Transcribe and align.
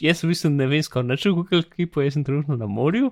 jaz 0.00 0.22
v 0.24 0.28
bistvu 0.28 0.50
ne 0.50 0.66
vem, 0.66 0.82
skoraj 0.82 1.06
načel 1.08 1.34
Google 1.34 1.62
Keepu, 1.62 2.00
jaz 2.00 2.16
sem 2.16 2.24
trenutno 2.24 2.56
na 2.56 2.66
morju. 2.66 3.10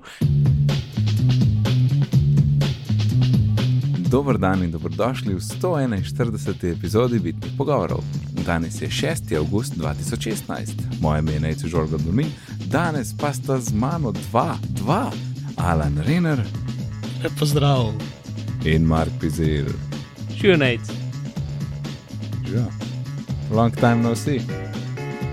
Dober 4.10 4.38
dan 4.38 4.62
in 4.62 4.71
dobrodošli 4.71 5.34
v 5.34 5.40
141. 5.40 6.72
epizodi 6.72 7.18
Bitnih 7.18 7.52
pogovorov. 7.58 8.04
Danes 8.46 8.82
je 8.82 8.88
6. 8.88 9.36
august 9.38 9.74
2016, 9.76 11.00
moje 11.00 11.18
ime 11.18 11.32
je 11.32 11.40
Nejcu 11.40 11.68
Žorgo 11.68 11.98
Domin, 11.98 12.30
danes 12.66 13.14
pa 13.16 13.32
sta 13.32 13.59
z 13.61 13.73
mano 13.73 14.12
dva, 14.12 14.57
dva, 14.69 15.11
Alan 15.57 15.98
Renner 16.07 16.45
Lepo 17.25 17.46
zdrav. 17.46 17.93
in 18.64 18.82
Mark 18.87 19.11
Pizer. 19.21 19.64
Živijo 20.37 20.57
nec. 20.57 20.80
Ja. 22.55 22.66
Long 23.51 23.75
time 23.77 23.96
no 23.96 24.16
see, 24.16 24.41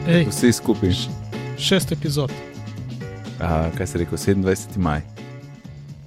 Ej, 0.08 0.26
vsi 0.30 0.52
skupaj. 0.52 1.21
Šest 1.62 1.92
epizod, 1.92 2.32
Uh, 3.42 3.78
kaj 3.78 3.88
se 3.88 3.98
reče, 3.98 4.12
27. 4.12 4.78
maj. 4.78 5.02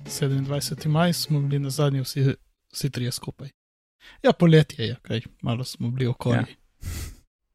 27. 0.05 0.89
maj 0.89 1.13
smo 1.13 1.41
bili 1.41 1.59
na 1.59 1.71
zadnji 1.71 2.01
vsi, 2.01 2.35
vsi 2.73 2.91
trije 2.91 3.13
skupaj. 3.13 3.49
Ja, 4.23 4.33
poletje 4.33 4.87
je, 4.87 4.97
kaj, 5.03 5.21
malo 5.43 5.65
smo 5.65 5.91
bili 5.91 6.07
okoli. 6.07 6.37
Ja. 6.37 6.45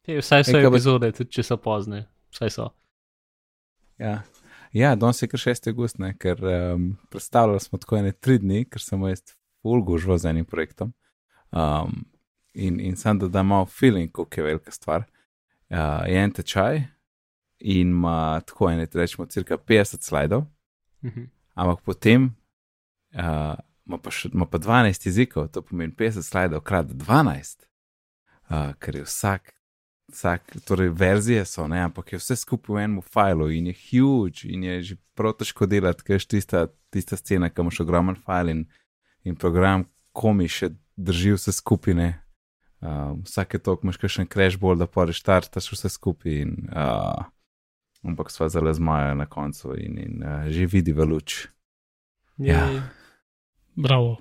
Hey, 0.07 0.19
vsaj 0.21 0.43
so 0.43 0.51
pa- 0.51 0.67
epizode, 0.67 1.11
tudi 1.11 1.31
če 1.31 1.43
so 1.43 1.57
pozne. 1.57 2.09
Vsaj 2.31 2.49
so. 2.49 2.67
Ja, 3.97 4.21
ja 4.73 4.95
danes 4.95 5.21
je 5.21 5.27
kar 5.27 5.39
6. 5.39 5.67
august, 5.69 5.99
ne, 5.99 6.11
ker 6.17 6.43
um, 6.43 6.97
predstavljali 7.09 7.59
smo 7.59 7.79
tako 7.79 7.97
ene 7.97 8.11
tri 8.11 8.38
dni, 8.38 8.66
ker 8.66 8.81
sem 8.81 9.07
jaz 9.07 9.23
fulgužval 9.61 10.17
z 10.17 10.25
enim 10.25 10.45
projektom. 10.45 10.91
Um, 11.52 12.03
in, 12.53 12.79
in 12.79 12.95
sem 12.99 13.19
da 13.19 13.27
da 13.27 13.43
malo 13.43 13.66
feeling, 13.66 14.11
kako 14.11 14.41
je 14.41 14.43
velika 14.43 14.71
stvar. 14.71 15.07
Uh, 15.69 16.03
je 16.07 16.19
en 16.19 16.31
tečaj 16.31 16.83
in 17.59 17.87
ima 17.95 18.41
tako 18.45 18.71
ene, 18.71 18.87
rečemo, 18.93 19.25
cirka 19.25 19.57
50 19.57 20.03
slajdov, 20.03 20.45
Mhm. 21.03 21.23
ampak 21.55 21.81
potem 21.85 22.35
uh, 23.16 23.55
ima, 23.88 23.97
pa 23.97 24.11
še, 24.11 24.29
ima 24.33 24.45
pa 24.45 24.59
12 24.59 25.05
jezikov, 25.05 25.47
to 25.47 25.61
pomeni 25.61 25.93
50 25.95 26.23
slajdov 26.23 26.61
krat 26.61 26.88
12, 26.91 27.66
uh, 28.49 28.73
ker 28.79 28.95
je 28.95 29.03
vsak 29.03 29.53
vsak, 30.11 30.55
torej 30.66 30.89
verzije 30.89 31.45
so, 31.45 31.67
ne, 31.67 31.81
ampak 31.83 32.13
je 32.13 32.19
vse 32.19 32.35
skupaj 32.35 32.75
v 32.75 32.83
enem 32.83 33.01
filu 33.01 33.49
in 33.51 33.67
je 33.67 33.75
huge 33.89 34.47
in 34.49 34.63
je 34.63 34.81
že 34.81 34.95
prav 35.13 35.35
težko 35.38 35.66
delati, 35.66 36.03
ker 36.03 36.17
je 36.17 36.27
tista, 36.27 36.67
tista 36.89 37.17
scena, 37.17 37.49
ki 37.49 37.61
imaš 37.61 37.81
ogromen 37.83 38.16
file 38.16 38.51
in, 38.51 38.66
in 39.23 39.35
program 39.35 39.85
komi 40.11 40.47
še 40.47 40.71
drži 40.97 41.35
vse 41.35 41.53
skupine. 41.53 42.21
Uh, 42.79 43.17
vsake 43.27 43.59
toliko 43.59 43.88
imaš 43.88 43.99
še 44.07 44.23
en 44.23 44.29
crash 44.31 44.57
ball, 44.59 44.79
da 44.79 44.88
pa 44.88 45.05
reštartaš 45.05 45.73
vse 45.73 45.91
skupaj 45.91 46.41
in 46.45 46.69
uh, 46.71 47.27
ampak 48.05 48.31
sva 48.31 48.50
zelo 48.50 48.73
zmaja 48.73 49.14
na 49.17 49.25
koncu 49.25 49.75
in, 49.75 49.97
in 50.00 50.23
uh, 50.23 50.47
že 50.52 50.69
vidi 50.69 50.95
v 50.95 51.05
luč. 51.05 51.47
Ja. 52.39 52.67
Jej. 52.69 52.81
Bravo, 53.80 54.19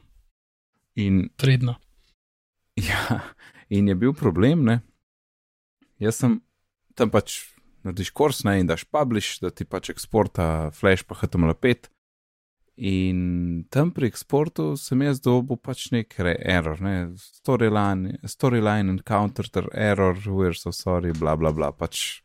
In 0.98 1.28
pridno. 1.36 1.74
Ja, 2.78 3.20
in 3.68 3.88
je 3.88 3.94
bil 3.98 4.12
problem, 4.14 4.62
ne. 4.62 4.76
Jaz 5.98 6.20
sem 6.22 6.36
tam 6.94 7.10
pač 7.10 7.40
narediš 7.82 8.12
kurs, 8.14 8.44
ne, 8.46 8.60
in 8.62 8.68
daš 8.70 8.84
publish, 8.86 9.40
da 9.42 9.50
ti 9.50 9.66
pač 9.66 9.90
eksporta 9.90 10.70
flash 10.78 11.02
pa 11.02 11.16
HTML5. 11.18 11.88
In 12.86 13.18
tam 13.74 13.90
pri 13.90 14.12
eksportu 14.12 14.76
sem 14.78 15.02
jaz 15.02 15.18
dobil 15.18 15.58
pač 15.58 15.88
nek 15.90 16.14
error, 16.22 16.78
ne, 16.78 16.94
storyline, 17.18 18.20
storyline 18.30 18.94
encountered 18.94 19.58
error, 19.74 20.14
we're 20.30 20.54
so 20.54 20.70
sorry, 20.70 21.10
bla 21.10 21.34
bla 21.34 21.50
bla, 21.50 21.72
pač 21.74 22.22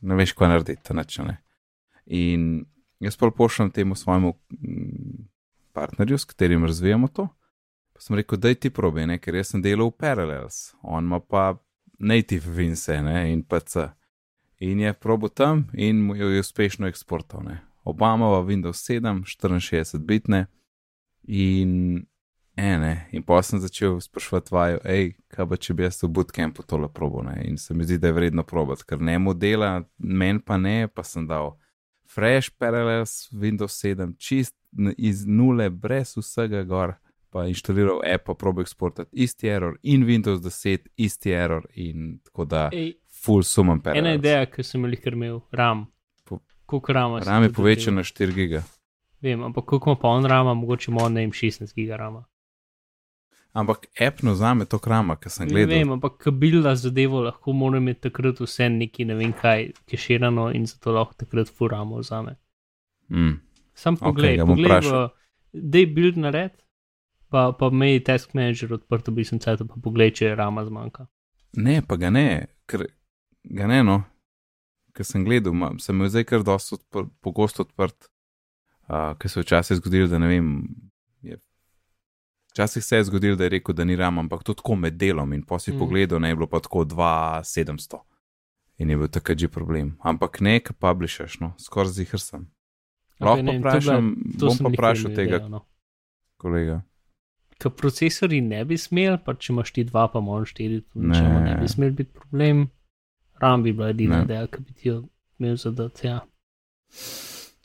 ne 0.00 0.18
veš, 0.18 0.32
kaj 0.32 0.48
narediti, 0.48 0.94
nič 0.94 1.18
ne. 1.18 1.38
In 2.06 2.64
jaz 3.00 3.16
pa 3.16 3.30
pošljem 3.30 3.70
temu 3.70 3.94
svojemu 3.94 4.32
mm, 4.50 5.28
partnerju, 5.72 6.18
s 6.18 6.24
katerim 6.24 6.64
razvijamo 6.64 7.08
to. 7.08 7.28
Pa 7.92 8.00
sem 8.00 8.16
rekel, 8.16 8.38
da 8.38 8.54
ti 8.54 8.70
probi, 8.70 9.06
ne? 9.06 9.18
ker 9.18 9.34
jaz 9.34 9.52
sem 9.52 9.62
delal 9.62 9.90
v 9.90 9.98
Parallels, 9.98 10.74
on 10.82 11.04
ima 11.04 11.20
pa 11.20 11.56
native 11.98 12.50
vince 12.50 13.02
ne? 13.02 13.32
in 13.32 13.42
PC. 13.42 13.90
In 14.58 14.80
je 14.80 14.92
probo 14.92 15.28
tam 15.28 15.68
in 15.74 16.02
mu 16.06 16.16
je 16.16 16.40
uspešno 16.40 16.86
eksportal. 16.86 17.42
Ne? 17.44 17.60
Obama 17.84 18.30
v 18.40 18.46
Windows 18.46 18.82
7, 18.82 19.24
64 19.24 19.98
bitne 19.98 20.46
in 21.22 22.06
ene. 22.58 23.08
In 23.12 23.22
pa 23.22 23.38
sem 23.42 23.60
začel 23.60 24.00
sprašovati 24.00 24.52
vaju, 24.52 24.78
hej, 24.84 25.12
kaj 25.28 25.48
pa 25.48 25.56
če 25.56 25.74
bi 25.74 25.82
jaz 25.82 26.02
v 26.02 26.10
bootcampu 26.10 26.62
tole 26.62 26.88
probo. 26.88 27.22
Ne? 27.22 27.38
In 27.46 27.56
se 27.56 27.74
mi 27.74 27.84
zdi, 27.84 27.98
da 27.98 28.10
je 28.10 28.12
vredno 28.12 28.42
probati, 28.42 28.84
ker 28.84 29.00
ne 29.00 29.18
modela, 29.18 29.70
meni 29.98 30.40
pa 30.40 30.56
ne, 30.56 30.88
pa 30.88 31.02
sem 31.02 31.26
dal 31.26 31.54
Fresh 32.08 32.50
Parallels, 32.58 33.28
Windows 33.32 33.74
7, 33.78 34.16
čist 34.18 34.54
iz 34.96 35.26
nule, 35.26 35.70
brez 35.70 36.16
vsega 36.16 36.62
gor 36.64 36.94
pa 37.30 37.42
inštaliral 37.44 38.00
app, 38.08 38.24
pa 38.24 38.34
probo 38.34 38.62
eksportati, 38.64 39.10
isti 39.12 39.48
error 39.48 39.74
in 39.82 40.06
Windows 40.08 40.40
10, 40.40 40.88
isti 40.96 41.30
error 41.36 41.66
in 41.74 42.18
tako 42.24 42.44
da 42.44 42.70
Ej, 42.72 42.94
full 43.24 43.42
sumam 43.44 43.76
ena 43.76 43.82
parallels. 43.84 44.18
ideja, 44.18 44.46
ki 44.46 44.62
sem 44.64 44.84
jih 44.88 45.06
imel, 45.12 45.40
RAM. 45.52 45.86
Po- 46.24 46.40
Koliko 46.66 46.92
rama? 46.92 47.20
RAM 47.20 47.42
je 47.42 47.52
povečan 47.52 47.94
na 47.94 48.02
4 48.02 48.32
giga. 48.34 48.62
Vem, 49.20 49.42
ampak 49.44 49.64
koliko 49.64 49.90
ima 49.90 50.00
pa 50.00 50.08
on 50.08 50.24
rama, 50.24 50.54
mogoče 50.54 50.90
ima 50.90 51.04
on 51.04 51.12
ne 51.12 51.20
vem 51.20 51.30
16 51.32 51.74
giga 51.74 51.96
rama. 51.96 52.24
Ampak 53.52 53.86
app 54.00 54.22
no 54.22 54.34
zame 54.34 54.66
to 54.68 54.78
krama, 54.78 55.16
ker 55.16 55.30
sem 55.30 55.46
Ne 55.46 55.52
gledal. 55.52 55.78
vem, 55.78 55.92
ampak 55.92 56.18
kabila 56.18 56.74
zadevo 56.76 57.22
lahko 57.24 57.52
mora 57.52 57.78
imeti 57.78 58.00
takrat 58.10 58.40
vse 58.40 58.68
neki 58.68 59.04
ne 59.04 59.14
vem 59.14 59.32
kaj 59.32 59.72
keširano 59.88 60.50
in 60.54 60.66
zato 60.66 60.92
lahko 60.92 61.14
takrat 61.14 61.48
furamo 61.48 61.98
vzame. 61.98 62.36
Mm. 63.08 63.40
Sam 63.74 63.96
poglej, 63.96 64.36
bom 64.38 64.50
okay, 64.50 64.54
poglej, 64.54 64.80
vprašal. 64.80 65.08
da 65.52 65.78
je 65.78 65.86
build 65.86 66.18
nared, 66.18 66.52
pa, 67.28 67.52
pa 67.52 67.70
mej 67.70 68.04
task 68.04 68.34
manager 68.34 68.74
odprt, 68.74 69.10
bi 69.10 69.24
sem 69.24 69.38
cajt, 69.38 69.64
pa 69.68 69.80
poglej, 69.82 70.12
če 70.18 70.24
je 70.26 70.36
rama 70.36 70.64
zmanjka. 70.66 71.06
Ne, 71.56 71.80
pa 71.82 71.96
ga 71.96 72.10
ne, 72.10 72.46
ker 72.66 72.86
ga 73.42 73.66
ne, 73.70 73.82
no. 73.82 74.02
Ker 74.92 75.06
sem 75.06 75.24
gledal, 75.24 75.54
ma, 75.54 75.72
sem 75.80 76.00
jo 76.00 76.10
zdaj 76.10 76.26
kar 76.28 76.44
dosto 76.44 76.76
odpr, 76.76 77.06
pogosto 77.24 77.64
odprt, 77.64 78.10
uh, 78.90 79.14
ker 79.18 79.30
se 79.30 79.44
včasih 79.44 79.80
zgodilo, 79.80 80.10
da 80.10 80.18
ne 80.18 80.28
vem. 80.28 80.52
Včasih 82.58 82.84
se 82.84 82.96
je 82.96 83.04
zgodilo, 83.04 83.36
da 83.36 83.44
je 83.44 83.50
rekel, 83.50 83.74
da 83.74 83.84
ni 83.84 83.96
ram, 83.96 84.18
ampak 84.18 84.42
to 84.42 84.54
tako 84.54 84.74
med 84.76 84.94
delom 84.94 85.32
in 85.32 85.42
posi 85.44 85.70
Mm. 85.70 85.78
pogledal, 85.78 86.18
ne 86.18 86.28
je 86.28 86.34
bilo 86.34 86.46
pa 86.46 86.58
tako 86.58 86.84
2700. 86.84 88.00
In 88.78 88.90
je 88.90 88.96
bil 88.96 89.08
takrat 89.08 89.38
že 89.38 89.48
problem. 89.48 89.96
Ampak 90.00 90.40
ne, 90.40 90.60
ki 90.60 90.72
publishaš, 90.74 91.38
no, 91.38 91.52
skoraj 91.56 91.92
zihar 91.92 92.20
sem. 92.20 92.48
Lahko 93.20 93.42
ne 93.42 93.52
vem, 93.52 93.62
to 93.62 93.62
bila- 93.62 93.70
vprašam, 93.70 94.04
To 94.38 94.46
bom 94.48 94.58
pa 94.58 94.68
vprašal 94.70 95.04
imel 95.04 95.16
tega 95.16 95.36
idejo, 95.36 95.48
no. 95.48 95.60
kolega. 96.36 96.82
Ker 97.58 97.70
procesori 97.72 98.40
ne 98.40 98.64
bi 98.64 98.76
smeli, 98.76 99.18
pa 99.18 99.34
če 99.34 99.52
imaš 99.52 99.72
ti 99.72 99.84
dva, 99.84 100.08
pa 100.08 100.20
moraš 100.20 100.48
štiri, 100.48 100.82
tudi 100.82 101.06
Ne. 101.06 101.14
če 101.14 101.22
ne 101.40 101.56
bi 101.56 101.68
smeli 101.68 101.92
biti 101.92 102.10
problem. 102.12 102.70
RAM 103.36 103.62
bi 103.62 103.72
bila 103.72 103.88
edina 103.88 104.24
ideja, 104.24 104.46
ki 104.48 104.58
bi 104.60 104.72
ti 104.72 104.88
jo 104.88 105.04
imel 105.38 105.56
zadati. 105.56 106.06
Ja. 106.06 106.20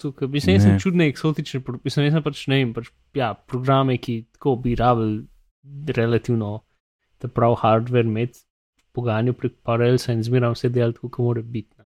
Tukaj 0.03 0.39
se 0.39 0.51
jaz 0.51 0.63
sem 0.63 0.71
Ne. 0.71 0.79
čudne 0.79 1.07
eksotične, 1.07 1.61
mislim, 1.83 2.05
jaz 2.05 2.13
sem 2.13 2.23
pač 2.23 2.47
ne 2.47 2.57
vem, 2.57 2.73
pač, 2.73 2.89
ja, 3.15 3.33
programe, 3.33 3.97
ki 3.97 4.25
tako 4.33 4.55
bi 4.57 4.75
rabili 4.75 5.23
relativno 5.87 6.63
ta 7.17 7.27
prav 7.27 7.55
hardware 7.55 8.03
imeti, 8.03 8.39
poganju 8.91 9.33
prek 9.33 9.53
Parallelsa 9.63 10.11
in 10.13 10.23
zmeram 10.23 10.53
vse 10.53 10.69
delati, 10.69 10.99
kot 10.99 11.17
mora 11.17 11.41
biti. 11.41 11.71
ne. 11.77 11.85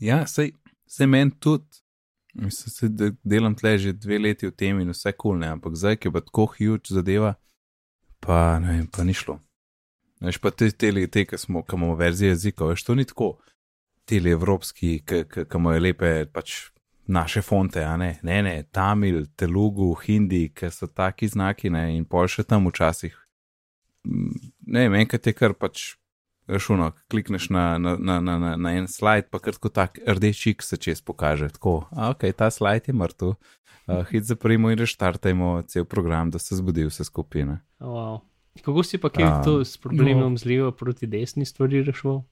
Ja, 0.00 0.26
sej, 0.26 0.52
sej 0.86 1.06
meni 1.06 1.30
tudi. 1.40 1.64
Mislim, 2.34 2.70
se, 2.70 2.88
da 2.88 3.10
delam 3.24 3.54
tle 3.54 3.78
že 3.78 3.92
dve 3.92 4.18
leti 4.18 4.46
v 4.46 4.52
tem 4.52 4.80
in 4.80 4.90
vse 4.90 5.12
kul, 5.12 5.32
cool, 5.32 5.38
ne, 5.40 5.48
ampak 5.48 5.74
zdaj, 5.74 5.96
ki 5.96 6.08
je 6.08 6.12
pa 6.12 6.20
tako 6.20 6.46
huge 6.46 6.92
zadeva, 6.92 7.34
pa 8.20 8.58
ne 8.58 8.72
vem, 8.72 8.86
pa 8.86 9.04
ni 9.04 9.12
šlo. 9.14 9.38
Veš 10.20 10.38
pa 10.38 10.50
te, 10.50 10.70
te, 10.70 10.90
te 11.08 11.24
ki 11.24 11.38
smo, 11.38 11.62
ki 11.62 11.76
imamo 11.76 11.96
verzije 11.96 12.30
jezikov, 12.32 12.72
veš, 12.72 12.84
to 12.84 12.94
ni 12.94 13.04
tako. 13.04 13.38
Tele 14.04 14.30
evropski, 14.30 15.00
ki 15.04 15.24
ki- 15.28 15.44
ki 15.44 15.56
imajo 15.58 15.80
lepe 15.80 16.26
pač 16.32 16.70
naše 17.08 17.42
fonte, 17.42 17.82
ne, 17.98 18.18
ne, 18.22 18.42
ne, 18.42 18.56
Tamil, 18.72 19.24
Telugu, 19.36 19.94
Hindi, 20.06 20.48
ki 20.54 20.70
so 20.70 20.86
taki 20.86 21.28
znaki, 21.28 21.72
ne, 21.72 21.88
in 21.96 22.04
pol 22.04 22.28
še 22.28 22.44
tam 22.44 22.68
včasih. 22.68 23.16
Mm, 24.06 24.52
Ne 24.68 24.82
vem, 24.84 24.98
enkrat 25.00 25.24
je 25.24 25.32
kar 25.32 25.54
pač 25.56 25.94
Rašuno, 26.48 26.92
klikneš 27.12 27.50
na, 27.52 27.78
na, 27.78 27.96
na, 28.00 28.20
na, 28.20 28.56
na, 28.56 28.70
en 28.72 28.86
slajd, 28.88 29.26
pa 29.28 29.36
kar 29.38 29.52
tako 29.52 29.68
tak 29.68 29.98
rdeč 30.08 30.46
X 30.46 30.72
se 30.72 30.78
čez 30.80 31.02
pokaže. 31.04 31.50
Tako, 31.52 31.82
a, 31.92 32.08
ok, 32.14 32.24
ta 32.32 32.48
slajd 32.48 32.88
je 32.88 32.94
mrtev. 32.96 33.34
Uh, 33.88 34.00
hit 34.08 34.24
zaprimo 34.24 34.70
in 34.72 34.80
reštartajmo 34.80 35.62
cel 35.68 35.84
program, 35.84 36.30
da 36.32 36.40
se 36.40 36.56
zbudi 36.56 36.86
vse 36.88 37.04
skupine. 37.04 37.60
Oh, 37.80 37.92
wow. 37.92 38.16
Kako 38.64 38.82
si 38.82 38.98
pa 38.98 39.12
kaj 39.12 39.24
A, 39.24 39.42
to 39.44 39.60
s 39.64 39.76
problemom 39.76 40.32
no. 40.32 40.40
z 40.40 40.48
levo 40.48 40.72
proti 40.72 41.06
desni 41.06 41.44
stvari 41.44 41.82
rešil? 41.84 42.22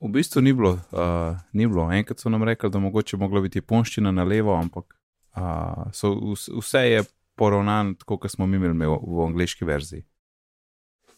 V 0.00 0.08
bistvu 0.14 0.40
ni 0.42 0.52
bilo, 0.54 0.76
uh, 0.94 1.38
ni 1.52 1.66
bilo. 1.66 1.88
Enkrat 1.92 2.20
so 2.20 2.30
nam 2.30 2.44
rekli, 2.46 2.70
da 2.70 2.78
mogoče 2.78 3.16
mogla 3.16 3.40
biti 3.40 3.60
ponščina 3.60 4.12
na 4.14 4.24
levo, 4.24 4.54
ampak 4.54 4.94
uh, 5.36 5.90
so, 5.92 6.12
vs- 6.14 6.52
vse 6.54 6.84
je 6.86 7.02
poravnan 7.34 7.94
tako, 7.98 8.18
kot 8.18 8.30
smo 8.30 8.46
mi 8.46 8.56
imeli 8.56 8.78
v, 8.86 8.94
v 9.02 9.26
angliški 9.26 9.66
verziji. 9.66 10.04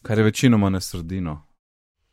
Kar 0.02 0.18
je 0.18 0.24
večinoma 0.24 0.70
na 0.72 0.80
sredino. 0.80 1.42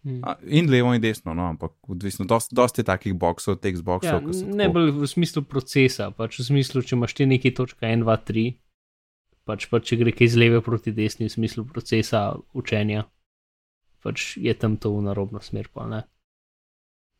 Mm. 0.03 0.19
A, 0.23 0.35
in 0.43 0.69
levo 0.71 0.93
in 0.93 1.01
desno, 1.01 1.33
no, 1.33 1.47
ampak 1.49 1.71
odvisno, 1.87 2.25
dosti, 2.25 2.55
dosti 2.55 2.83
takih 2.83 3.15
boksov, 3.15 3.57
text 3.63 3.81
Ja, 3.81 3.87
boksov. 3.87 4.19
ki 4.27 4.35
so 4.35 4.45
ne 4.59 4.67
bolj 4.71 4.91
v 4.95 5.07
smislu 5.07 5.43
procesa, 5.43 6.11
pač 6.11 6.39
v 6.39 6.45
smislu, 6.51 6.83
če 6.83 6.95
imaš 6.95 7.15
ti 7.15 7.25
neki 7.27 7.51
točka 7.55 7.87
1, 7.87 8.03
2, 8.03 8.17
3, 8.27 8.45
pač 9.47 9.67
pa 9.71 9.79
če 9.79 9.97
gre 9.99 10.11
kaj 10.15 10.29
z 10.35 10.39
leve 10.39 10.61
proti 10.63 10.91
desni 10.95 11.27
v 11.27 11.33
smislu 11.33 11.65
procesa 11.67 12.35
učenja, 12.55 13.07
pač 14.03 14.37
je 14.37 14.53
tam 14.55 14.77
to 14.77 14.91
v 14.95 15.07
narobno 15.07 15.39
smer, 15.43 15.67
pa 15.73 15.87
ne. 15.87 16.03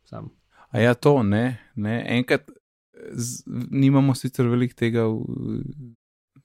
Sam. 0.08 0.30
A 0.72 0.80
ja, 0.80 0.94
to 0.94 1.24
ne, 1.24 1.58
ne. 1.76 2.06
enkrat 2.08 2.52
z, 3.12 3.44
nimamo 3.72 4.16
sicer 4.16 4.48
veliko 4.48 4.76
tega. 4.76 5.04
V, 5.08 5.62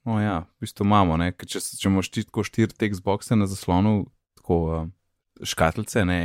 no, 0.05 0.19
ja, 0.21 0.43
v 0.59 0.67
bistvu 0.67 0.87
imamo, 0.87 1.17
ne, 1.21 1.31
ker 1.35 1.49
če, 1.49 1.63
če 1.79 1.89
imaš 1.91 2.11
ti 2.11 2.25
tako 2.27 2.45
štiri 2.47 2.75
text 2.75 3.05
boxe 3.07 3.39
na 3.39 3.47
zaslonu, 3.51 4.07
tako 4.41 4.89
škatlice, 5.47 6.05
ne, 6.07 6.19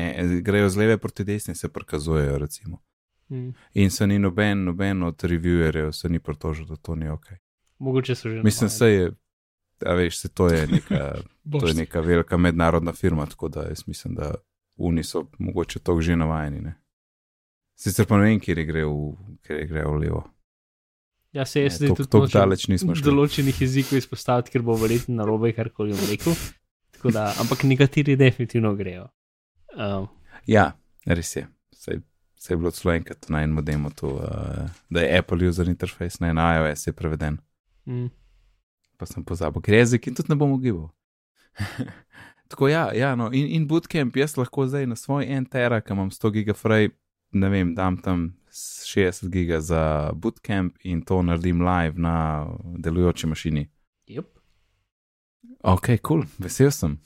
grejo 0.46 0.70
z 0.70 0.82
leve 0.82 0.98
proti 1.02 1.26
desni, 1.28 1.56
se 1.56 1.70
prikazujejo, 1.70 2.38
recimo. 2.42 2.82
Mm. 3.30 3.54
In 3.74 3.92
se 3.92 4.08
ni 4.08 4.20
noben, 4.20 4.64
noben 4.64 5.04
od 5.04 5.24
reviewerjev 5.24 5.92
se 5.92 6.10
ni 6.10 6.20
pritožil, 6.20 6.66
da 6.66 6.76
to 6.76 6.96
ni 6.96 7.10
ok. 7.10 7.26
Mogoče 7.80 8.16
so 8.16 8.30
že. 8.30 8.42
Mislim, 8.44 8.70
se 8.70 8.90
je, 8.90 9.12
a 9.86 9.94
veš, 9.94 10.22
se 10.22 10.30
to 10.30 10.48
je 10.50 10.68
neka, 10.68 11.22
to 11.62 11.68
je 11.68 11.74
neka 11.74 12.02
velika 12.02 12.38
mednarodna 12.38 12.94
firma, 12.94 13.26
tako 13.26 13.50
da 13.50 13.68
jaz 13.70 13.88
mislim, 13.88 14.16
da 14.16 14.34
oni 14.78 15.04
so 15.04 15.26
mogoče 15.38 15.80
to 15.80 16.02
že 16.02 16.16
navajeni. 16.16 16.62
Ne. 16.62 16.76
Sicer 17.78 18.08
pa 18.10 18.18
ne 18.18 18.32
vem, 18.32 18.42
kje 18.42 18.66
gre 18.66 18.84
v, 18.88 19.14
kjer 19.46 19.66
gre 19.70 19.86
v 19.86 20.02
levo. 20.02 20.24
Ja, 21.36 21.46
se 21.46 21.62
jaz 21.62 21.78
zdaj 21.78 21.94
tudi 21.94 22.10
nočem 22.18 22.40
daleč 22.40 22.66
nismo 22.72 22.96
šli. 22.98 23.06
določenih 23.06 23.58
jezikov 23.62 24.00
izpostaviti, 24.00 24.56
ker 24.56 24.64
bo 24.66 24.78
verjetno 24.80 25.20
narobe 25.20 25.52
karkoli 25.54 25.94
bom 25.94 26.10
rekel. 26.10 26.38
Tako 26.98 27.12
Da, 27.14 27.28
ampak 27.38 27.62
nekateri 27.68 28.16
definitivno 28.18 28.72
grejo. 28.74 29.04
Um, 29.78 30.08
Ja, 30.48 30.72
res 31.06 31.36
je. 31.36 31.48
Sej, 31.76 32.00
sej 32.40 32.56
je 32.56 32.58
bilo 32.58 32.72
celo 32.72 32.94
enkrat 32.96 33.28
na 33.30 33.44
enem 33.44 33.64
demo 33.66 33.90
to, 33.90 34.16
uh, 34.16 34.70
da 34.90 35.04
je 35.04 35.18
Apple 35.20 35.50
user 35.50 35.68
interface 35.68 36.24
na 36.24 36.32
iOS 36.56 36.88
je 36.88 36.94
preveden, 36.94 37.38
mm, 37.86 38.08
pa 38.98 39.06
sem 39.06 39.24
pozabil, 39.24 39.62
ker 39.62 39.76
je 39.76 39.80
jezik 39.80 40.08
in 40.08 40.16
tudi 40.16 40.32
ne 40.32 40.40
bom 40.40 40.56
ugibal. 40.56 40.90
Tako 42.52 42.70
ja, 42.72 42.88
ja 42.96 43.16
no, 43.16 43.28
in, 43.36 43.50
in 43.52 43.68
bootcamp 43.68 44.16
jaz 44.16 44.38
lahko 44.40 44.68
zdaj 44.68 44.88
na 44.88 44.96
svoj 44.96 45.28
en 45.28 45.46
tera, 45.46 45.82
ki 45.84 45.94
imam 45.94 46.10
100 46.14 46.32
gigafraj, 46.40 46.90
ne 47.32 47.50
vem, 47.50 47.76
dam 47.76 47.98
tam 47.98 48.34
60 48.50 49.30
giga 49.30 49.62
za 49.62 49.82
bootcamp 50.14 50.76
in 50.82 51.02
to 51.02 51.22
naredim 51.22 51.62
live 51.62 51.94
na 51.98 52.46
delujoči 52.78 53.28
mašini. 53.28 53.68
yep. 54.08 54.26
Ok, 55.62 55.86
kul, 55.86 55.98
cool, 56.02 56.24
vesel 56.40 56.72
sem, 56.72 56.98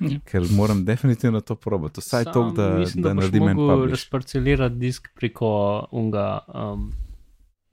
Ja. 0.00 0.18
ker 0.24 0.42
moram 0.50 0.84
definitivno 0.84 1.40
to 1.40 1.54
probati. 1.56 2.00
Vsaj 2.00 2.24
to, 2.26 2.50
da, 2.50 2.78
mislim, 2.78 3.02
da, 3.02 3.08
da 3.08 3.14
naredim 3.14 3.42
en 3.44 3.56
mogel 3.56 3.76
publish. 3.76 3.90
razparcelirati 3.92 4.74
disk 4.76 5.08
preko 5.14 5.50
unga. 5.92 6.38
Um, 6.48 6.92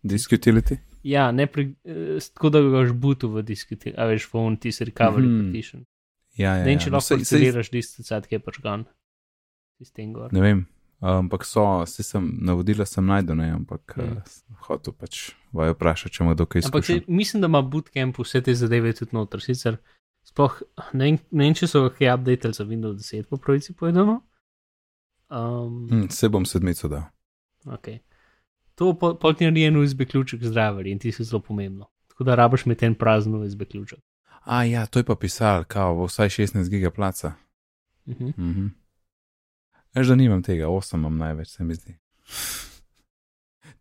Disk 0.03 0.31
utility? 0.31 0.77
ja, 1.03 1.31
ne 1.31 1.47
pri, 1.47 1.75
eh, 1.83 1.95
tako 2.33 2.49
da 2.49 2.61
ga 2.61 2.69
boš 2.69 2.91
butu 2.93 3.29
v 3.29 3.41
disk, 3.43 3.71
a 3.97 4.05
veš, 4.05 4.27
phone, 4.27 4.57
ti 4.57 4.71
se 4.71 4.85
recovery 4.85 5.25
mm. 5.25 5.43
partition. 5.43 5.85
Ja, 6.35 6.55
ja, 6.55 6.65
Ne, 6.65 6.73
ja. 6.73 6.79
če 6.79 6.89
No, 6.89 6.97
lahko 6.97 7.05
sej- 7.07 7.17
sej- 7.17 7.39
parceliraš 7.39 7.69
disk, 7.71 7.99
sad 8.01 8.27
je 8.29 8.39
pač 8.39 8.59
gan. 8.59 8.85
Sistem 9.77 10.13
gor. 10.13 10.33
Ne 10.33 10.41
vem, 10.41 10.65
ampak 11.01 11.45
so, 11.45 11.85
se 11.85 12.03
sem 12.03 12.37
navodila, 12.39 12.85
sem 12.85 13.05
najdel, 13.05 13.35
ne, 13.35 13.51
ampak 13.51 13.93
Mm. 13.97 14.01
mm. 14.03 14.17
uh, 14.49 14.57
hotel 14.59 14.93
pač 14.93 15.31
vaju 15.53 15.73
vprašati, 15.73 16.11
če 16.11 16.23
ima 16.23 16.33
dokaj 16.33 16.61
Ampak 16.61 16.85
se, 16.85 16.93
izkušen. 16.93 17.15
mislim, 17.15 17.41
da 17.41 17.47
ima 17.47 17.61
bootcamp 17.63 18.17
vse 18.17 18.41
te 18.41 18.53
zadeve 18.55 18.93
tudi 18.93 19.11
noter. 19.13 19.41
Sicer 19.41 19.77
sploh 20.23 20.61
ne, 20.93 21.05
vem- 21.05 21.19
ne 21.31 21.43
vem, 21.43 21.53
če 21.53 21.67
so 21.67 21.81
ga 21.81 21.89
kaj 21.91 22.13
updatali 22.13 22.53
za 22.53 22.63
Windows 22.65 22.95
10, 22.95 23.23
po 23.23 23.37
pravici 23.37 23.73
povedano. 23.73 24.21
Um, 25.27 25.87
Mm, 25.91 26.09
se 26.09 26.29
bom 26.29 26.45
sedmico 26.45 26.87
dal. 26.87 27.03
okay. 27.65 27.99
To 28.75 28.93
po- 28.93 29.15
pol 29.15 29.33
ti 29.33 29.43
naredi 29.43 29.63
en 29.63 29.77
USB 29.77 30.01
ključek 30.03 30.41
z 30.41 30.51
driverji 30.51 30.91
in 30.91 30.99
ti 30.99 31.11
se 31.11 31.23
zelo 31.23 31.39
pomembno. 31.41 31.85
Tako 32.07 32.23
da 32.23 32.35
rabiš 32.35 32.65
imeti 32.65 32.85
en 32.85 32.95
prazen 32.95 33.35
USB 33.35 33.61
ključek. 33.63 33.99
A 34.41 34.63
ja, 34.63 34.85
to 34.85 34.99
je 34.99 35.03
pa 35.03 35.15
pisal, 35.15 35.63
kao, 35.63 36.05
vsaj 36.05 36.29
16 36.29 36.69
giga 36.69 36.91
placa. 36.91 37.33
Uh 38.05 38.13
-huh. 38.13 38.33
Mhm. 38.39 38.67
Veš, 39.95 40.07
da 40.11 40.15
nimam 40.19 40.43
tega, 40.43 40.67
8 40.67 40.97
imam 40.99 41.17
največ, 41.17 41.53
se 41.55 41.63
mi 41.63 41.75
zdi. 41.75 41.95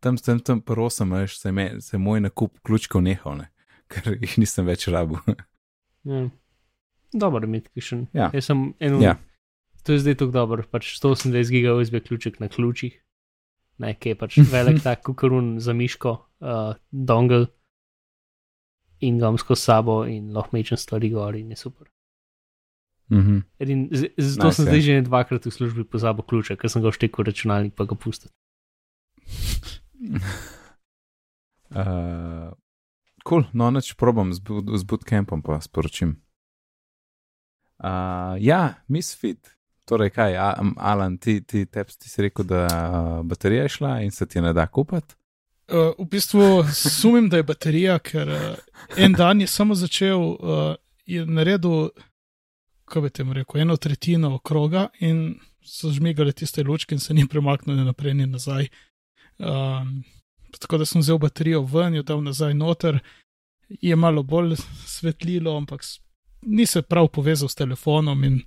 Tam 0.01 0.19
sem 0.19 0.41
tam 0.41 0.61
pri 0.61 0.87
8, 0.87 1.11
veš, 1.17 1.39
se, 1.41 1.53
me, 1.53 1.81
se 1.81 1.99
moj 1.99 2.21
nakup 2.21 2.61
ključkov 2.63 3.03
nehal, 3.03 3.39
ne? 3.41 3.51
ker 3.91 4.15
jih 4.15 4.39
nisem 4.41 4.67
več 4.67 4.89
rabil. 4.93 5.21
Ja. 6.05 6.27
Dobro, 7.15 7.47
imeti 7.47 7.71
kišen. 7.73 8.09
Ja. 8.17 8.31
Jaz 8.35 8.51
sem 8.51 8.73
eno. 8.83 8.99
Ja. 9.01 9.15
To 9.85 9.95
je 9.95 10.01
zdaj 10.03 10.19
tako 10.21 10.35
dobro, 10.35 10.65
pač 10.71 10.95
128 10.99 11.53
giga 11.53 11.75
USB 11.77 12.01
ključek 12.05 12.41
na 12.43 12.49
ključih. 12.49 12.97
Ne, 13.85 13.93
ki 13.99 14.15
je 14.15 14.19
pač 14.19 14.39
velik 14.55 14.83
tak 14.85 15.05
kukarun 15.07 15.55
za 15.63 15.75
miško, 15.77 16.15
uh, 16.45 16.75
dongle 16.91 17.47
in 19.05 19.19
ga 19.19 19.29
imam 19.29 19.39
skozi 19.39 19.69
sabo 19.69 20.03
in 20.09 20.33
lahko 20.35 20.57
mečem 20.57 20.81
stvari 20.81 21.11
gor 21.13 21.37
in 21.37 21.51
je 21.53 21.61
super. 21.61 21.89
Mhm. 23.13 23.45
Edin, 23.61 23.89
z, 23.93 24.09
zato 24.17 24.49
Nice, 24.49 24.57
sem 24.57 24.65
ja. 24.65 24.71
zdaj 24.73 24.81
že 24.81 24.93
ne 24.97 25.03
dvakrat 25.05 25.47
v 25.47 25.53
službi 25.53 25.85
pozabil 25.85 26.25
ključa, 26.25 26.57
ker 26.57 26.71
sem 26.73 26.83
ga 26.83 26.91
vštekel 26.91 27.25
v 27.25 27.27
računalnik 27.29 27.75
pa 27.77 27.85
ga 27.85 27.95
pustil. 27.95 28.31
Uh, 31.71 32.53
cool, 33.29 33.45
no, 33.53 33.71
neč 33.71 33.93
probam 33.95 34.33
z, 34.33 34.41
boot- 34.41 34.73
z 34.73 34.83
bootcampom, 34.85 35.43
pa 35.45 35.61
sporočim. 35.61 36.17
Uh, 37.79 38.41
ja, 38.41 38.81
misfit. 38.89 39.53
Torej, 39.85 40.11
kaj, 40.17 40.33
Alan, 40.81 41.19
ti, 41.21 41.43
ti, 41.45 41.67
tep, 41.69 41.91
ti 41.93 42.09
si 42.09 42.23
rekel, 42.25 42.47
da 42.49 42.65
uh, 42.65 43.27
baterija 43.27 43.67
je 43.67 43.75
šla 43.77 44.01
in 44.01 44.11
se 44.11 44.25
ti 44.27 44.41
ne 44.41 44.53
da 44.57 44.65
kupiti. 44.67 45.13
Uh, 45.69 45.93
v 45.99 46.07
bistvu 46.09 46.65
sumim, 46.73 47.29
da 47.29 47.37
je 47.37 47.43
baterija, 47.49 47.99
ker 48.01 48.29
uh, 48.29 48.57
en 48.97 49.13
dan 49.13 49.41
je 49.41 49.47
samo 49.47 49.75
začel, 49.77 50.21
uh, 50.41 50.75
je 51.05 51.27
naredil, 51.27 51.91
kako 52.95 53.03
bi 53.03 53.11
temu 53.11 53.33
rekel, 53.33 53.61
eno 53.61 53.77
tretjino 53.77 54.39
kroga 54.39 54.89
in 55.01 55.41
so 55.67 55.91
žmigale 55.91 56.33
tiste 56.33 56.63
lučke 56.63 56.95
in 56.95 57.01
se 57.01 57.15
ni 57.15 57.27
premaknili 57.29 57.85
naprej 57.85 58.11
in 58.11 58.31
nazaj. 58.31 58.69
Um, 59.39 60.05
tako 60.61 60.79
da 60.79 60.87
sem 60.87 61.01
vzel 61.01 61.19
baterijo 61.19 61.63
ven, 61.63 61.95
jo 61.95 62.03
dal 62.03 62.23
nazaj 62.23 62.55
noter, 62.55 62.99
je 63.69 63.97
malo 63.97 64.23
bolj 64.23 64.55
svetlilo, 64.87 65.57
ampak 65.57 65.83
ni 66.43 66.67
se 66.67 66.83
prav 66.83 67.09
povezal 67.09 67.49
s 67.49 67.55
telefonom 67.55 68.25
in 68.25 68.43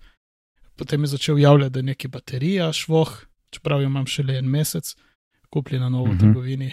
potem 0.75 1.01
je 1.03 1.07
začel 1.07 1.39
javljati, 1.39 1.73
da 1.73 1.79
je 1.79 1.83
neki 1.83 2.07
baterija 2.07 2.73
švoh, 2.73 3.11
čeprav 3.49 3.81
jo 3.81 3.85
imam 3.91 4.05
šele 4.05 4.37
en 4.37 4.45
mesec, 4.45 4.95
kupljen 5.49 5.81
na 5.81 5.89
novo 5.89 6.05
v 6.05 6.15
Mhm. 6.15 6.19
trgovini. 6.19 6.71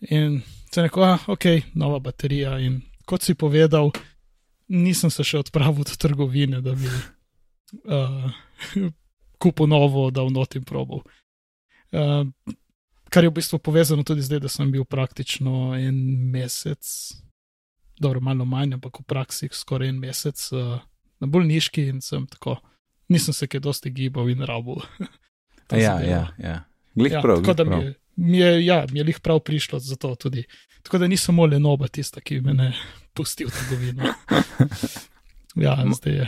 In 0.00 0.42
se 0.74 0.82
neko, 0.82 1.02
ah, 1.02 1.18
ok, 1.26 1.44
nova 1.74 1.98
baterija. 1.98 2.58
In 2.58 2.82
kot 3.04 3.22
si 3.22 3.34
povedal, 3.34 3.90
nisem 4.68 5.10
se 5.10 5.24
še 5.24 5.40
odpravil 5.44 5.84
do 5.86 5.96
trgovine, 5.98 6.60
da 6.60 6.74
bi 6.74 6.90
uh, 7.86 8.30
kupil 9.42 9.68
novo, 9.70 10.10
da 10.10 10.24
v 10.26 10.34
notim 10.34 10.64
probal. 10.64 11.02
Uh, 11.94 12.26
kar 13.10 13.24
je 13.24 13.30
v 13.30 13.36
bistvu 13.38 13.58
povezano 13.62 14.04
tudi 14.04 14.24
zdaj, 14.26 14.40
da 14.46 14.48
sem 14.50 14.70
bil 14.72 14.84
praktično 14.84 15.74
en 15.78 15.96
mesec, 16.32 16.82
dobro, 18.00 18.20
malo 18.20 18.44
manj, 18.44 18.74
ampak 18.76 19.00
v 19.00 19.06
praksi 19.08 19.48
skoraj 19.52 19.92
en 19.92 20.00
mesec 20.02 20.48
uh, 20.52 20.80
na 21.22 21.26
bolniški 21.30 21.86
in 21.94 22.02
sem 22.04 22.26
tako, 22.26 22.58
nisem 23.08 23.34
se 23.34 23.46
kaj 23.48 23.62
dosti 23.64 23.90
gibal 23.94 24.30
in 24.30 24.42
rabo. 24.46 24.80
Ja, 25.66 25.96
ja, 25.98 26.28
ja. 26.38 26.60
Glih 26.94 27.16
Ja, 27.16 27.20
prav, 27.22 27.40
tako 27.42 27.54
da 27.58 27.64
mi 27.64 27.70
prav. 27.70 27.82
je, 27.82 27.94
mi 28.16 28.38
je, 28.38 28.50
ja, 28.66 28.86
mi 28.92 29.00
je 29.00 29.04
lih 29.04 29.18
prav 29.18 29.40
prišlo 29.42 29.80
za 29.82 29.96
to 29.98 30.14
tudi. 30.14 30.44
Tako 30.86 30.98
da 31.02 31.08
nisem 31.10 31.40
le 31.40 31.58
noba 31.58 31.88
tista, 31.88 32.20
ki 32.20 32.38
me 32.40 32.54
pustil 33.16 33.52
trgovino. 33.52 34.12
Ja, 35.56 35.72
Ma- 35.80 35.94
zdaj 35.96 36.12
je. 36.12 36.26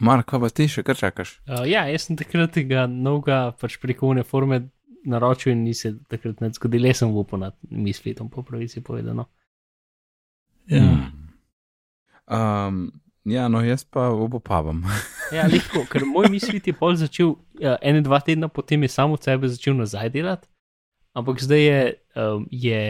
Mark, 0.00 0.30
kaj 0.32 0.40
pa 0.40 0.48
ti 0.48 0.64
še 0.72 0.82
kar 0.82 0.96
čakaš? 0.96 1.34
Uh, 1.44 1.66
ja, 1.68 1.84
jaz 1.92 2.06
sem 2.08 2.16
takrat 2.16 2.54
tega 2.56 2.86
novega 2.88 3.50
pač 3.60 3.76
preko 3.82 4.08
une 4.08 4.24
forme 4.24 4.62
naročil 5.04 5.52
in 5.52 5.66
ni 5.68 5.74
se 5.76 5.92
takrat 6.08 6.40
ne 6.40 6.48
zgodil, 6.56 6.88
jaz 6.88 7.02
sem 7.02 7.12
upal 7.12 7.42
nad 7.44 7.56
mislitom, 7.68 8.30
po 8.32 8.40
pravici 8.42 8.80
povedano. 8.80 9.28
Ja. 10.72 10.80
Hmm. 10.80 11.28
Um, 12.30 12.80
ja, 13.28 13.48
no, 13.52 13.60
jaz 13.64 13.84
pa 13.84 14.08
obopavam. 14.08 14.84
Ja, 15.30 15.44
lahko, 15.46 15.84
ker 15.86 16.02
moj 16.10 16.26
mislit 16.26 16.66
je 16.66 16.72
pol 16.74 16.96
začel, 16.98 17.36
uh, 17.62 17.76
ene 17.86 18.00
dva 18.02 18.18
tedna 18.18 18.48
potem 18.50 18.82
je 18.82 18.88
samo 18.90 19.14
od 19.14 19.22
sebe 19.22 19.46
začel 19.46 19.76
nazaj 19.78 20.08
delati, 20.10 20.48
ampak 21.14 21.38
zdaj 21.38 21.62
je, 21.62 21.82
um, 22.18 22.48
je 22.50 22.80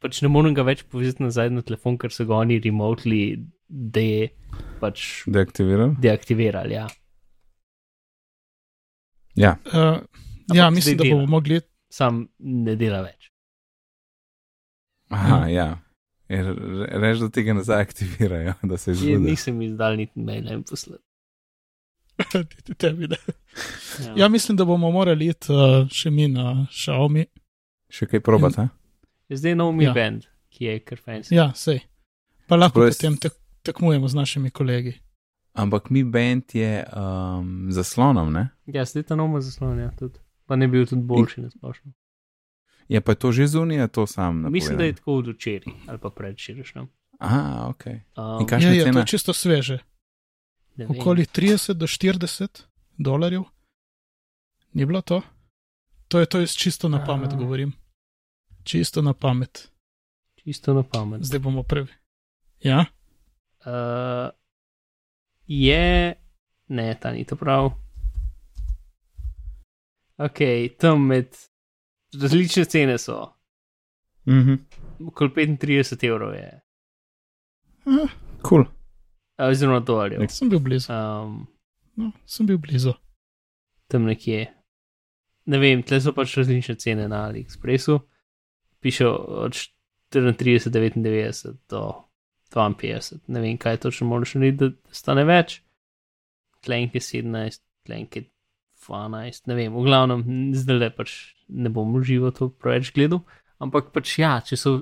pač 0.00 0.22
ne 0.22 0.28
morem 0.32 0.54
ga 0.54 0.62
več 0.66 0.84
povezati 0.90 1.22
nazaj 1.22 1.50
na 1.50 1.62
telefon, 1.62 1.98
ker 1.98 2.12
so 2.14 2.26
ga 2.28 2.38
oni 2.42 2.60
remotely 2.64 3.20
de, 3.68 4.30
pač 4.80 5.24
Deaktiviral? 5.26 5.94
deaktivirali. 6.00 6.74
Ja. 6.78 6.86
Ja, 9.38 9.56
Uh, 9.70 10.00
ja, 10.54 10.70
mislim, 10.70 10.96
da 10.98 11.04
bomo 11.04 11.26
mogli. 11.26 11.60
Sam 11.90 12.26
ne 12.38 12.74
dela 12.76 13.02
več. 13.04 13.28
Aha, 15.14 15.46
ja. 15.48 15.66
ja. 16.28 16.40
Reč, 17.00 17.20
da 17.22 17.28
tega 17.32 17.54
nazaj 17.56 17.80
aktivirajo, 17.86 18.54
da 18.70 18.76
se 18.76 18.92
izgubi. 18.92 19.30
nisem 19.30 19.62
izdal 19.62 19.96
niti 19.96 20.20
maila 20.20 20.52
in 20.58 20.64
poslal. 20.68 20.98
Ti 22.66 22.74
tebi, 22.74 23.08
ne. 23.08 23.16
Ja. 24.04 24.12
Ja, 24.24 24.28
mislim, 24.28 24.56
da 24.58 24.64
bomo 24.68 24.90
morali 24.90 25.30
iti 25.30 25.52
uh, 25.54 25.86
še 25.90 26.10
mi 26.10 26.26
na 26.28 26.66
Xiaomi. 26.74 27.24
Še 27.94 28.06
kaj 28.10 28.20
probati? 28.26 28.66
Zdaj 29.30 29.54
nov 29.54 29.72
mi 29.72 29.84
Ja. 29.84 29.92
band, 29.92 30.24
ki 30.48 30.64
je 30.64 30.78
kar 30.80 30.98
fancy. 30.98 31.32
Ja, 31.32 31.52
sej. 31.54 31.80
Pa 32.46 32.56
lahko 32.56 32.80
jaz- 32.80 32.96
potem 32.96 33.16
tek, 33.16 33.32
tekmujemo 33.62 34.08
z 34.08 34.14
našimi 34.14 34.50
kolegi. 34.50 34.94
Ampak 35.54 35.90
mi 35.90 36.04
band 36.04 36.54
je 36.54 36.84
um, 36.86 37.66
zaslonom, 37.68 38.32
ne? 38.32 38.48
Ja, 38.66 38.84
zdaj 38.84 39.02
ta 39.02 39.16
nov 39.16 39.40
zaslon, 39.40 39.78
ja, 39.78 39.90
tudi. 39.90 40.18
Pa 40.46 40.56
ne 40.56 40.66
bi 40.66 40.72
bil 40.72 40.86
tudi 40.86 41.02
boljši 41.02 41.40
na 41.40 41.50
splošno. 41.50 41.92
Je 42.88 43.00
pa 43.00 43.14
to 43.14 43.28
že 43.28 43.46
zunija, 43.46 43.86
to 43.86 44.06
sam 44.06 44.34
napovedal. 44.36 44.50
Mislim, 44.50 44.78
da 44.78 44.84
je 44.84 44.92
tako 44.94 45.14
od 45.14 45.26
včeraj 45.28 45.74
ali 45.86 45.98
pa 45.98 46.08
predvčeraj. 46.10 46.64
No. 46.74 46.86
Aha, 47.18 47.40
ok. 47.68 47.84
Um, 47.86 47.92
In 48.40 48.46
Kakšna 48.46 48.58
Ja, 48.62 48.72
je, 48.72 48.80
to 48.80 48.84
cena? 48.86 49.00
je 49.00 49.06
čisto 49.06 49.32
sveže. 49.34 49.78
ne. 50.76 50.86
Okoli 50.88 51.24
30 51.24 51.72
do 51.74 51.86
40 51.86 52.62
dolarjev. 52.96 53.42
Ni 54.72 54.86
bilo 54.86 55.00
to? 55.02 55.20
To 56.08 56.18
je 56.18 56.26
to, 56.26 56.40
jaz 56.40 56.52
čisto 56.52 56.88
na 56.88 57.04
pamet 57.04 57.28
Aha. 57.28 57.36
govorim. 57.36 57.72
Čisto 58.68 59.00
na 59.00 59.12
pamet. 59.14 59.70
Čisto 60.36 60.74
na 60.74 60.82
pamet. 60.84 61.22
Zdaj 61.22 61.40
bomo 61.40 61.62
prvi. 61.64 61.88
Ja, 62.60 62.84
Uh, 63.60 64.30
je, 65.44 66.14
ne, 66.68 66.94
ta 66.94 67.10
ni 67.10 67.24
to 67.24 67.36
prav. 67.36 67.72
Ok, 70.18 70.38
tam 70.78 71.02
med 71.02 71.26
različne 72.14 72.64
cene 72.64 72.98
so, 72.98 73.32
Mhm. 74.26 74.54
okoli 75.00 75.30
35 75.30 76.04
evrov 76.04 76.34
je, 76.34 76.60
ah, 77.86 78.08
Cool. 78.40 78.60
uh, 78.60 78.68
oziroma 79.40 79.80
dolarjev. 79.80 80.28
sem 80.28 80.48
bil 80.48 80.58
blizu. 80.60 80.92
Um, 80.92 81.46
No, 81.96 82.12
sem 82.26 82.46
bil 82.46 82.58
blizu. 82.58 82.92
tam 83.88 84.02
nekje. 84.04 84.54
Ne 85.46 85.58
vem, 85.58 85.82
tle 85.82 86.00
so 86.00 86.12
pač 86.12 86.36
različne 86.36 86.74
cene 86.74 87.08
na 87.08 87.26
AliExpressu. 87.26 88.00
Piše 88.84 89.06
od 89.08 89.56
34,99 90.14 91.56
do 91.68 92.08
52, 92.54 93.18
ne 93.26 93.40
vem, 93.40 93.58
kaj 93.58 93.76
točno 93.76 94.06
moraš 94.06 94.34
narediti, 94.38 94.64
da 94.64 94.94
stane 94.94 95.24
več. 95.28 95.60
Klenke 96.64 97.00
17, 97.02 97.60
klenke 97.86 98.24
12, 98.88 99.46
ne 99.46 99.56
vem, 99.58 99.74
v 99.74 99.84
glavnem, 99.84 100.22
zdaj 100.56 100.78
le 100.78 100.88
pač 100.94 101.16
ne 101.48 101.70
bom 101.72 101.94
užival 101.98 102.32
to 102.36 102.48
preveč 102.50 102.92
gledal, 102.96 103.22
ampak 103.62 103.92
pač 103.94 104.18
ja, 104.22 104.38
če 104.44 104.58
so. 104.58 104.78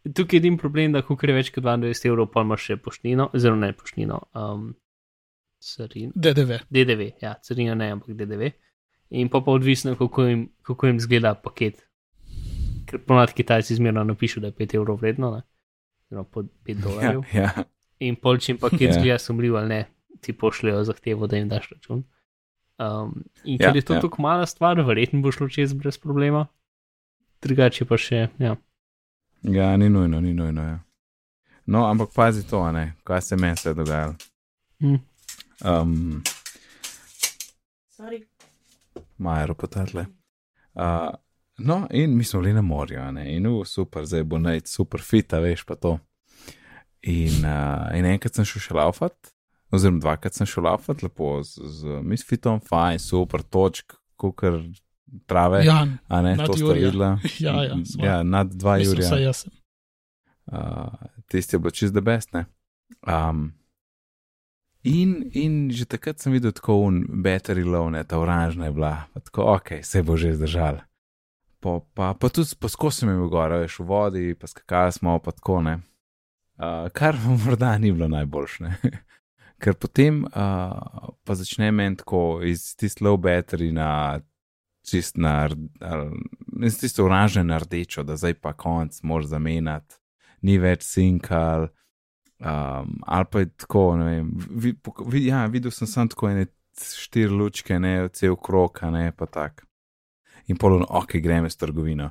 Tukaj 0.00 0.38
je 0.38 0.40
edin 0.40 0.56
problem, 0.56 0.94
da 0.96 1.02
ko 1.04 1.12
gre 1.20 1.34
več 1.36 1.50
kot 1.52 1.64
22 1.66 2.08
evrov, 2.08 2.30
pa 2.32 2.40
imaš 2.40 2.70
še 2.70 2.78
poštnino, 2.80 3.26
zelo 3.36 3.58
ne 3.60 3.68
poštnino, 3.76 4.16
um, 4.32 4.70
carin, 5.60 6.14
DDV. 6.16 6.62
DDV, 6.72 7.08
ja, 7.20 7.34
carina 7.44 7.74
ne, 7.76 7.90
ampak 7.98 8.16
DDV. 8.16 8.48
In 9.20 9.28
pa 9.28 9.42
pa 9.44 9.52
odvisno, 9.52 9.92
kako 9.98 10.24
jim, 10.24 10.46
kako 10.64 10.88
jim 10.88 11.00
zgleda 11.04 11.34
paket. 11.36 11.82
Ker 12.90 12.98
ponad 13.00 13.32
Kitajci 13.32 13.74
zmerno 13.74 14.02
napišu, 14.04 14.40
da 14.40 14.46
je 14.46 14.52
5 14.54 14.74
evrov 14.74 14.96
vredno, 14.96 15.30
ne? 15.30 15.42
Oziroma 16.04 16.24
po 16.26 16.42
5 16.42 16.48
Ja, 16.68 16.74
dolarjev. 16.76 17.22
ja. 17.34 17.50
In 18.00 18.16
pol, 18.16 18.38
če 18.38 18.52
jim 18.52 18.58
paket 18.58 18.80
Ja. 18.82 18.92
zgleda 18.92 19.18
sumljiv 19.18 19.56
ali 19.56 19.68
ne, 19.68 19.80
ti 20.20 20.32
pošljajo 20.32 20.84
zahtevo, 20.84 21.26
da 21.26 21.36
jim 21.36 21.48
daš 21.48 21.70
račun. 21.70 22.04
Um, 22.78 23.12
in 23.44 23.58
Ja, 23.60 23.68
ker 23.68 23.76
je 23.76 23.82
to 23.82 23.94
ja. 23.94 24.00
tako 24.00 24.22
mala 24.22 24.46
stvar, 24.46 24.80
verjetno 24.80 25.20
bo 25.20 25.30
šlo 25.30 25.48
čez 25.48 25.72
brez 25.72 25.98
problema. 25.98 26.46
Drugače 27.40 27.84
pa 27.84 27.96
še, 27.96 28.28
ja. 28.38 28.56
Ja, 29.42 29.76
ni 29.76 29.88
nujno, 29.88 30.20
ni 30.20 30.34
nujno. 30.34 30.62
Ja. 30.62 30.78
No, 31.66 31.84
ampak 31.86 32.08
pazi 32.14 32.42
to, 32.42 32.58
a 32.58 32.72
ne, 32.72 32.94
kaj 33.04 33.20
se 33.22 33.36
meni 33.36 33.56
se 33.56 33.68
je 33.68 33.74
dogajalo. 33.74 34.14
Hm. 34.80 34.96
Um, 35.62 36.22
Sorry. 37.90 38.24
Majer 39.18 39.54
potatle. 39.54 40.06
Uh, 40.74 41.12
no, 41.64 41.86
in 41.90 42.16
mi 42.16 42.24
smo 42.24 42.40
bili 42.40 42.52
na 42.56 42.62
morju, 42.62 43.00
a 43.00 43.10
ne, 43.12 43.26
in 43.36 43.46
u, 43.46 43.64
super, 43.64 44.06
zdaj 44.06 44.24
bo 44.24 44.38
najt 44.38 44.68
super 44.68 45.02
fita, 45.04 45.40
veš 45.40 45.64
pa 45.68 45.76
to. 45.76 45.98
In, 47.02 47.44
uh, 47.44 47.88
in 47.96 48.04
enkrat 48.04 48.36
sem 48.36 48.44
šel 48.44 48.60
še 48.66 48.76
laufat, 48.76 49.32
oziroma 49.72 50.02
dvakrat 50.02 50.36
sem 50.36 50.48
šel 50.48 50.66
laufat, 50.68 51.04
lepo 51.06 51.38
z, 51.46 51.64
z 51.78 52.00
misfitom, 52.04 52.60
fajn, 52.60 53.00
super, 53.00 53.42
točk, 53.42 53.96
kukar 54.20 54.58
trave, 55.26 55.62
Ja, 55.66 55.86
a 56.08 56.20
ne, 56.22 56.36
to 56.36 56.54
Jurija. 56.58 56.90
videla. 56.90 57.10
ja, 57.46 57.56
ja, 57.64 57.78
sva. 57.84 58.04
ja, 58.04 58.18
nad 58.22 58.52
dva 58.52 58.76
jurja. 58.82 59.08
saj 59.08 59.24
jaz 59.24 59.44
sem. 59.46 59.56
Uh, 60.50 60.92
tisti 61.30 61.56
je 61.56 61.62
bil 61.62 61.70
čist 61.70 61.94
the 61.94 62.02
best, 62.02 62.32
ne. 62.34 62.44
Um, 63.06 63.52
in, 64.82 65.30
in 65.32 65.70
že 65.70 65.86
takrat 65.86 66.18
sem 66.20 66.34
videl 66.34 66.52
tako 66.52 66.80
un 66.88 67.04
battery 67.24 67.64
low, 67.64 67.88
ne, 67.90 68.02
ta 68.04 68.18
oranžna 68.18 68.68
je 68.68 68.74
bila, 68.76 68.94
tako, 69.24 69.46
ok, 69.56 69.80
se 69.86 70.02
bo 70.02 70.16
že 70.18 70.34
zdržal. 70.34 70.82
Po, 71.60 71.80
pa, 71.94 72.14
pa 72.14 72.28
tudi 72.32 72.56
poskosim 72.60 73.08
je 73.08 73.18
bil 73.20 73.28
gor, 73.28 73.52
veš, 73.52 73.78
v 73.82 73.86
vodi, 73.86 74.24
pa 74.34 74.48
skakali 74.48 74.92
smo, 74.92 75.18
pa 75.20 75.34
tako, 75.36 75.60
ne. 75.62 75.76
Uh, 76.60 76.88
kar 76.92 77.16
morda 77.44 77.76
ni 77.78 77.92
bilo 77.92 78.08
najboljše. 78.08 78.72
Ker 79.60 79.76
potem 79.76 80.22
uh, 80.24 81.10
pa 81.24 81.34
začne 81.36 81.68
meni 81.72 81.98
tako 82.00 82.40
iz 82.44 82.70
tiste 82.80 83.04
low 83.04 83.18
battery 83.20 83.68
na 83.76 84.20
čist 84.88 85.18
na, 85.20 85.50
ali- 85.80 86.22
iz 86.64 86.78
tiste 86.80 87.02
oranžne 87.04 87.44
na 87.44 87.58
rdečo, 87.60 88.02
da 88.02 88.16
zdaj 88.16 88.38
pa 88.40 88.54
konc 88.56 89.02
moraš 89.02 89.26
zamenjati 89.34 90.00
ni 90.42 90.58
več 90.58 90.84
sinkal. 90.88 91.68
Um, 92.40 92.96
ali 93.04 93.26
pa 93.30 93.42
je 93.42 93.50
tako, 93.60 93.84
ne 94.00 94.04
vem. 94.04 94.30
Vi, 94.50 94.72
vi, 95.12 95.26
ja, 95.26 95.44
videl 95.52 95.72
sem 95.74 95.88
samo 95.88 96.08
tako 96.08 96.30
ene 96.30 96.46
štiri 96.80 97.28
lučke, 97.28 97.76
ne 97.78 98.08
cel 98.16 98.36
krok, 98.40 98.80
ne 98.88 99.10
pa 99.12 99.28
tak. 99.28 99.66
In 100.50 100.58
polo, 100.58 100.82
ok, 100.88 101.16
gremo 101.22 101.48
s 101.50 101.56
trgovino. 101.56 102.10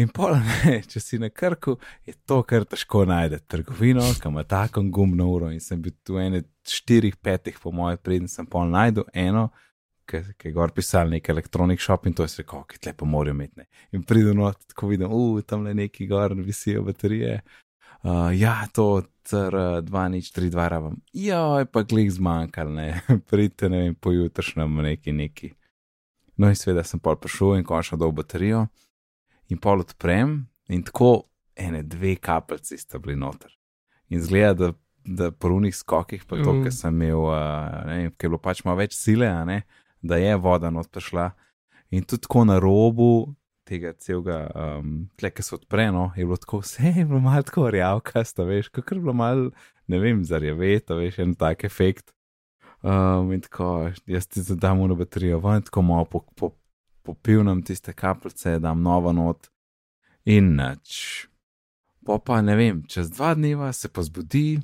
In 0.00 0.08
polo, 0.08 0.38
ne, 0.40 0.78
če 0.88 1.00
si 1.04 1.18
na 1.20 1.28
krku, 1.28 1.74
je 2.08 2.14
to 2.26 2.40
kar 2.48 2.64
težko 2.64 3.04
najti 3.08 3.42
trgovino, 3.44 4.06
ki 4.16 4.30
ima 4.30 4.44
tako 4.48 4.86
gumbno 4.88 5.28
uro. 5.34 5.50
In 5.52 5.60
sem 5.60 5.82
bil 5.84 5.92
tu 6.06 6.16
ene 6.22 6.46
štirih, 6.68 7.18
petih, 7.20 7.58
po 7.60 7.74
mojem, 7.76 8.00
preden 8.00 8.30
sem 8.32 8.48
pol 8.48 8.72
najdel 8.72 9.04
eno, 9.12 9.50
ki 10.08 10.48
je 10.48 10.54
gor 10.56 10.72
pisal 10.74 11.12
nek 11.12 11.28
elektronik 11.28 11.80
shop 11.80 12.08
in 12.08 12.16
to 12.16 12.24
je 12.24 12.40
rekel, 12.40 12.64
ki 12.68 12.80
tle 12.80 12.96
pa 12.96 13.08
morajo 13.08 13.36
imeti. 13.36 13.68
In 13.92 14.02
pridem 14.08 14.40
not, 14.40 14.58
tako 14.72 14.88
vidim, 14.94 15.12
uh, 15.12 15.42
tam 15.44 15.68
le 15.68 15.76
neki 15.76 16.08
gor 16.08 16.34
visijo 16.40 16.86
baterije. 16.88 17.42
Uh, 18.02 18.32
ja, 18.34 18.56
to 18.74 19.04
CR2 19.28 20.08
nič 20.16 20.32
3-2 20.34 20.68
rabam. 20.72 20.96
Ja, 21.14 21.62
pa 21.70 21.84
klik 21.86 22.10
zmanjkal, 22.10 22.72
ne, 22.74 22.88
pridite, 23.30 23.68
ne 23.70 23.84
vem, 23.84 23.94
pojutrišnjem 23.94 24.80
neki 24.88 25.20
neki. 25.20 25.52
No 26.36 26.48
in 26.48 26.56
seveda 26.56 26.84
sem 26.84 27.00
pol 27.00 27.16
prišel 27.20 27.58
in 27.58 27.64
končno 27.64 27.98
dol 28.00 28.12
baterijo 28.12 28.66
in 29.52 29.58
pol 29.60 29.80
odprem 29.84 30.46
in 30.72 30.82
tako 30.82 31.28
ene 31.56 31.82
dve 31.82 32.16
kapljici 32.16 32.78
sta 32.78 32.98
bili 32.98 33.16
noter. 33.16 33.52
In 34.08 34.22
zgleda, 34.22 34.54
da, 34.54 34.72
da 35.04 35.30
po 35.30 35.48
unih 35.52 35.74
skokih, 35.76 36.24
pa 36.24 36.36
to, 36.40 36.52
Mm. 36.52 36.62
ker 36.64 36.72
sem 36.72 36.94
imel, 36.94 37.20
uh, 37.28 37.84
ne, 37.86 37.96
vem, 37.96 38.10
ker 38.16 38.26
je 38.26 38.30
bilo 38.30 38.38
pač 38.40 38.64
malo 38.64 38.78
več 38.80 38.96
sile, 38.96 39.28
ne, 39.44 39.62
da 40.02 40.16
je 40.16 40.34
voda 40.36 40.70
not 40.70 40.88
prišla. 40.90 41.30
In 41.90 42.04
tudi 42.04 42.22
tako 42.24 42.44
na 42.48 42.58
robu 42.58 43.34
tega 43.68 43.92
celega, 43.92 44.50
um, 44.56 45.08
tle, 45.16 45.30
ki 45.30 45.42
se 45.42 45.54
odpre, 45.54 45.90
no, 45.92 46.10
je 46.16 46.24
bilo 46.24 46.36
tako, 46.36 46.62
vse 46.64 46.92
je 46.96 47.04
bilo 47.04 47.20
malo 47.20 47.42
tako 47.42 47.68
rjavkasto, 47.70 48.44
veš, 48.48 48.68
kot 48.72 48.90
je 48.92 48.98
bilo 48.98 49.12
malo, 49.12 49.50
ne 49.86 49.98
vem, 49.98 50.24
zarjaveto, 50.24 50.96
veš, 50.96 51.18
en 51.22 51.34
tak 51.34 51.64
efekt. 51.64 52.12
Um, 52.82 53.32
in 53.32 53.40
tako, 53.40 53.90
jaz 54.06 54.26
ti 54.26 54.42
zadam 54.42 54.88
na 54.88 54.94
baterijo, 54.94 55.38
ven 55.38 55.62
tako 55.62 55.82
malo 55.82 56.04
po, 56.04 56.24
po, 56.36 56.50
popivnem 57.02 57.62
tiste 57.62 57.92
kapljice, 57.92 58.58
dam 58.58 58.82
novo 58.82 59.12
not 59.12 59.46
in 60.24 60.56
nič. 60.56 61.26
Po 62.06 62.18
pa 62.18 62.40
ne 62.42 62.56
vem, 62.56 62.82
čez 62.88 63.10
dva 63.10 63.34
dneva 63.34 63.72
se 63.72 63.88
pa 63.88 64.02
zbudi 64.02 64.60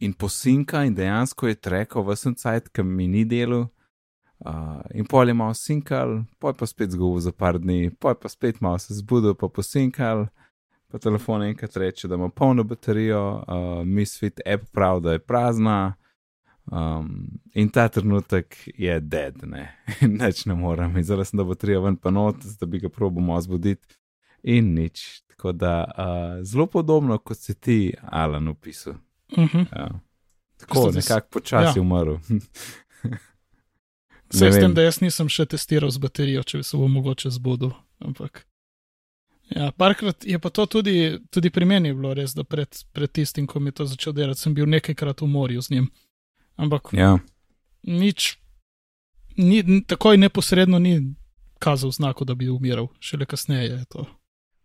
in 0.00 0.12
posinka 0.12 0.84
in 0.84 0.94
dejansko 0.94 1.48
je 1.48 1.60
trekal 1.60 2.04
v 2.04 2.16
semcajt, 2.16 2.72
ki 2.72 2.82
mi 2.82 3.08
ni 3.08 3.24
delo. 3.24 3.68
Uh, 4.40 4.80
in 4.94 5.04
pol 5.04 5.28
je 5.28 5.34
malo 5.34 5.54
sinkal, 5.54 6.22
pol 6.40 6.52
je 6.52 6.60
pa 6.60 6.66
spet 6.66 6.90
zgubil 6.92 7.20
za 7.20 7.32
par 7.32 7.58
dni, 7.60 7.90
pol 8.00 8.12
je 8.12 8.20
pa 8.20 8.28
spet 8.28 8.60
malo 8.60 8.78
se 8.78 8.96
zbudil, 8.96 9.34
pa 9.34 9.48
posinkal, 9.48 10.26
pa 10.88 10.98
telefon 10.98 11.44
enkrat 11.44 11.76
reče, 11.76 12.08
da 12.08 12.16
ima 12.16 12.28
polno 12.28 12.64
baterijo, 12.64 13.22
uh, 13.44 13.84
Misfit 13.84 14.40
app 14.46 14.68
pravi, 14.72 15.04
da 15.04 15.12
je 15.12 15.24
prazna. 15.24 15.96
Um, 16.66 17.28
in 17.54 17.68
ta 17.68 17.88
trenutek 17.88 18.56
je 18.74 19.00
dead, 19.00 19.34
ne, 19.46 19.68
nič 20.02 20.46
ne 20.50 20.54
morem, 20.54 20.96
izrazil 20.98 21.24
sem, 21.24 21.38
da 21.38 21.44
bo 21.44 21.54
baterija 21.54 21.80
ven 21.80 21.96
pa 21.96 22.10
not, 22.10 22.42
da 22.60 22.66
bi 22.66 22.80
ga 22.82 22.88
probamo 22.88 23.38
zbuditi, 23.40 23.94
in 24.42 24.74
nič. 24.74 25.22
Tako 25.26 25.52
da 25.52 25.84
uh, 25.84 26.44
zelo 26.44 26.66
podobno 26.66 27.18
kot 27.18 27.38
si 27.38 27.54
ti, 27.54 27.94
Alan, 28.02 28.48
opisal. 28.48 28.94
Uh 29.36 29.44
-huh. 29.44 29.66
Ja. 29.72 30.00
Tako, 30.56 30.90
zas- 30.90 30.94
nekako 30.94 31.28
počasi 31.30 31.78
ja. 31.78 31.82
umrl. 31.82 32.16
Vse 34.32 34.50
s 34.50 34.54
vem. 34.54 34.60
tem, 34.60 34.74
da 34.74 34.82
jaz 34.82 35.00
nisem 35.00 35.28
še 35.28 35.46
testiral 35.46 35.90
z 35.90 35.98
baterijo, 35.98 36.42
če 36.42 36.58
bi 36.58 36.64
se 36.64 36.76
bo 36.76 36.88
mogoče 36.88 37.30
zbudil. 37.30 37.70
Ampak. 37.98 38.46
Ja, 39.50 39.70
parkrat 39.72 40.24
je 40.26 40.38
pa 40.38 40.50
to 40.50 40.66
tudi, 40.66 41.18
tudi 41.30 41.50
pri 41.50 41.64
meni 41.64 41.94
bilo 41.94 42.14
res, 42.14 42.34
da 42.34 42.44
pred, 42.44 42.68
pred 42.92 43.12
tistim, 43.12 43.46
ko 43.46 43.60
mi 43.60 43.70
je 43.70 43.72
to 43.72 43.86
začel 43.86 44.12
delati, 44.12 44.40
sem 44.40 44.54
bil 44.54 44.66
nekajkrat 44.66 45.22
v 45.22 45.26
morju 45.30 45.62
z 45.62 45.70
njim. 45.70 45.86
Ampak 46.56 46.92
Ja, 46.92 47.18
nič, 47.82 48.38
ni, 49.36 49.60
n- 49.60 49.84
takoj 49.84 50.16
neposredno 50.16 50.78
ni 50.78 51.14
kazal 51.58 51.90
znako, 51.90 52.24
da 52.24 52.34
bi 52.34 52.48
umiral, 52.48 52.88
šele 53.00 53.26
kasneje 53.26 53.70
je 53.70 53.84
to. 53.84 54.06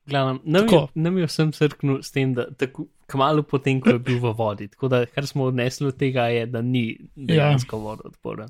Glavno, 0.05 0.39
nam, 0.43 0.63
je, 0.63 0.67
Tako. 0.67 0.87
nam 0.95 1.17
je 1.17 1.25
vsem 1.25 1.53
srknil 1.53 2.01
s 2.01 2.11
tem, 2.11 2.33
da 2.33 2.47
tako 2.51 2.87
kmalo 3.07 3.43
potem, 3.43 3.81
ko 3.81 3.89
je 3.89 3.99
bil 3.99 4.19
v 4.19 4.33
vodi. 4.33 4.67
Tako 4.67 4.87
da, 4.87 5.05
kar 5.05 5.27
smo 5.27 5.43
odnesli 5.43 5.87
od 5.87 5.97
tega, 5.97 6.25
je, 6.27 6.45
da 6.45 6.61
ni 6.61 6.97
dejansko 7.15 7.77
ja. 7.77 7.81
vodo 7.81 8.03
odporen. 8.05 8.49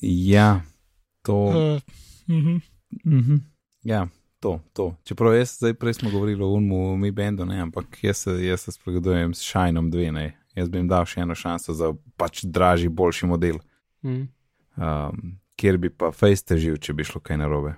Ja, 0.00 0.62
to. 1.22 1.36
Uh, 1.36 1.80
mhm. 2.36 2.56
Mhm. 3.04 3.34
Ja, 3.82 4.08
to, 4.40 4.60
to. 4.72 4.96
Čeprav 5.04 5.34
jaz, 5.36 5.56
zdaj 5.56 5.74
prej 5.74 5.94
smo 5.94 6.10
govorili 6.10 6.42
o 6.42 6.48
Unmu, 6.48 6.96
mi 6.96 7.10
bendu, 7.10 7.44
ne, 7.44 7.60
ampak 7.60 7.98
jaz 8.02 8.16
se, 8.16 8.46
jaz 8.46 8.60
se 8.60 8.72
spogledujem 8.72 9.34
s 9.34 9.38
Shinom 9.38 9.92
2, 9.92 10.10
ne. 10.10 10.41
Jaz 10.58 10.68
bi 10.68 10.80
jim 10.82 10.88
dal 10.90 11.06
še 11.08 11.22
eno 11.24 11.34
šanso 11.38 11.72
za 11.76 11.92
pač 12.20 12.42
dražji, 12.44 12.88
boljši 12.92 13.26
model, 13.30 13.60
Mm. 14.02 14.24
um, 14.76 15.18
kjer 15.56 15.76
bi 15.78 15.88
pa 15.94 16.08
face 16.10 16.42
težil, 16.42 16.74
če 16.82 16.92
bi 16.98 17.04
šlo 17.06 17.20
kaj 17.22 17.38
narobe. 17.38 17.76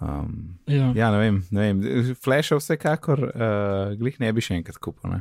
Um, 0.00 0.54
ja. 0.70 0.92
ja, 0.96 1.08
ne 1.10 1.18
vem, 1.18 1.40
ne 1.50 1.64
vem. 1.66 1.80
Flasha 2.14 2.56
vsekakor, 2.56 3.24
uh, 3.34 3.90
glih 3.98 4.20
ne 4.22 4.30
bi 4.32 4.44
še 4.44 4.54
enkrat 4.60 4.78
kupil, 4.78 5.10
ne. 5.16 5.20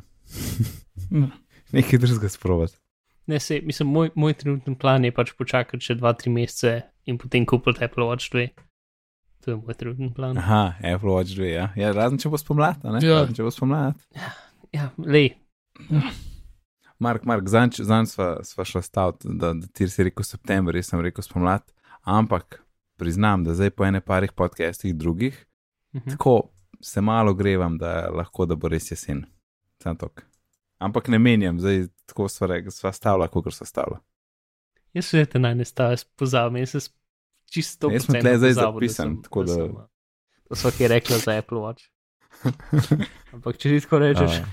Ja. 1.09 1.31
Nekaj 1.75 1.99
drugega 2.01 2.29
sprovat. 2.29 2.77
Ne, 3.29 3.37
se, 3.41 3.59
mislim, 3.65 3.89
moj, 3.93 4.11
moj 4.17 4.33
trenutni 4.39 4.73
plan 4.79 5.03
je 5.05 5.11
pač 5.13 5.33
počakati 5.37 5.83
še 5.85 5.97
2-3 5.99 6.31
mesece 6.33 6.71
in 7.09 7.17
potem 7.21 7.45
kupiti 7.49 7.83
Apple 7.85 8.07
Watch 8.07 8.31
2. 8.33 8.47
To 9.45 9.51
je 9.51 9.57
moj 9.57 9.77
trenutni 9.77 10.09
plan. 10.13 10.37
Aha, 10.37 10.77
Apple 10.81 11.13
Watch 11.17 11.35
2, 11.37 11.49
ja. 11.49 11.67
ja 11.77 11.91
razen 11.93 12.17
če 12.21 12.29
bo 12.29 12.39
spomlad, 12.41 12.81
ne? 12.85 13.01
Ja. 13.05 13.23
Razen 13.23 13.37
če 13.37 13.45
bo 13.45 13.51
spomlad. 13.53 13.97
Ja, 14.73 14.89
lej, 15.01 15.33
Mark, 16.99 17.23
Mark, 17.23 17.47
zanj, 17.47 17.69
zanj 17.79 18.05
sva, 18.07 18.43
sva 18.43 18.65
šla 18.65 18.81
staviti, 18.81 19.27
da, 19.31 19.53
da 19.53 19.67
ti 19.67 19.87
si 19.87 20.03
rekel 20.03 20.23
september, 20.23 20.75
jaz 20.75 20.85
sem 20.85 20.99
rekel 20.99 21.23
spomlad, 21.23 21.63
ampak 22.01 22.59
priznam, 22.97 23.43
da 23.43 23.53
zdaj 23.53 23.69
po 23.71 23.85
ene 23.85 24.01
parih 24.01 24.31
podcastih 24.33 24.95
drugih, 24.95 25.45
Mhm. 25.93 26.09
tako 26.09 26.49
se 26.81 27.01
malo 27.01 27.33
grevam, 27.33 27.77
da 27.77 28.09
lahko 28.09 28.45
da 28.45 28.55
bo 28.55 28.67
res 28.67 28.91
jesen. 28.91 29.25
Sam 29.79 29.95
tok. 29.95 30.21
Ampak 30.79 31.07
ne 31.07 31.17
menjam, 31.17 31.59
zdaj 31.59 31.87
tako 32.05 32.27
sva, 32.27 32.47
sva 32.69 32.91
stavila, 32.91 33.27
kot 33.27 33.47
sva 33.49 33.65
stavila. 33.65 33.99
Jaz 34.93 35.05
se 35.05 35.25
te 35.25 35.39
naj 35.39 35.55
ne 35.55 35.65
stavim, 35.65 35.97
pozabim, 36.15 36.57
jaz 36.57 36.69
se 36.71 36.89
čisto 37.47 37.89
Jaz 37.91 38.05
sem 38.05 38.21
tle 38.21 38.37
zdaj 38.37 38.53
zapisan, 38.53 39.21
tako 39.21 39.43
da- 39.43 39.53
sem, 39.55 39.75
To 40.49 40.55
so 40.55 40.71
ki 40.71 40.87
rekla 40.87 41.17
za 41.17 41.37
Apple 41.37 41.57
Watch. 41.59 41.83
Ampak 43.33 43.57
če 43.57 43.69
ti 43.69 43.79
tako 43.79 43.99
rečeš, 43.99 44.39
Uh, 44.39 44.45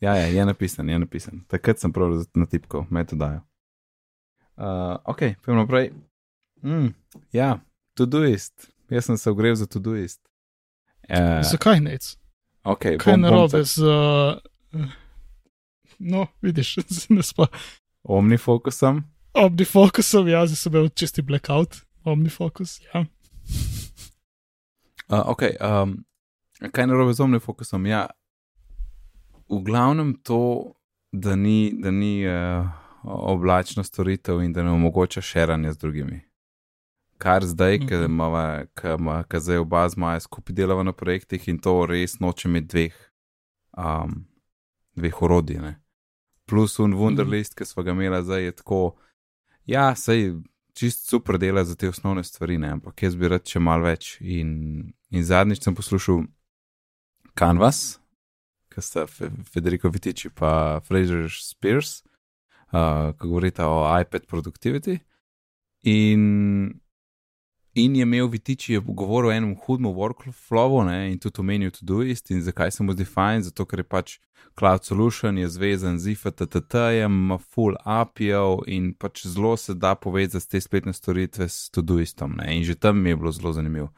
ja, 0.00 0.14
ja, 0.14 0.26
je 0.26 0.44
napisan, 0.44 0.88
je 0.88 0.98
napisan. 0.98 1.44
Takrat 1.46 1.78
sem 1.78 1.92
prav 1.92 2.10
na 2.34 2.46
tipko, 2.46 2.86
me 2.90 3.04
to 3.04 3.16
dajo. 3.16 3.40
Uh, 4.56 4.64
ok, 5.04 5.18
pojdimo 5.36 5.54
naprej. 5.58 5.90
Mm, 6.62 6.94
ja, 7.32 7.58
Todoist. 7.94 8.68
Jaz 8.88 9.04
sem 9.04 9.16
se 9.16 9.30
ogrel 9.30 9.54
za 9.54 9.66
Todoist. 9.66 10.20
Uh, 11.04 11.42
Zakaj 11.42 11.80
nec? 11.80 12.16
okay, 12.64 12.96
Kaj 12.96 13.12
je 13.12 13.16
bom- 13.16 13.20
bom 13.20 13.20
narobe 13.22 13.58
tak- 13.58 13.66
z. 13.66 13.78
Uh, 13.78 14.90
no, 15.98 16.26
vidiš, 16.42 16.76
ne 17.08 17.22
spa. 17.22 17.46
Omnifocusom. 18.02 19.04
Omnifocusom, 19.34 20.28
ja, 20.28 20.46
zdaj 20.46 20.56
sem 20.56 20.72
imel 20.72 20.88
čisti 20.90 21.22
blackout. 21.22 21.76
Omnifocus, 22.04 22.80
ja. 22.84 23.04
Uh, 25.08 25.22
ok, 25.26 25.42
um, 25.60 26.04
kaj 26.62 26.82
je 26.82 26.86
narobe 26.86 27.12
z 27.12 27.20
omnifocusom? 27.20 27.86
Ja, 27.86 28.06
v 29.48 29.62
glavnem 29.62 30.14
to, 30.22 30.72
da 31.12 31.36
ni, 31.36 31.72
da 31.78 31.90
ni 31.90 32.26
uh, 32.26 32.66
oblačna 33.02 33.84
storitev 33.84 34.42
in 34.42 34.52
da 34.52 34.62
ne 34.62 34.70
omogoča 34.70 35.20
širanje 35.20 35.72
z 35.72 35.78
drugimi. 35.78 36.20
Kar 37.18 37.46
zdaj, 37.46 37.78
ki 37.78 37.94
imamo, 37.94 38.64
ki 38.74 38.88
ima- 38.98 39.24
ki 39.24 39.40
zdaj 39.40 39.56
oba 39.56 39.88
zmaja 39.88 40.20
skupaj 40.20 40.54
delava 40.54 40.82
na 40.82 40.92
projektih 40.92 41.48
in 41.48 41.58
to 41.58 41.86
res 41.86 42.18
noče 42.20 42.48
imeti 42.48 42.66
dveh, 42.66 42.96
um, 43.78 44.26
dveh 44.94 45.22
orodij. 45.22 45.60
Ne. 45.60 45.80
Plus 46.46 46.78
un 46.78 46.92
Wunderlist, 46.94 47.54
ki 47.54 47.64
smo 47.64 47.82
ga 47.82 47.90
imeli 47.90 48.24
zdaj, 48.24 48.44
je 48.44 48.52
tako, 48.52 48.96
ja, 49.64 49.94
sej 49.94 50.34
čist 50.74 51.08
super 51.08 51.38
dela 51.38 51.64
za 51.64 51.74
te 51.74 51.88
osnovne 51.88 52.24
stvari, 52.24 52.58
ne, 52.58 52.68
ampak 52.68 53.02
jaz 53.02 53.16
bi 53.16 53.28
rad 53.28 53.48
še 53.48 53.60
mal 53.60 53.80
več. 53.80 54.18
In, 54.20 54.92
in 55.10 55.24
zadnjič 55.24 55.64
sem 55.64 55.74
poslušal 55.74 56.26
Canvas, 57.38 57.98
ki 58.76 58.82
sta 58.84 59.06
Fe- 59.06 59.32
Federico 59.52 59.88
Vitici 59.88 60.28
pa 60.28 60.80
Fraser 60.84 61.30
Spears, 61.32 62.02
uh, 62.72 63.12
ki 63.16 63.24
govorita 63.24 63.68
o 63.68 63.84
iPad 64.00 64.26
productivity. 64.28 64.98
In, 65.88 66.80
in 67.72 67.96
je 67.96 68.02
imel 68.02 68.28
Vitici 68.28 68.72
je 68.72 68.80
govoril 68.80 69.30
o 69.30 69.32
enem 69.32 69.56
hudem 69.64 69.86
workflowu 69.86 70.84
ne, 70.84 71.12
in 71.12 71.18
tudi 71.18 71.40
omenil 71.40 71.70
Todoist 71.70 72.30
in 72.30 72.42
zakaj 72.42 72.70
se 72.70 72.84
mu 72.84 72.92
zdi 72.92 73.04
fajn, 73.08 73.48
zato 73.48 73.64
ker 73.64 73.80
je 73.80 73.88
pač 73.88 74.18
Cloud 74.58 74.84
Solution 74.84 75.38
je 75.38 75.48
zvezan 75.48 75.98
z 75.98 76.12
IFTTT-jem, 76.12 77.12
ima 77.12 77.38
full 77.38 77.76
API-jev 77.84 78.64
in 78.66 78.94
pač 78.94 79.26
zelo 79.26 79.56
se 79.56 79.74
da 79.74 79.94
povezati 79.94 80.48
te 80.48 80.60
spletne 80.60 80.92
storitve 80.92 81.48
s 81.48 81.70
Todoistom. 81.70 82.36
Ne? 82.40 82.56
In 82.56 82.64
že 82.64 82.74
tam 82.74 83.00
mi 83.00 83.12
je 83.12 83.16
bilo 83.16 83.32
zelo 83.32 83.52
zanimivo. 83.52 83.92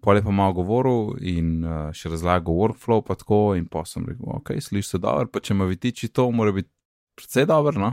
Pol 0.00 0.16
je 0.16 0.22
pa 0.22 0.30
malo 0.30 0.52
govoril 0.52 1.16
in 1.20 1.64
uh, 1.64 1.88
še 1.92 2.12
razlagal 2.12 2.54
workflow, 2.54 3.02
pa 3.02 3.16
tako, 3.18 3.56
in 3.58 3.66
pa 3.66 3.82
sem 3.88 4.06
rekel, 4.06 4.28
ok, 4.38 4.52
slišiš 4.62 4.92
se 4.92 5.00
dobro, 5.02 5.26
pa 5.26 5.42
če 5.42 5.56
ima 5.56 5.66
vitiči 5.66 6.12
to, 6.14 6.28
mora 6.30 6.54
biti 6.54 6.70
precej 7.18 7.48
dobro, 7.50 7.74
no. 7.82 7.90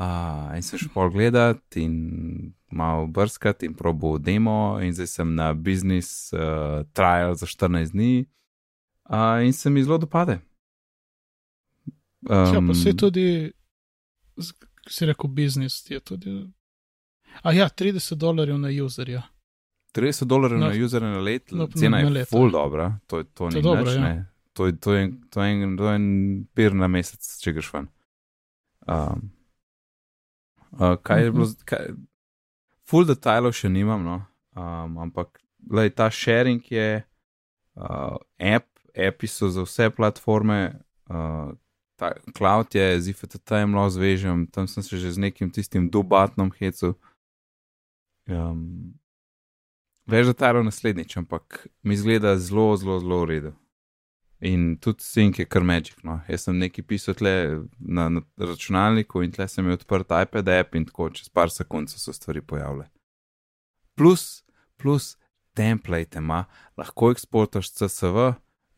Uh, 0.00 0.48
in 0.56 0.64
sem 0.64 0.80
šel 0.80 0.88
pol 0.94 1.10
gledati 1.12 1.84
in 1.84 2.54
malo 2.72 3.04
brskati 3.06 3.68
in 3.68 3.74
probo 3.76 4.14
demo, 4.18 4.78
in 4.80 4.94
zdaj 4.96 5.10
sem 5.12 5.34
na 5.36 5.52
business 5.52 6.32
uh, 6.32 6.86
trial 6.96 7.34
za 7.36 7.46
14 7.46 7.92
dni 7.92 8.24
uh, 9.10 9.44
in 9.44 9.52
se 9.52 9.70
mi 9.70 9.84
zelo 9.84 9.98
dopade. 9.98 10.40
Um, 12.30 12.54
Ja, 12.54 12.60
pa 12.68 12.74
se 12.74 12.96
tudi, 12.96 13.52
si 14.88 15.06
rekel, 15.06 15.30
biznis 15.30 15.90
je 15.90 16.00
tudi. 16.00 16.46
A 17.42 17.52
ja, 17.52 17.68
30 17.68 18.14
dolarjev 18.14 18.58
na 18.58 18.68
userja. 18.84 19.22
30 19.92 20.24
dolarjev 20.24 20.58
No, 20.58 20.68
na 20.68 20.74
user 20.76 21.02
na 21.02 21.18
let, 21.18 21.50
no, 21.50 21.66
cena 21.68 21.90
na 21.90 21.98
je 21.98 22.10
leto. 22.10 22.30
full 22.30 22.50
dobra, 22.50 22.98
to, 23.06 23.18
je- 23.18 23.24
to 23.26 23.30
To 23.36 23.48
ni 23.48 23.56
je 23.56 23.62
dobro, 23.62 23.84
nič, 23.84 23.94
ja. 23.94 24.00
ne. 24.02 24.26
To 24.52 24.66
je, 24.66 24.72
to, 24.74 24.92
je, 24.92 25.02
to, 25.30 25.42
je 25.42 25.52
en, 25.52 25.76
to 25.76 25.84
je 25.84 25.94
en 25.94 26.08
pir 26.54 26.74
na 26.74 26.86
mesec, 26.86 27.22
če 27.38 27.52
greš 27.52 27.72
ven. 27.72 27.86
Um, 28.86 29.30
uh, 30.72 30.96
kaj 30.96 31.22
je 31.22 31.30
bilo, 31.30 31.46
z- 31.46 31.62
kaj, 31.64 31.86
full 32.82 33.04
detajlov 33.04 33.52
še 33.52 33.68
nimam, 33.68 34.02
no, 34.02 34.16
um, 34.52 34.98
ampak 35.00 35.38
lej, 35.68 35.90
ta 35.90 36.10
sharing 36.10 36.60
je, 36.64 37.02
uh, 37.76 38.16
app, 38.36 38.66
appi 38.92 39.26
so 39.26 39.48
za 39.48 39.62
vse 39.62 39.90
platforme, 39.90 40.80
uh, 41.06 41.50
ta 41.94 42.10
cloud 42.32 42.74
je 42.74 43.00
z 43.00 43.08
IFTT-jem 43.08 43.70
lahko 43.70 43.90
zvežem, 43.92 44.46
tam 44.46 44.66
sem 44.66 44.82
se 44.82 44.96
že 44.96 45.12
z 45.12 45.18
nekim 45.20 45.48
tistim 45.48 45.86
dubatnom 45.86 46.50
hecu. 46.50 46.96
Um, 48.26 48.94
več 50.10 50.30
detajlov 50.30 50.66
naslednjič, 50.66 51.16
ampak 51.20 51.66
mi 51.82 51.96
zgleda 51.96 52.36
zelo, 52.38 52.72
zelo, 52.76 52.98
zelo 53.02 53.22
v 53.24 53.28
redu. 53.30 53.52
In 54.40 54.76
tudi 54.80 55.04
Sync 55.04 55.38
je 55.38 55.44
kar 55.44 55.62
magic. 55.62 55.98
No. 56.02 56.20
Jaz 56.28 56.46
sem 56.46 56.56
nekaj 56.56 56.84
pisal 56.88 57.16
tle 57.18 57.32
na, 57.78 58.08
na 58.08 58.22
računalniku 58.40 59.20
in 59.24 59.34
tle 59.34 59.44
sem 59.48 59.64
imel 59.64 59.76
odprt 59.76 60.14
iPad 60.16 60.48
app 60.54 60.78
in 60.78 60.86
tako 60.88 61.10
čez 61.12 61.28
par 61.28 61.52
sekund 61.52 61.92
so 61.92 62.00
se 62.00 62.14
stvari 62.16 62.40
pojavile. 62.40 62.88
Plus, 64.00 64.42
plus 64.80 65.16
template 65.52 66.18
ima, 66.18 66.46
lahko 66.76 67.10
eksportaš 67.12 67.68
CSV, 67.76 68.30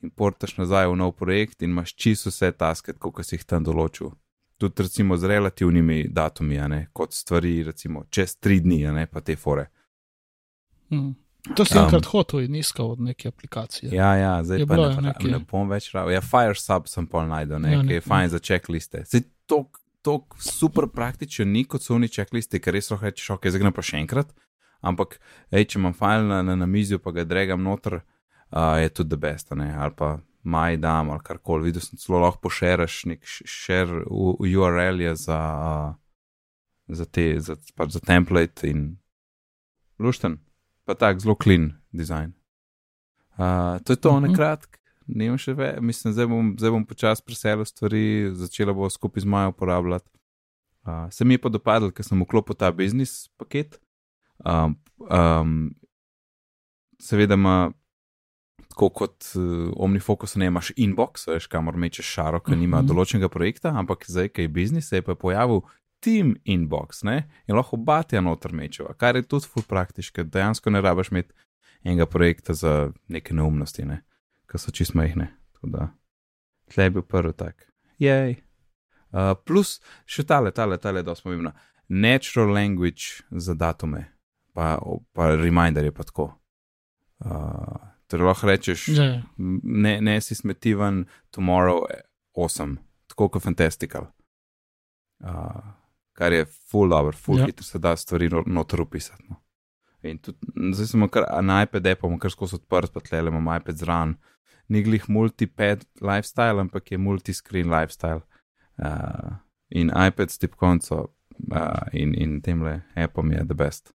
importaš 0.03 0.57
nazaj 0.59 0.89
v 0.91 0.97
nov 0.99 1.15
projekt 1.15 1.63
in 1.63 1.71
imaš 1.71 1.95
čisto 1.95 2.33
vse 2.33 2.51
taske, 2.59 2.97
kot 2.99 3.23
si 3.23 3.39
jih 3.39 3.47
tam 3.47 3.63
določil. 3.63 4.11
Tudi 4.59 4.83
recimo 4.83 5.17
z 5.19 5.31
relativnimi 5.31 6.09
datumi, 6.11 6.59
ne, 6.71 6.81
kot 6.95 7.15
stvari, 7.15 7.61
recimo 7.67 8.05
čez 8.11 8.35
tri 8.43 8.59
dni, 8.63 8.83
ne 8.95 9.07
pa 9.07 9.23
te 9.23 9.37
fore. 9.39 9.69
Hmm. 10.93 11.15
To 11.57 11.65
si 11.65 11.75
Um, 11.75 11.85
enkrat 11.85 12.07
hotel 12.07 12.45
in 12.45 12.55
iskal 12.55 12.93
od 12.93 13.01
neke 13.01 13.27
aplikacije. 13.29 13.91
Ja, 13.91 14.13
ja, 14.15 14.35
zdaj 14.45 14.61
Je 14.61 14.67
pa 14.67 14.77
ne, 14.77 14.83
je 14.83 15.01
nekaj. 15.03 15.31
ne 15.31 15.39
bom 15.43 15.67
več 15.69 15.89
rabil. 15.91 16.15
Ja, 16.15 16.21
Firesub 16.23 16.87
sem 16.87 17.07
pol 17.07 17.27
najdel, 17.27 17.59
ne, 17.59 17.73
Ja, 17.73 17.75
ja, 17.75 17.83
ki 17.83 17.97
je 17.97 17.99
nekaj. 17.99 18.09
fajn 18.09 18.29
za 18.31 18.39
checkliste. 18.39 19.03
Zdaj 19.09 19.25
to, 19.47 19.59
to 20.03 20.15
super 20.39 20.87
praktičen 20.87 21.51
ni 21.51 21.65
kot 21.65 21.83
so 21.83 21.97
oni 21.97 22.07
checklisti, 22.09 22.61
ker 22.63 22.77
res 22.77 22.91
lahko 22.93 23.09
rečeš, 23.09 23.31
ok, 23.35 23.49
zdaj 23.51 23.61
grem 23.61 23.75
pa 23.75 23.83
še 23.83 23.97
enkrat. 23.99 24.31
Ampak, 24.83 25.19
ej, 25.51 25.65
če 25.65 25.79
imam 25.81 25.95
file 25.95 26.23
na, 26.29 26.43
na, 26.43 26.55
na 26.57 26.67
mizijo, 26.67 26.99
pa 27.03 27.11
ga 27.11 27.25
dregam 27.25 27.63
noter, 27.63 28.03
uh, 28.53 28.79
je 28.79 28.89
tudi 28.95 29.11
the 29.11 29.19
best, 29.19 29.51
a 29.51 29.59
ne, 29.59 29.73
ali 29.75 29.95
pa 29.99 30.21
maj 30.43 30.77
dam 30.77 31.11
ali 31.11 31.23
karkoli. 31.23 31.71
Videl 31.71 31.83
sem 31.83 31.99
celo 31.99 32.19
lahko 32.23 32.39
pošeraš 32.47 33.05
nek 33.11 33.27
share 33.27 34.03
URL 34.11 35.01
je 35.01 35.17
za, 35.27 35.41
uh, 35.59 35.95
za 36.87 37.05
te, 37.07 37.41
za, 37.41 37.59
pač 37.75 37.95
za 37.99 38.01
template 38.03 38.67
in 38.71 38.97
lušten, 39.99 40.39
pa 40.85 40.95
tak 40.95 41.21
zelo 41.21 41.35
clean 41.35 41.73
design. 41.93 42.33
Uh, 43.33 43.79
to 43.81 43.93
je 43.93 43.97
to, 43.97 44.13
Mhm. 44.13 44.23
na 44.23 44.29
kratko, 44.31 44.79
nimam 45.07 45.39
še 45.39 45.55
več, 45.55 45.81
mislim, 45.81 46.13
zdaj 46.13 46.27
bom, 46.27 46.55
zdaj 46.55 46.71
bom 46.71 46.85
počasi 46.85 47.23
preselil 47.23 47.65
stvari, 47.65 48.03
začela 48.35 48.73
bo 48.73 48.89
skupaj 48.89 49.21
z 49.21 49.27
Majo 49.27 49.49
uporabljati. 49.51 50.09
Uh, 50.85 51.07
se 51.11 51.25
mi 51.25 51.35
je 51.35 51.39
pa 51.39 51.49
dopadlo, 51.49 51.91
ker 51.91 52.05
sem 52.05 52.19
vklopil 52.19 52.55
ta 52.55 52.73
biznis 52.73 53.29
paket. 53.37 53.79
Um, 54.45 54.75
um, 55.01 55.75
seveda 56.99 57.35
ima, 57.35 57.71
tako 58.69 58.89
kot 58.91 59.33
uh, 59.37 59.71
OmniFocus, 59.77 60.37
ne 60.37 60.47
imaš 60.47 60.73
inbox, 60.77 61.27
veš, 61.27 61.47
kamor 61.47 61.77
mečeš 61.77 62.07
šaro, 62.09 62.41
ki 62.41 62.57
nima 62.57 62.83
Mhm. 62.83 62.89
določenega 62.89 63.29
projekta, 63.29 63.71
ampak 63.71 64.05
zdaj, 64.07 64.29
ki 64.29 64.43
je 64.43 64.49
biznis, 64.49 64.89
se 64.89 64.97
je 64.97 65.03
pa 65.03 65.15
pojavil 65.15 65.63
team 66.03 66.35
inbox 66.45 67.05
ne? 67.07 67.23
in 67.49 67.57
lahko 67.57 67.79
batja 67.79 68.21
noter 68.21 68.53
mečeva, 68.53 68.95
kar 68.99 69.17
je 69.17 69.23
tudi 69.23 69.49
full 69.49 69.67
praktično, 69.69 70.25
dejansko 70.25 70.71
ne 70.71 70.83
rabiš 70.83 71.13
imeti 71.13 71.35
enega 71.85 72.07
projekta 72.07 72.55
za 72.55 72.91
neke 73.09 73.35
neumnosti, 73.35 73.87
ne? 73.87 74.03
ki 74.51 74.59
so 74.61 74.75
čist 74.75 74.97
majhne. 74.99 75.31
Tako 75.57 75.71
da, 75.73 75.89
tle 76.73 76.89
je 76.89 76.95
bil 76.97 77.07
prvi 77.07 77.33
tak. 77.39 77.69
Jej. 78.03 78.41
Uh, 79.13 79.35
plus 79.47 79.77
še 80.09 80.25
tale, 80.27 80.51
tale, 80.57 80.79
tale, 80.81 81.03
da 81.05 81.15
smo 81.15 81.35
imeli 81.35 81.53
natural 81.93 82.53
language 82.55 83.23
za 83.31 83.55
datume, 83.55 84.07
pa, 84.57 84.79
pa 85.13 85.35
reminder 85.37 85.85
je 85.85 85.93
pa 85.93 86.07
tako. 86.09 86.31
Uh, 87.23 87.77
torej 88.09 88.27
lahko 88.27 88.49
rečeš, 88.49 88.89
Ja, 88.97 89.05
ja. 89.05 89.21
ne, 89.63 90.01
ne 90.01 90.17
si 90.21 90.35
smetiven, 90.35 91.05
tomorrow 91.31 91.85
8, 92.35 92.77
tako 93.13 93.29
kot 93.29 93.45
fantastical. 93.45 94.09
Uh, 95.23 95.61
kar 96.23 96.33
je 96.33 96.45
full 96.45 96.89
dobro, 96.89 97.13
full 97.15 97.39
Ja. 97.39 97.47
hitro 97.47 97.65
se 97.65 97.79
da 97.79 97.97
stvari 97.97 98.29
no- 98.29 98.45
noter 98.47 98.81
upisati. 98.81 99.23
No. 99.29 99.41
In 100.03 100.19
tudi, 100.19 100.39
zdaj 100.73 100.87
sem 100.87 101.09
kar 101.09 101.27
na 101.43 101.63
iPad, 101.63 101.83
pa 101.97 102.07
imam 102.07 102.19
kar 102.19 102.31
skozi 102.31 102.57
odprt, 102.57 102.93
pa 102.93 103.01
tle 103.01 103.19
imam 103.21 103.51
iPad 103.53 103.77
zran. 103.77 104.15
Ni 104.69 104.83
glih 104.83 105.09
multipad 105.09 105.83
lifestyle, 106.01 106.61
ampak 106.61 106.93
je 106.93 106.99
multiscreen 106.99 107.67
lifestyle. 107.69 108.23
Uh, 108.79 109.35
in 109.71 109.91
iPad 109.91 110.31
s 110.31 110.39
tipkovnico 110.39 110.97
uh, 111.51 111.59
in, 111.93 112.15
in 112.15 112.41
temle 112.41 112.81
appom 112.97 113.33
je 113.33 113.45
the 113.45 113.55
best. 113.55 113.93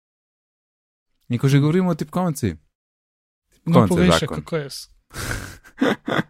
In 1.30 1.40
ko 1.40 1.48
že 1.48 1.60
govorimo 1.60 1.90
o 1.90 1.96
tipkovnici, 1.96 2.56
No, 3.66 3.84
povej 3.88 4.12
še, 4.12 4.20
zakon. 4.20 4.38
kako 4.38 4.56
je. 4.58 4.68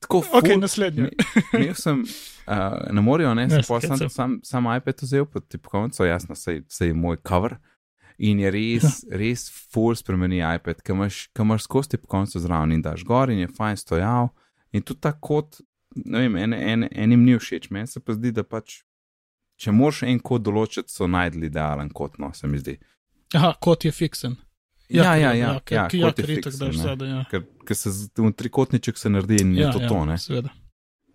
Tako 0.00 0.18
Ok, 0.18 0.46
ful- 0.46 0.60
naslednji. 0.60 1.08
Imel 1.52 1.74
sem 1.74 2.02
uh, 2.02 2.92
na 2.94 3.00
morju, 3.00 3.34
ne, 3.34 3.42
Ja, 3.42 3.62
sem 3.62 3.64
pa 3.68 3.80
sam, 3.80 4.08
sam, 4.10 4.36
sam 4.44 4.68
iPad 4.76 5.02
vzel 5.02 5.26
pod 5.26 5.48
tipkovnico, 5.48 6.04
jasno, 6.06 6.36
sej, 6.38 6.62
sej 6.68 6.92
moj 6.94 7.18
cover. 7.28 7.56
In 8.18 8.40
je 8.42 8.50
res, 8.50 9.00
res 9.20 9.46
full 9.72 9.94
spremeni 9.98 10.40
iPad, 10.42 10.82
ki 10.82 10.92
imaš, 10.94 11.28
ki 11.34 11.42
imaš 11.46 11.66
skozi 11.68 11.94
tipkovnico 11.94 12.40
zraven 12.42 12.72
in 12.74 12.82
daš 12.82 13.04
gor 13.06 13.30
in 13.30 13.44
je 13.44 13.48
fajn 13.56 13.76
stojal. 13.78 14.30
In 14.72 14.82
tudi 14.82 15.00
ta 15.06 15.12
kot, 15.12 15.60
ne 15.94 16.24
vem, 16.26 16.36
en, 16.36 16.52
en, 16.54 16.88
enim 16.92 17.22
ni 17.24 17.38
všeč, 17.38 17.70
meni 17.70 17.86
se 17.86 18.00
pa 18.00 18.14
zdi, 18.18 18.32
da 18.34 18.42
pač, 18.44 18.80
če 19.58 19.72
moraš 19.74 20.02
en 20.06 20.18
kod 20.20 20.42
določiti, 20.46 20.92
so 20.92 21.06
najdli 21.10 21.46
idealen 21.50 21.90
kot, 21.94 22.18
no, 22.22 22.32
se 22.34 22.50
mi 22.50 22.58
zdi. 22.60 22.76
Aha, 23.34 23.54
kot 23.60 23.84
je 23.86 23.92
fiksen. 23.92 24.36
Ja, 24.88 25.14
ja, 25.14 25.16
ja, 25.16 25.32
ja, 25.32 25.46
ja, 25.46 25.54
kot 25.60 25.72
ja, 25.72 25.82
je 25.82 25.88
ker 25.90 26.30
itak 26.32 26.52
fiksen, 26.54 26.58
daš 26.62 26.76
zadaj, 26.80 27.08
ja. 27.10 27.22
Ker, 27.28 27.44
ker 27.68 27.76
se 27.76 27.92
v 28.16 28.30
trikotniček 28.32 28.96
se 28.96 29.10
naredi 29.12 29.42
in 29.44 29.54
je 29.56 29.66
Ja, 29.66 29.72
to 29.72 29.82
ja, 29.82 29.88
to, 29.88 30.04
ne. 30.08 30.16
Seveda. 30.18 30.52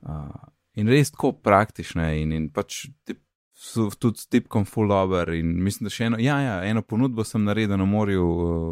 Uh, 0.06 0.50
in 0.78 0.92
res 0.92 1.14
tako 1.14 1.32
praktične, 1.34 2.12
in, 2.22 2.36
in 2.38 2.50
pač 2.54 2.84
tip, 3.08 3.24
so 3.64 3.88
tudi 4.00 4.22
s 4.22 4.28
tipkom 4.28 4.66
full 4.70 4.92
over. 4.92 5.32
In 5.34 5.56
mislim, 5.64 5.88
da 5.88 5.94
še 5.94 6.10
eno, 6.10 6.20
ja, 6.22 6.38
ja, 6.44 6.60
eno 6.68 6.84
ponudbo 6.86 7.26
sem 7.26 7.46
naredil 7.48 7.80
na 7.80 7.88
morju 7.90 8.28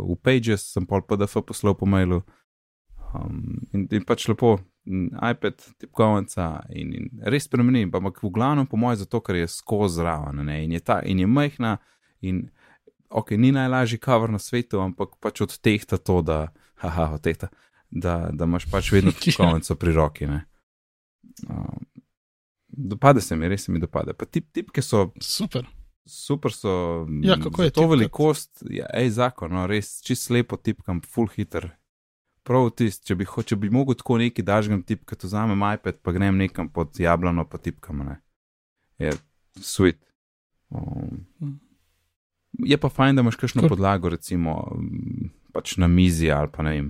v 0.10 0.18
Pages, 0.22 0.68
sem 0.76 0.86
pol 0.86 1.06
PDF 1.08 1.42
poslal 1.48 1.78
po 1.80 1.90
mailu. 1.90 2.22
Um, 3.16 3.62
in, 3.74 3.88
in 3.92 4.06
pač 4.08 4.28
lepo, 4.30 4.58
iPad, 4.86 5.62
tipkovnica 5.82 6.48
in, 6.74 6.94
in 6.98 7.10
res 7.30 7.46
spremeni, 7.46 7.84
pa 7.92 8.00
ampak 8.02 8.22
v 8.24 8.32
glavnem 8.34 8.70
po 8.70 8.80
mojem 8.82 9.04
zato, 9.04 9.22
ker 9.22 9.38
je 9.38 9.50
skozi 9.52 10.00
zraven 10.00 10.42
ne, 10.48 10.62
in 10.66 10.78
je, 10.78 10.82
ta, 10.86 11.02
in 11.06 11.22
je 11.22 11.28
majhna. 11.30 11.78
In, 12.26 12.46
ok, 13.12 13.32
ni 13.32 13.52
najlažji 13.52 14.00
cover 14.00 14.30
na 14.30 14.40
svetu, 14.40 14.80
ampak 14.80 15.10
pač 15.20 15.42
odtehta 15.42 15.98
to, 15.98 16.22
da, 16.22 16.48
haha, 16.76 17.12
odtehta, 17.14 17.48
da, 17.92 18.30
da 18.32 18.46
imaš 18.46 18.66
pač 18.68 18.92
vedno 18.92 19.12
tipkovnico 19.16 19.76
pri 19.76 19.92
roki. 19.94 20.28
Ne. 20.28 20.46
Um, 21.44 21.86
dopade 22.68 23.22
se 23.22 23.36
mi, 23.36 23.48
res 23.48 23.64
se 23.64 23.72
mi 23.72 23.80
dopade. 23.80 24.14
Pa 24.14 24.26
tip, 24.26 24.48
tipke 24.52 24.82
so 24.82 25.12
Super. 25.20 25.68
super, 26.06 26.52
so 26.52 26.72
Ja, 27.22 27.36
kako 27.36 27.64
je 27.64 27.70
to 27.70 27.74
tipkati? 27.76 27.90
velikost, 27.90 28.64
ja, 28.70 28.88
ej, 28.94 29.10
zakon, 29.12 29.52
no, 29.52 29.68
res 29.68 30.00
čist 30.02 30.30
lepo 30.30 30.58
tipkam, 30.58 31.02
full 31.04 31.28
hitter. 31.28 31.70
Prav 32.44 32.72
tisti, 32.72 33.06
če 33.06 33.16
bi, 33.16 33.26
ho- 33.26 33.44
če 33.44 33.56
bi 33.56 33.70
mogel 33.70 33.94
tako 33.94 34.18
neki 34.18 34.42
dažgam 34.42 34.82
tipkati, 34.82 35.28
vzamem 35.28 35.62
iPad, 35.76 36.00
pa 36.02 36.12
grem 36.12 36.38
nekam 36.38 36.70
pod 36.70 36.98
jablano, 36.98 37.46
pa 37.46 37.58
tipkam, 37.58 38.02
ne. 38.02 38.16
Je 38.98 39.12
sweet. 39.58 40.00
Um, 40.70 41.26
Mm. 41.42 41.60
Je 42.66 42.78
pa 42.78 42.90
fajn, 42.90 43.16
da 43.16 43.22
imaš 43.22 43.36
kakšno 43.36 43.68
podlago, 43.70 44.10
recimo 44.10 44.56
mm, 44.78 45.30
pač 45.54 45.78
na 45.78 45.88
mizi 45.88 46.32
ali 46.32 46.50
pa 46.54 46.64
ne 46.64 46.72
vem, 46.76 46.90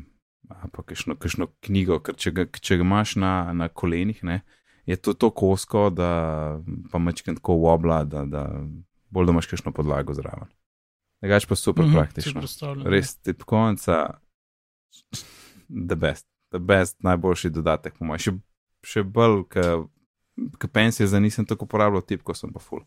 pa 0.72 0.84
kakšno, 0.84 1.16
kakšno 1.16 1.48
knjigo, 1.66 2.00
ker 2.00 2.16
če 2.16 2.32
ga, 2.32 2.46
če 2.46 2.78
ga 2.82 2.88
imaš 2.88 3.16
na, 3.16 3.54
na 3.54 3.68
kolenih, 3.70 4.24
ne, 4.24 4.42
je 4.86 4.98
to 4.98 5.14
tako 5.14 5.32
kosko, 5.32 5.90
da 5.90 6.10
pa 6.92 7.00
mečken 7.00 7.38
tako 7.40 7.60
wobla, 7.62 8.02
da, 8.06 8.26
da 8.26 8.46
bolj 9.10 9.30
da 9.30 9.36
imaš 9.38 9.48
kakšno 9.52 9.72
podlago 9.72 10.14
zraven. 10.18 10.50
Drugač 11.22 11.46
pa 11.46 11.56
super 11.56 11.86
Mhm, 11.86 11.92
si 11.92 11.98
praktično. 12.00 12.42
predstavljam, 12.42 12.88
Res 12.90 13.16
tipkovnica, 13.22 13.98
the 15.70 15.96
best, 15.96 16.26
the 16.52 16.60
best, 16.60 16.98
najboljši 17.06 17.50
dodatek, 17.54 17.98
po 18.00 18.06
mojem. 18.10 18.20
Še, 18.20 18.34
še 18.84 19.04
bolj, 19.04 19.44
ker 19.54 20.70
pensije 20.74 21.08
za 21.08 21.20
nisem 21.22 21.46
tako 21.46 21.68
uporabljal 21.70 22.02
tipko, 22.02 22.34
sem 22.34 22.50
pa 22.54 22.60
full. 22.60 22.82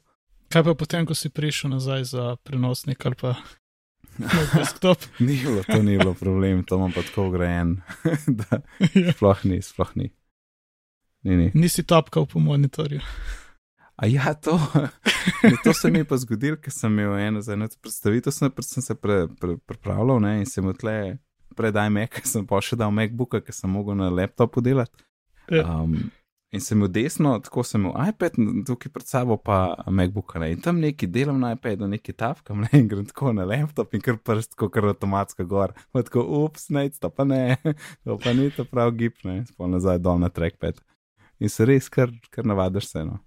Kaj 0.54 0.62
pa 0.62 0.74
potem, 0.78 1.02
ko 1.02 1.18
si 1.18 1.34
prišel 1.34 1.74
nazaj 1.74 2.04
za 2.14 2.24
prenosnik 2.46 3.02
ali 3.06 3.16
pa 3.18 3.34
na 4.22 4.30
desktop? 4.54 5.02
Ni 5.26 5.34
bilo, 5.42 5.62
to 5.66 5.82
ni 5.82 5.98
bilo 5.98 6.14
problem, 6.14 6.62
to 6.62 6.78
imam 6.78 6.92
pa 6.94 7.02
tako 7.02 7.26
ugrajen, 7.28 7.80
da 8.38 8.62
Ja. 8.94 9.12
sploh 9.12 9.44
ni, 9.44 9.58
sploh 9.62 9.90
ni. 9.98 10.12
Ni, 11.26 11.36
ni. 11.36 11.50
Nisi 11.54 11.82
tapkal 11.82 12.26
po 12.30 12.38
monitorju. 12.38 13.00
A 13.96 14.06
ja, 14.06 14.34
to, 14.34 14.54
ne, 15.42 15.56
to 15.64 15.74
se 15.74 15.90
mi 15.90 15.98
je 15.98 16.04
pa 16.04 16.16
zgodilo, 16.22 16.56
ker 16.62 16.70
sem 16.70 16.92
imel 16.92 17.18
eno 17.18 17.42
za 17.42 17.52
eno 17.58 17.66
predstavitev, 17.82 18.30
sem, 18.30 18.52
sem 18.62 18.82
se 18.82 18.94
pre, 18.94 19.26
pre, 19.40 19.56
pripravljal 19.66 20.22
ne, 20.22 20.36
in 20.38 20.46
sem 20.46 20.66
odle 20.66 21.16
predaj 21.56 21.90
Mac, 21.90 22.22
sem 22.22 22.46
pa 22.46 22.62
še 22.62 22.78
dal 22.78 22.94
MacBooka, 22.94 23.42
ker 23.42 23.54
sem 23.54 23.70
mogel 23.70 23.98
na 23.98 24.06
laptopu 24.06 24.62
delati. 24.62 25.02
Ja. 25.50 25.66
Um, 25.82 26.12
in 26.54 26.62
sem 26.62 26.78
imel 26.78 26.90
desno, 26.94 27.34
tako 27.42 27.64
sem 27.66 27.82
imel 27.82 28.08
iPad, 28.08 28.36
tukaj 28.68 28.92
pred 28.94 29.08
sabo 29.08 29.36
pa 29.36 29.58
MacBooka. 29.90 30.38
Ne, 30.38 30.52
in 30.54 30.62
tam 30.62 30.78
neki 30.82 31.08
delam 31.10 31.40
na 31.42 31.52
iPadu, 31.56 31.88
neki 31.90 32.14
tafkam, 32.14 32.60
ne, 32.64 32.70
in 32.78 32.88
grem 32.88 33.06
tako 33.10 33.32
na 33.34 33.46
laptop 33.48 33.94
in 33.94 34.04
kar 34.04 34.18
prst, 34.22 34.54
tako 34.54 34.70
kar 34.74 34.88
avtomatsko 34.92 35.46
gor. 35.50 35.74
Pa 35.92 36.04
tako, 36.06 36.24
ups, 36.44 36.68
ne, 36.74 36.86
to 36.94 37.10
pa 37.10 37.26
ne, 37.28 37.56
to 38.04 38.18
pa 38.22 38.32
ni 38.36 38.50
to 38.54 38.66
prav 38.70 38.94
gib, 38.98 39.18
ne, 39.26 39.42
spol 39.50 39.72
nazaj 39.74 40.00
dol 40.04 40.22
na 40.22 40.30
trackpad. 40.30 40.80
In 41.42 41.50
se 41.50 41.66
res 41.66 41.90
kar, 41.92 42.12
kar 42.30 42.46
navadiš 42.46 42.92
se, 42.92 43.04
no. 43.04 43.18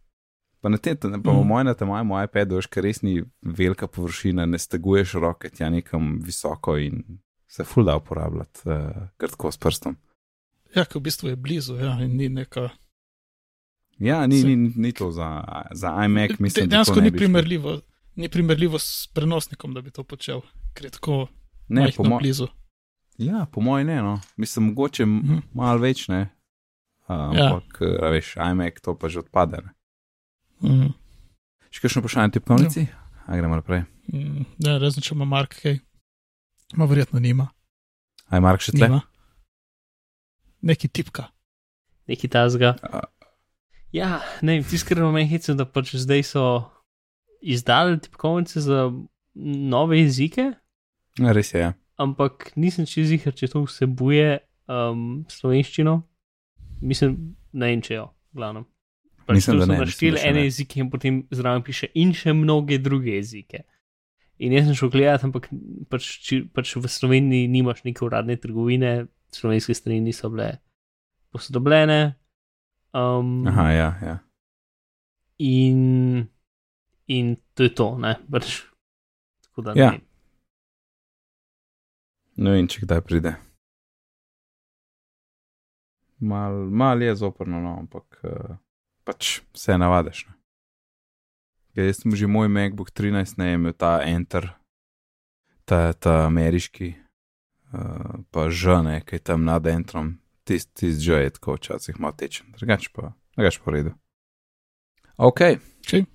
Pa 0.63 0.71
na 0.73 0.79
tem, 0.81 0.97
pa 0.97 1.33
mm. 1.33 1.43
moj 1.45 1.67
na 1.67 1.75
tem 1.77 1.89
mojem 1.91 2.15
iPadu, 2.25 2.57
veš, 2.57 2.71
ker 2.71 2.87
res 2.87 3.03
ni 3.05 3.19
velika 3.43 3.87
površina, 3.91 4.47
ne 4.49 4.57
steguješ 4.57 5.19
roke 5.21 5.51
tja 5.53 5.69
nekam 5.69 6.15
visoko 6.23 6.79
in 6.81 7.03
se 7.47 7.63
ful 7.63 7.85
da 7.85 7.99
uporabljati, 7.99 8.63
uh, 8.65 9.05
kar 9.21 9.35
tako 9.35 9.51
s 9.53 9.61
prstom. 9.61 9.95
Ja, 10.75 10.83
ki 10.83 10.97
v 10.97 11.05
bistvu 11.05 11.29
je 11.31 11.37
blizu, 11.39 11.77
ja, 11.79 11.93
in 12.03 12.17
ni 12.17 12.27
neka. 12.29 12.69
Ja, 13.99 14.27
ni, 14.27 14.41
Se- 14.41 14.47
ni, 14.47 14.73
ni 14.75 14.91
to 14.91 15.11
za, 15.11 15.43
za 15.71 16.05
iMac, 16.05 16.31
mislim, 16.39 16.69
Dejansko 16.69 17.01
ni 17.01 17.11
primerljivo, 17.11 17.79
ni 18.15 18.29
primerljivo 18.29 18.79
s 18.79 19.07
prenosnikom, 19.07 19.73
da 19.73 19.81
bi 19.81 19.91
to 19.91 20.03
počel, 20.03 20.41
ker 20.73 20.85
je 20.85 20.91
tako 20.91 21.27
Ne, 21.67 21.91
po, 21.91 22.03
mo 22.03 22.17
blizu. 22.17 22.47
ja, 23.17 23.45
po 23.45 23.61
mojem 23.61 23.87
ne, 23.87 23.95
no. 23.97 24.19
Mislim, 24.37 24.65
mogoče 24.65 25.05
Mhm. 25.05 25.37
malo 25.53 25.79
več, 25.79 26.07
ne. 26.07 26.29
Uh, 27.01 27.15
Ja. 27.33 27.45
ampak, 27.47 27.77
ja. 27.81 28.09
veš, 28.09 28.35
iMac 28.37 28.81
to 28.81 28.93
pa 28.93 29.07
že 29.07 29.19
odpade. 29.19 29.57
Ne. 29.57 29.71
Mhm. 30.63 30.87
Še 31.69 31.81
kakšno 31.81 32.01
vprašanje 32.01 32.31
tipkovnici? 32.31 32.79
Ja. 32.81 33.03
A 33.25 33.35
gremo 33.35 33.55
naprej. 33.55 33.83
Mm, 34.07 34.45
Ne, 34.57 34.79
razen 34.79 35.01
če 35.01 35.13
ima 35.13 35.25
Mark 35.25 35.55
kaj. 35.55 35.79
Ma 36.73 36.85
verjetno 36.85 37.19
nima. 37.19 37.47
Aj, 38.27 38.39
Mark 38.39 38.61
še 38.61 38.71
tle? 38.71 38.87
nima. 38.87 39.01
Neki 40.61 40.87
tipka. 40.87 41.27
Neki 42.07 42.27
tazga. 42.27 42.75
A, 42.83 43.01
Ja, 43.97 44.21
ne 44.45 44.57
vem, 44.57 44.65
tiskreno 44.67 45.09
meni 45.13 45.29
hecam, 45.31 45.57
da 45.57 45.65
pač 45.65 45.95
zdaj 45.97 46.23
so 46.29 46.45
izdali 47.41 47.97
tipkovnice 48.03 48.61
za 48.61 48.87
nove 49.73 49.99
jezike, 49.99 50.51
ja, 51.19 51.33
res 51.33 51.53
je, 51.53 51.63
ja. 51.65 51.73
ampak 52.01 52.51
nisem 52.55 52.85
čez 52.89 53.13
jih, 53.13 53.27
če 53.33 53.49
to 53.53 53.63
vsebuje 53.65 54.39
um, 54.69 55.23
slovenščino. 55.31 55.99
Mislim, 56.85 57.15
ne 57.57 57.71
vem, 57.71 57.81
če 57.81 57.95
jo, 57.97 58.09
glavno. 58.37 58.67
Pač 59.27 59.39
Mislim, 59.39 59.57
to 59.57 59.59
da 59.59 59.65
so 59.65 59.71
ne, 59.73 59.79
našteli 59.81 60.13
mislim, 60.15 60.29
ene 60.29 60.39
ne. 60.39 60.45
jezike 60.45 60.79
in 60.79 60.91
potem 60.93 61.17
zraven 61.35 61.65
piše 61.65 61.89
in 61.99 62.13
še 62.15 62.35
mnoge 62.37 62.77
druge 62.79 63.17
jezike. 63.17 63.65
In 64.37 64.53
jaz 64.53 64.69
sem 64.69 64.77
šel 64.77 64.91
gledati, 64.93 65.25
ampak 65.27 65.49
pač, 65.89 66.07
či, 66.23 66.43
pač 66.53 66.75
v 66.77 66.89
Sloveniji 66.91 67.49
nimaš 67.51 67.81
neke 67.87 68.05
uradne 68.05 68.37
trgovine, 68.39 69.09
slovenske 69.33 69.73
strani 69.75 69.99
niso 70.05 70.29
bile 70.31 70.59
posodobljene. 71.33 72.13
Um, 72.93 73.47
Aha, 73.47 73.71
ja, 73.71 73.89
ja. 74.01 74.17
In 75.39 76.27
in 77.07 77.37
to 77.53 77.63
je 77.63 77.73
to, 77.75 77.97
ne, 77.97 78.15
pač. 78.31 78.63
Tako 79.43 79.61
da 79.61 79.73
Ja. 79.75 79.91
ne. 79.91 80.01
Ne 82.37 82.51
vem, 82.51 82.67
če 82.67 82.85
kdaj 82.85 83.01
pride. 83.01 83.35
Mal, 86.19 86.53
mal 86.69 87.01
je 87.01 87.15
zoprno, 87.15 87.61
no, 87.61 87.75
ampak 87.79 88.19
uh, 88.23 88.55
pač 89.05 89.41
se 89.53 89.77
navadiš. 89.77 90.25
Ne. 90.27 90.33
Ja, 91.77 91.85
jaz 91.85 92.01
sem 92.01 92.15
že 92.17 92.25
moj 92.27 92.49
MacBook 92.49 92.89
13, 92.91 93.37
ne 93.37 93.53
imel 93.53 93.73
ta 93.77 94.01
Enter, 94.01 94.49
ta, 95.65 95.93
ta 95.93 96.25
ameriški, 96.25 96.95
uh, 97.73 98.17
pa 98.33 98.49
žene, 98.49 99.01
ki 99.05 99.15
je 99.15 99.25
tam 99.29 99.45
nad 99.45 99.61
Entrom, 99.69 100.15
tisti 100.47 100.71
tist 100.79 101.03
že 101.03 101.21
je 101.23 101.33
tako 101.35 101.57
včasih 101.57 101.99
malo 101.99 102.15
tečen, 102.17 102.53
drugač 102.57 102.87
pa, 102.95 103.11
drugač 103.35 103.59
pa 103.59 103.71
v 103.71 103.75
redu. 103.75 103.91
Ok. 105.17 105.41
Okej. 105.83 106.05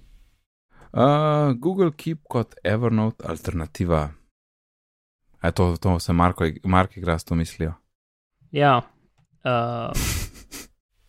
Uh, 0.92 1.53
Google 1.57 1.92
Keep 1.97 2.29
kot 2.29 2.55
Evernote 2.64 3.25
alternativa. 3.25 4.12
A 5.40 5.51
to, 5.51 5.77
to 5.77 5.99
se 6.01 6.12
Marko, 6.12 6.45
Mark 6.64 6.97
igra 6.97 7.18
s 7.18 7.25
to 7.25 7.35
mislijo? 7.35 7.73
Ja, 8.53 8.83
uh, 9.45 9.90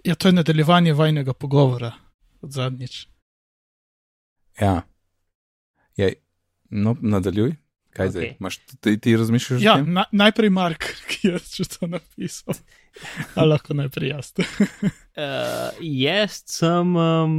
Ja, 0.04 0.16
to 0.16 0.28
je 0.28 0.34
nadaljevanje 0.34 0.94
vajnega 0.94 1.34
pogovora 1.34 1.92
od 2.42 2.52
zadnjič. 2.52 3.08
Ja. 4.62 4.82
ja 5.98 6.10
no, 6.70 6.96
nadaljuj. 7.02 7.56
Kaj 7.94 8.08
okay. 8.08 8.12
zdaj? 8.12 8.30
Imaš, 8.40 8.58
ti, 8.82 8.98
ti 8.98 9.16
razmišljaš 9.18 9.60
o 9.60 9.64
Ja, 9.64 9.76
tem? 9.78 9.94
na, 9.94 10.06
najprej 10.12 10.50
Mark, 10.50 10.86
ki 11.10 11.28
je 11.28 11.42
že 11.58 11.68
to 11.70 11.88
napisal. 11.88 12.58
Ali 13.36 13.50
lahko 13.54 13.74
najprej 13.78 14.10
jaz. 14.16 14.32
uh, 14.38 15.70
jaz 16.06 16.40
sem. 16.50 16.96
Um, 16.98 17.36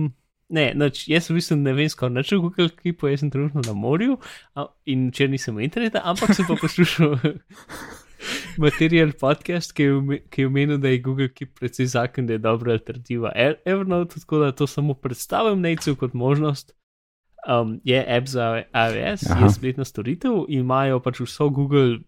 ne, 0.54 0.68
noč, 0.78 1.08
jaz 1.10 1.26
v 1.30 1.40
bistvu 1.40 1.56
ne 1.58 1.72
vem, 1.74 1.88
skoraj 1.90 2.14
nič 2.14 2.32
o 2.36 2.40
Google 2.44 2.70
Keepu, 2.70 3.10
jaz 3.10 3.24
sem 3.24 3.30
trenutno 3.34 3.64
na 3.66 3.74
morju 3.74 4.18
a, 4.54 4.68
in 4.86 5.08
če 5.10 5.26
nisem 5.32 5.56
v 5.58 5.66
internetu, 5.66 5.98
ampak 5.98 6.34
sem 6.36 6.46
pa 6.46 6.54
poslušal 6.60 7.16
material 8.64 9.10
podcast, 9.18 9.72
ki 9.74 9.82
je, 9.82 10.18
ki 10.30 10.44
je 10.44 10.46
omenil, 10.46 10.78
da 10.78 10.88
je 10.92 11.00
Google 11.02 11.28
Keep 11.34 11.58
predvsej 11.58 11.86
zakon, 11.96 12.26
da 12.28 12.36
je 12.36 12.44
dobra 12.44 12.72
alternativa 12.78 13.32
E- 13.34 13.58
Evernote, 13.66 14.20
tako 14.22 14.38
da 14.44 14.52
to 14.52 14.66
samo 14.70 14.94
predstavim 14.94 15.60
nejcu 15.60 15.96
kot 15.96 16.14
možnost. 16.14 16.72
Um, 17.46 17.80
je 17.84 17.98
app 18.08 18.26
za 18.26 18.44
iOS, 18.72 19.26
Aha. 19.26 19.44
je 19.44 19.50
spletna 19.50 19.84
storitev 19.84 20.46
imajo 20.48 21.00
pač 21.00 21.20
vso 21.20 21.50
Google 21.50 21.98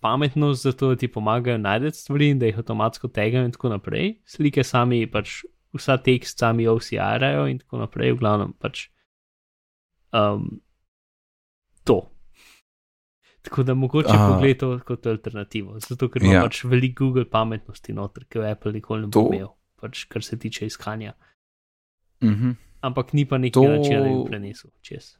pametnost 0.00 0.62
za 0.62 0.72
to, 0.72 0.88
da 0.88 0.96
ti 0.96 1.08
pomagajo 1.08 1.58
najti 1.58 1.90
stvari 1.92 2.28
in 2.28 2.38
da 2.38 2.46
jih 2.46 2.58
avtomatsko 2.58 3.08
tegajo 3.08 3.44
in 3.44 3.50
tako 3.50 3.68
naprej. 3.68 4.20
Slike 4.24 4.62
sami 4.62 5.06
pač 5.06 5.42
vsa 5.72 5.96
tekst 5.98 6.38
sami 6.38 6.66
OCR-ajo 6.66 7.46
in 7.46 7.58
tako 7.58 7.78
naprej, 7.78 8.12
v 8.12 8.18
glavnem 8.18 8.52
pač 8.54 8.84
um, 10.12 10.60
to. 11.84 11.98
Tako 13.42 13.62
da 13.62 13.74
mogoče 13.74 14.10
A. 14.10 14.28
pogled 14.28 14.58
to 14.58 14.78
kot 14.80 15.06
alternativo, 15.06 15.80
zato 15.80 16.08
ker 16.08 16.22
ima 16.22 16.34
Ja. 16.34 16.42
pač 16.42 16.62
veliko 16.64 17.04
Google 17.04 17.24
pametnosti 17.24 17.92
noter, 17.92 18.24
ki 18.24 18.38
jo 18.38 18.44
Apple 18.44 18.72
nikoli 18.72 19.02
ne 19.02 19.10
To- 19.10 19.22
bo 19.22 19.34
imel, 19.34 19.48
pač 19.76 20.04
kar 20.04 20.22
se 20.22 20.38
tiče 20.38 20.66
iskanja. 20.66 21.12
Mhm. 22.22 22.50
Ampak 22.80 23.12
ni 23.12 23.24
pa 23.26 23.38
nekaj 23.38 23.62
To- 23.62 23.68
načina, 23.68 24.00
da 24.00 24.08
bi 24.08 24.24
prenesel 24.26 24.70
čez. 24.80 25.16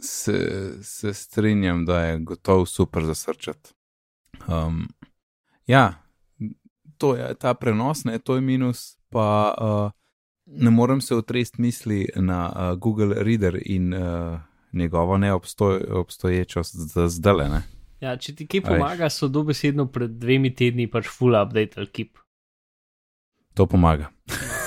Se, 0.00 0.38
se 0.82 1.14
strinjam, 1.14 1.84
da 1.84 2.00
je 2.00 2.18
gotovo 2.18 2.66
super 2.66 3.04
za 3.04 3.14
srčat. 3.14 3.74
Um, 4.48 4.88
ja, 5.66 6.02
to 6.98 7.16
je 7.16 7.34
ta 7.34 7.54
prenos, 7.54 8.04
ne, 8.04 8.18
to 8.18 8.34
je 8.34 8.40
minus, 8.40 8.98
pa 9.10 9.54
uh, 9.60 9.90
ne 10.46 10.70
morem 10.70 11.00
se 11.00 11.16
otresti 11.16 11.62
misli 11.62 12.06
na 12.16 12.52
uh, 12.72 12.78
Google 12.78 13.14
Reader 13.24 13.58
in 13.64 13.94
uh, 13.94 14.38
njegovo 14.72 15.18
neobstoječost 15.18 16.74
za 16.76 17.08
zdale. 17.08 17.48
Ne. 17.48 17.62
Ja, 18.00 18.16
če 18.16 18.34
ti 18.34 18.46
kaj 18.46 18.60
Aj. 18.64 18.64
pomaga, 18.78 19.10
so 19.10 19.28
dobesedno 19.28 19.86
pred 19.90 20.10
dvemi 20.10 20.54
tedni 20.54 20.86
pač 20.90 21.08
full 21.10 21.34
update 21.34 21.80
ali 21.80 21.86
keep. 21.86 22.18
To 23.54 23.66
pomaga. 23.66 24.10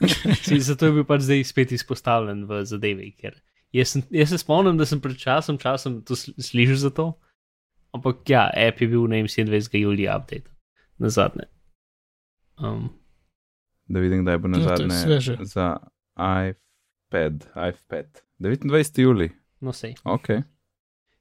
Si, 0.42 0.60
zato 0.60 0.86
je 0.86 0.92
bil 0.92 1.04
pač 1.04 1.20
zdaj 1.22 1.44
spet 1.44 1.72
izpostavljen 1.72 2.44
v 2.44 2.64
zadevi. 2.64 3.10
Ker 3.12 3.36
jaz, 3.72 3.88
sem, 3.88 4.02
jaz 4.10 4.28
se 4.28 4.38
spomnim, 4.38 4.76
da 4.76 4.86
sem 4.86 5.00
pred 5.00 5.16
časom, 5.16 5.58
časom 5.58 6.02
to 6.02 6.14
sl- 6.14 6.36
slišal 6.36 6.76
za 6.76 6.90
to. 6.90 7.06
Ampak 7.90 8.26
ja, 8.26 8.46
app 8.50 8.80
je 8.80 8.88
bil 8.88 9.06
na 9.06 9.16
27. 9.16 9.48
julija 9.74 10.16
update, 10.16 10.50
na 10.98 11.08
zadnje. 11.08 11.48
Um, 12.58 12.88
Da 13.86 14.00
vidim, 14.00 14.24
da 14.24 14.32
je 14.32 14.38
bo 14.38 14.48
na 14.48 14.58
Ja, 14.58 14.64
zadnje 14.66 14.90
sveže. 14.96 15.36
za 15.42 15.78
iPad, 16.18 17.44
iPad. 17.54 18.06
29. 18.38 18.66
juli, 18.98 19.30
no, 19.60 19.72
sej, 19.72 19.94
ok. 20.04 20.28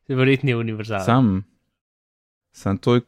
verjetno 0.08 0.50
je 0.50 0.58
univerzalen. 0.58 1.06
Sam, 1.06 1.44
sam 2.52 2.78
to 2.78 2.96
je. 2.96 3.02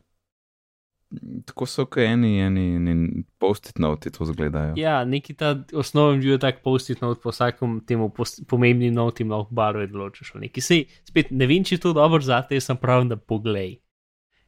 Tako 1.46 1.66
so, 1.66 1.86
kot 1.86 2.04
eni, 2.04 2.40
eni, 2.40 2.76
eni 2.76 2.94
post-it 3.38 3.78
noti 3.78 4.12
to 4.12 4.26
zgledajo. 4.26 4.74
Ja, 4.76 5.06
neki 5.06 5.34
ta 5.34 5.54
osnoven 5.74 6.20
bil 6.20 6.32
je 6.32 6.40
tak 6.40 6.62
post-it 6.62 7.02
note 7.02 7.22
po 7.22 7.32
vsakem 7.32 7.80
temu 7.82 8.10
pos- 8.10 8.42
pomembni 8.44 8.92
noti, 8.92 9.24
lahko 9.24 9.54
barve 9.54 9.88
določiš. 9.88 10.32
ali 10.36 10.42
Nekaj. 10.42 10.62
Sej, 10.62 10.82
spet 11.06 11.32
ne 11.32 11.48
vem, 11.48 11.64
če 11.64 11.76
je 11.76 11.80
to 11.80 11.94
dobro 11.94 12.20
za 12.22 12.42
te, 12.42 12.56
jaz 12.56 12.66
sem 12.66 12.78
prav, 12.78 13.06
da 13.06 13.16
poglej. 13.18 13.78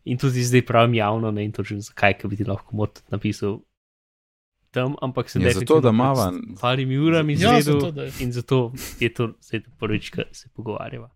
In 0.05 0.17
tudi 0.17 0.41
zdaj 0.41 0.61
pravim 0.63 0.93
javno, 0.93 1.31
ne 1.31 1.41
vem 1.41 1.51
točno 1.51 1.79
zakaj, 1.79 2.13
ker 2.15 2.27
bi 2.27 2.35
ti 2.35 2.43
lahko 2.43 2.75
mod 2.75 3.01
napisal 3.09 3.59
tam, 4.69 4.95
ampak 5.01 5.29
sem 5.29 5.41
Ja, 5.41 5.51
zato, 5.51 5.79
da 5.79 5.91
mava- 5.91 6.29
pred 6.29 6.59
parimi 6.59 6.97
urami 6.97 7.33
Ja, 7.33 7.55
izvedel 7.55 7.79
zato, 7.79 7.91
da 7.91 8.03
je. 8.03 8.11
in 8.19 8.31
zato 8.31 8.57
je 8.99 9.09
to 9.09 9.31
zdaj 9.39 9.63
prvič, 9.79 10.09
ko 10.09 10.21
se 10.31 10.49
pogovarjava. 10.49 11.09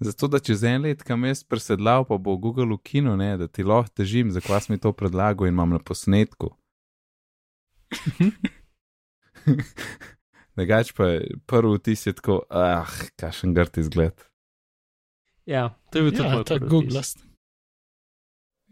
Zato, 0.00 0.28
da 0.28 0.38
čez 0.38 0.62
en 0.64 0.82
let, 0.82 1.02
kam 1.02 1.24
jaz 1.24 1.40
presedlal, 1.44 2.04
pa 2.04 2.18
bo 2.20 2.36
Google 2.36 2.74
ukinil, 2.74 3.16
ne, 3.16 3.30
da 3.40 3.46
ti 3.48 3.62
lahko 3.64 3.88
težim, 3.96 4.28
zakaj 4.30 4.60
si 4.66 4.72
mi 4.72 4.78
to 4.78 4.92
predlagal 4.92 5.46
in 5.48 5.54
imam 5.54 5.70
na 5.72 5.78
posnetku. 5.80 6.50
Drugač 10.56 10.92
pa 10.96 11.04
je 11.06 11.16
prvi 11.46 11.76
vtis 11.78 12.06
je 12.06 12.12
tako, 12.16 12.40
ah, 12.50 12.86
kašen 13.20 13.54
grd 13.54 13.78
izgled. 13.78 14.12
Ja, 15.46 15.68
to 15.92 15.98
je 15.98 16.02
bil 16.02 16.12
tudi 16.16 16.28
Ja, 16.28 16.42
ta 16.44 16.58
Google. 16.58 17.00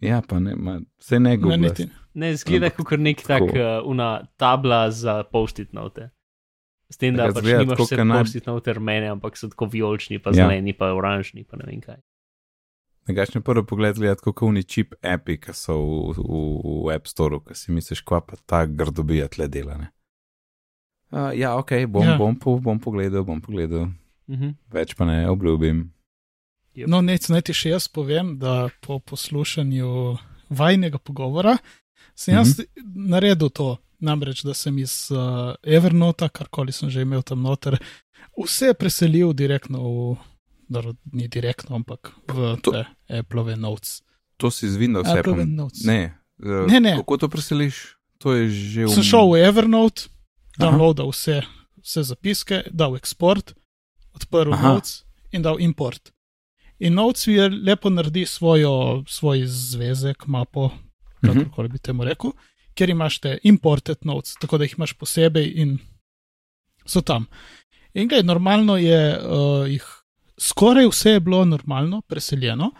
Ja, 0.02 0.22
pa 0.28 0.38
ne, 0.40 0.54
ma, 0.56 0.80
vse 0.98 1.20
ne 1.20 1.30
Ne, 1.30 1.37
Google. 1.37 1.56
niti. 1.58 1.88
Ne, 2.14 2.37
zgleda 2.37 2.66
Ampak 2.66 2.87
kot 2.87 3.00
nek 3.00 3.22
tak 3.22 3.42
tako. 3.46 3.58
uh, 3.58 3.90
una 3.90 4.26
tabla 4.37 4.90
za 4.90 5.22
post-it 5.32 5.72
note. 5.72 6.10
S 6.90 6.97
tem, 6.97 7.14
da 7.14 7.27
pač 7.27 7.40
zgleda 7.40 7.59
nimaš 7.61 7.79
vse 7.81 7.97
naj- 7.99 8.18
post-it 8.18 8.47
note 8.47 8.73
rumene, 8.73 9.09
ampak 9.09 9.37
so 9.37 9.49
tako 9.49 9.66
vijolični, 9.66 10.18
pa 10.18 10.31
Ja. 10.31 10.35
zeleni, 10.37 10.73
pa 10.73 10.92
oranžni, 10.92 11.44
pa 11.44 11.57
ne 11.57 11.64
vem 11.66 11.81
kaj. 11.81 11.97
Drugač 13.07 13.35
na 13.35 13.40
prvi 13.40 13.64
pogled 13.64 13.97
gleda 13.97 14.16
kot 14.16 14.35
kovni 14.35 14.62
čip 14.64 14.94
api, 15.03 15.37
ki 15.37 15.53
so 15.53 15.75
v, 15.77 16.14
v, 16.14 16.38
v 16.83 16.90
App 16.90 17.07
Store, 17.07 17.40
ki 17.40 17.55
si 17.55 17.68
misliš, 17.70 18.01
kva 18.03 18.20
pa 18.20 18.37
ta 18.38 18.64
grdobija 18.66 19.29
tle 19.29 19.49
dela. 19.49 19.77
Ne? 19.77 19.88
Uh, 21.11 21.31
ja, 21.33 21.55
ok, 21.55 21.85
bom, 21.87 22.03
Ja. 22.03 22.16
bom, 22.16 22.35
po, 22.35 22.59
bom 22.59 22.79
pogledal, 22.79 23.25
bom 23.25 23.40
pogledal. 23.40 23.90
Mhm. 24.27 24.57
Več 24.70 24.94
pa 24.94 25.05
ne, 25.05 25.29
obljubim. 25.29 25.90
Yep. 26.75 26.88
No, 26.88 27.01
nec, 27.01 27.29
naj 27.29 27.42
ti 27.42 27.53
še 27.55 27.70
jaz 27.70 27.88
povem, 27.88 28.35
da 28.37 28.68
po 28.81 28.99
poslušanju 28.99 30.18
vajnega 30.51 30.99
pogovora 30.99 31.59
sem 32.14 32.35
jaz 32.35 32.59
Mhm. 32.59 33.11
naredil 33.11 33.51
to. 33.51 33.79
Namreč, 34.00 34.42
da 34.44 34.54
sem 34.54 34.78
iz 34.78 35.11
uh, 35.11 35.54
Evernota, 35.62 36.28
karkoli 36.28 36.72
sem 36.72 36.90
že 36.90 37.02
imel 37.02 37.22
tam 37.22 37.42
noter, 37.42 37.78
vse 38.35 38.74
preselil 38.74 39.33
direktno 39.33 39.78
v, 39.78 40.16
dobro, 40.68 40.94
ni 41.12 41.28
direktno, 41.28 41.76
ampak 41.76 42.12
v 42.28 42.57
To- 42.61 42.72
te 42.72 42.85
Apple 43.09 43.57
Notes. 43.57 44.02
To 44.37 44.50
si 44.50 44.66
z 44.66 44.76
Windows 44.76 45.07
Apple 45.07 45.33
appom. 45.33 45.54
Notes. 45.54 45.85
Ne, 45.85 46.18
uh, 46.42 46.66
Ne, 46.66 46.80
ne. 46.80 46.96
Kako 46.96 47.16
to 47.16 47.28
preseliš? 47.28 47.94
To 48.18 48.33
je 48.33 48.48
že 48.48 48.88
Sem 48.88 49.02
šel 49.04 49.30
v 49.30 49.42
Evernote, 49.42 50.09
downloadal 50.57 51.09
vse, 51.09 51.44
vse 51.78 52.02
zapiske, 52.02 52.64
dal 52.68 52.94
export, 52.94 53.52
odprl 54.12 54.52
Aha. 54.52 54.74
Notes 54.74 55.04
in 55.30 55.42
dal 55.42 55.61
import. 55.61 56.11
In 56.78 56.94
Notes 56.94 57.26
je 57.26 57.46
lepo 57.48 57.88
naredi 57.88 58.26
svojo, 58.26 59.04
svoj 59.07 59.46
zvezek, 59.46 60.26
mapo, 60.26 60.70
Mhm. 61.22 61.48
kako 61.48 61.68
bi 61.68 61.78
temu 61.78 62.04
rekel, 62.04 62.33
ker 62.74 62.90
imaš 62.90 63.18
te 63.22 63.38
imported 63.42 64.02
notes, 64.04 64.34
tako 64.40 64.58
da 64.58 64.66
jih 64.66 64.74
imaš 64.78 64.94
posebej 64.98 65.52
in 65.62 65.76
so 66.87 67.00
tam. 67.00 67.26
In 67.94 68.08
gledaj, 68.08 68.26
normalno 68.26 68.76
je, 68.76 69.02
uh, 69.18 69.68
jih 69.70 69.84
skoraj 70.40 70.88
vse 70.90 71.16
je 71.16 71.20
bilo 71.20 71.44
normalno, 71.44 72.02
preseljeno, 72.10 72.70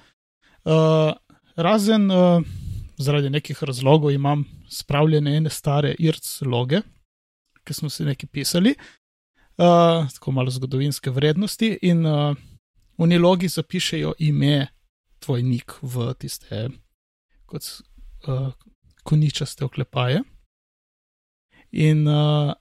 uh, 0.65 1.13
razen 1.57 2.11
uh, 2.11 2.43
zaradi 2.99 3.31
nekih 3.31 3.63
razlogov 3.63 4.11
imam 4.11 4.45
spravljene 4.71 5.37
ene 5.37 5.51
stare 5.51 5.95
IRC 5.99 6.43
loge, 6.43 6.81
ki 7.65 7.75
smo 7.75 7.91
si 7.91 8.05
nekaj 8.05 8.29
pisali, 8.33 8.75
uh, 8.75 10.11
tako 10.15 10.33
malo 10.33 10.51
zgodovinske 10.51 11.11
vrednosti, 11.11 11.79
in 11.83 12.07
uh, 12.07 12.37
v 12.99 13.07
nilogi 13.07 13.49
zapišejo 13.49 14.15
ime, 14.19 14.67
tvoj 15.19 15.43
nik 15.43 15.73
v 15.83 16.13
tiste 16.19 16.69
kot 17.47 17.63
uh, 18.29 18.51
koničaste 19.05 19.65
oklepaje. 19.65 20.23
In 21.73 22.07
uh, 22.09 22.55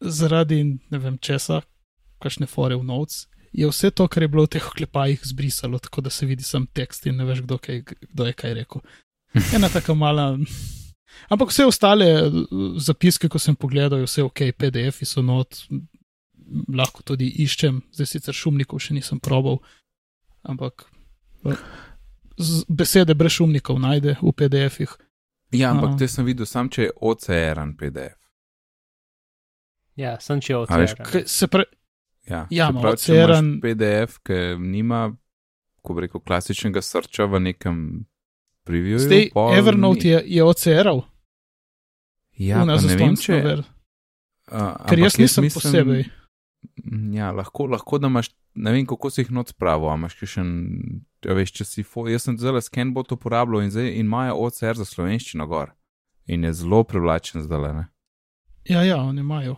zaradi 0.00 0.62
ne 0.64 0.98
vem 0.98 1.18
česa, 1.18 1.62
kakšne 2.20 2.46
fore 2.46 2.76
v 2.76 2.84
notes, 2.84 3.26
je 3.52 3.66
vse 3.66 3.90
to, 3.90 4.06
kar 4.08 4.22
je 4.22 4.28
bilo 4.30 4.44
v 4.46 4.52
teh 4.54 4.66
oklepajih, 4.66 5.20
zbrisalo, 5.24 5.78
tako 5.78 6.00
da 6.00 6.10
se 6.10 6.26
vidi 6.26 6.42
sam 6.46 6.66
tekst 6.66 7.06
in 7.06 7.16
ne 7.16 7.24
veš, 7.26 7.42
kdo, 7.42 7.58
kaj, 7.58 7.82
kdo 8.12 8.26
je 8.26 8.32
kaj 8.32 8.54
rekel. 8.54 8.84
Ena 9.56 9.68
taka 9.68 9.94
mala. 9.94 10.36
Ampak 11.28 11.50
vse 11.50 11.66
ostale 11.66 12.06
zapiske, 12.78 13.28
ko 13.28 13.38
sem 13.38 13.56
pogledal, 13.56 13.98
je 13.98 14.06
vse 14.06 14.22
ok, 14.22 14.44
PDF-ji 14.58 15.08
so 15.08 15.22
not, 15.22 15.64
lahko 16.70 17.02
tudi 17.02 17.28
iščem, 17.42 17.82
zdaj 17.94 18.06
sicer 18.06 18.36
šumnikov 18.36 18.82
še 18.82 18.94
nisem 18.94 19.20
probal, 19.22 19.60
ampak 20.46 20.86
besede 22.68 23.14
brez 23.14 23.34
šumnikov 23.38 23.80
najde 23.82 24.16
v 24.22 24.32
PDF-jih. 24.34 24.94
Ja, 25.52 25.70
ampak 25.70 25.88
Aha. 25.88 25.98
te 25.98 26.08
sem 26.08 26.24
videl, 26.24 26.46
sam 26.46 26.68
če 26.68 26.82
je 26.82 26.90
OCR-an 26.96 27.76
PDF. 27.76 28.16
Ja, 29.96 30.18
sem 30.20 30.40
če. 30.40 30.54
Kaj 30.66 31.26
Se 31.26 31.46
pre, 31.46 31.64
Ja, 32.28 32.46
Ja, 32.50 32.66
se 32.66 32.72
ma 32.72 32.80
pravi, 32.80 32.94
OCR-an 32.94 33.60
PDF, 33.60 34.18
ki 34.22 34.38
nima, 34.58 35.16
ko 35.82 35.94
bi 35.94 36.00
rekel, 36.00 36.20
klasičnega 36.20 36.78
srča 36.78 37.24
v 37.26 37.40
nekem 37.40 38.06
previewju. 38.64 38.98
zdaj 39.00 39.30
Evernote 39.58 40.04
ni. 40.04 40.10
je, 40.10 40.22
je 40.26 40.44
OCR-al, 40.44 41.02
Ja, 42.38 42.64
ne 42.64 42.76
vem, 42.78 43.16
če. 43.16 43.64
a, 44.46 44.86
ker 44.88 44.98
jaz 44.98 45.18
nisem 45.18 45.44
mislim- 45.44 45.50
posebej. 45.52 46.04
Mm, 46.84 47.14
Ja, 47.14 47.30
lahko, 47.32 47.66
lahko 47.66 47.98
da 47.98 48.06
imaš, 48.06 48.30
ne 48.54 48.72
vem, 48.72 48.86
kako 48.86 49.10
si 49.10 49.20
jih 49.22 49.30
not 49.30 49.52
spravo, 49.52 49.90
a 49.90 49.96
imaš 49.98 50.16
še 50.20 50.40
en, 50.40 50.52
ja, 51.24 51.34
veš, 51.34 51.52
če 51.60 51.64
si, 51.64 51.84
fo, 51.86 52.06
jaz 52.08 52.26
sem 52.26 52.38
zelo 52.38 52.60
scanbot 52.62 53.12
uporabljal 53.12 53.64
in 53.64 53.72
zdaj 53.74 53.90
in 53.92 54.06
imajo 54.06 54.38
OCR 54.46 54.80
za 54.80 54.86
slovenščino 54.88 55.46
gor. 55.50 55.74
In 56.30 56.44
je 56.46 56.52
zelo 56.62 56.84
privlačen 56.84 57.42
zdaj, 57.42 57.72
ne. 57.74 57.88
Ja, 58.68 58.84
ja, 58.86 59.00
oni 59.02 59.20
imajo. 59.24 59.56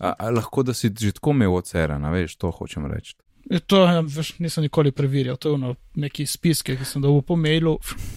A, 0.00 0.12
a 0.18 0.30
lahko 0.30 0.62
da 0.62 0.74
si 0.74 0.90
že 0.92 1.12
tako 1.16 1.36
imel 1.36 1.54
OCR, 1.54 1.96
a 1.96 2.10
veš, 2.12 2.36
to 2.40 2.50
hočem 2.50 2.86
reči. 2.90 3.16
E, 3.50 3.60
To 3.60 3.84
ja, 3.86 4.00
veš, 4.02 4.36
nisem 4.42 4.66
nikoli 4.66 4.92
preverjal, 4.92 5.36
to 5.36 5.48
je 5.48 5.54
ono, 5.54 5.74
neki 5.94 6.26
spiske, 6.26 6.76
ki 6.76 6.84
sem 6.84 7.02
dobil 7.02 7.22
po 7.22 7.36
mailu. 7.36 7.76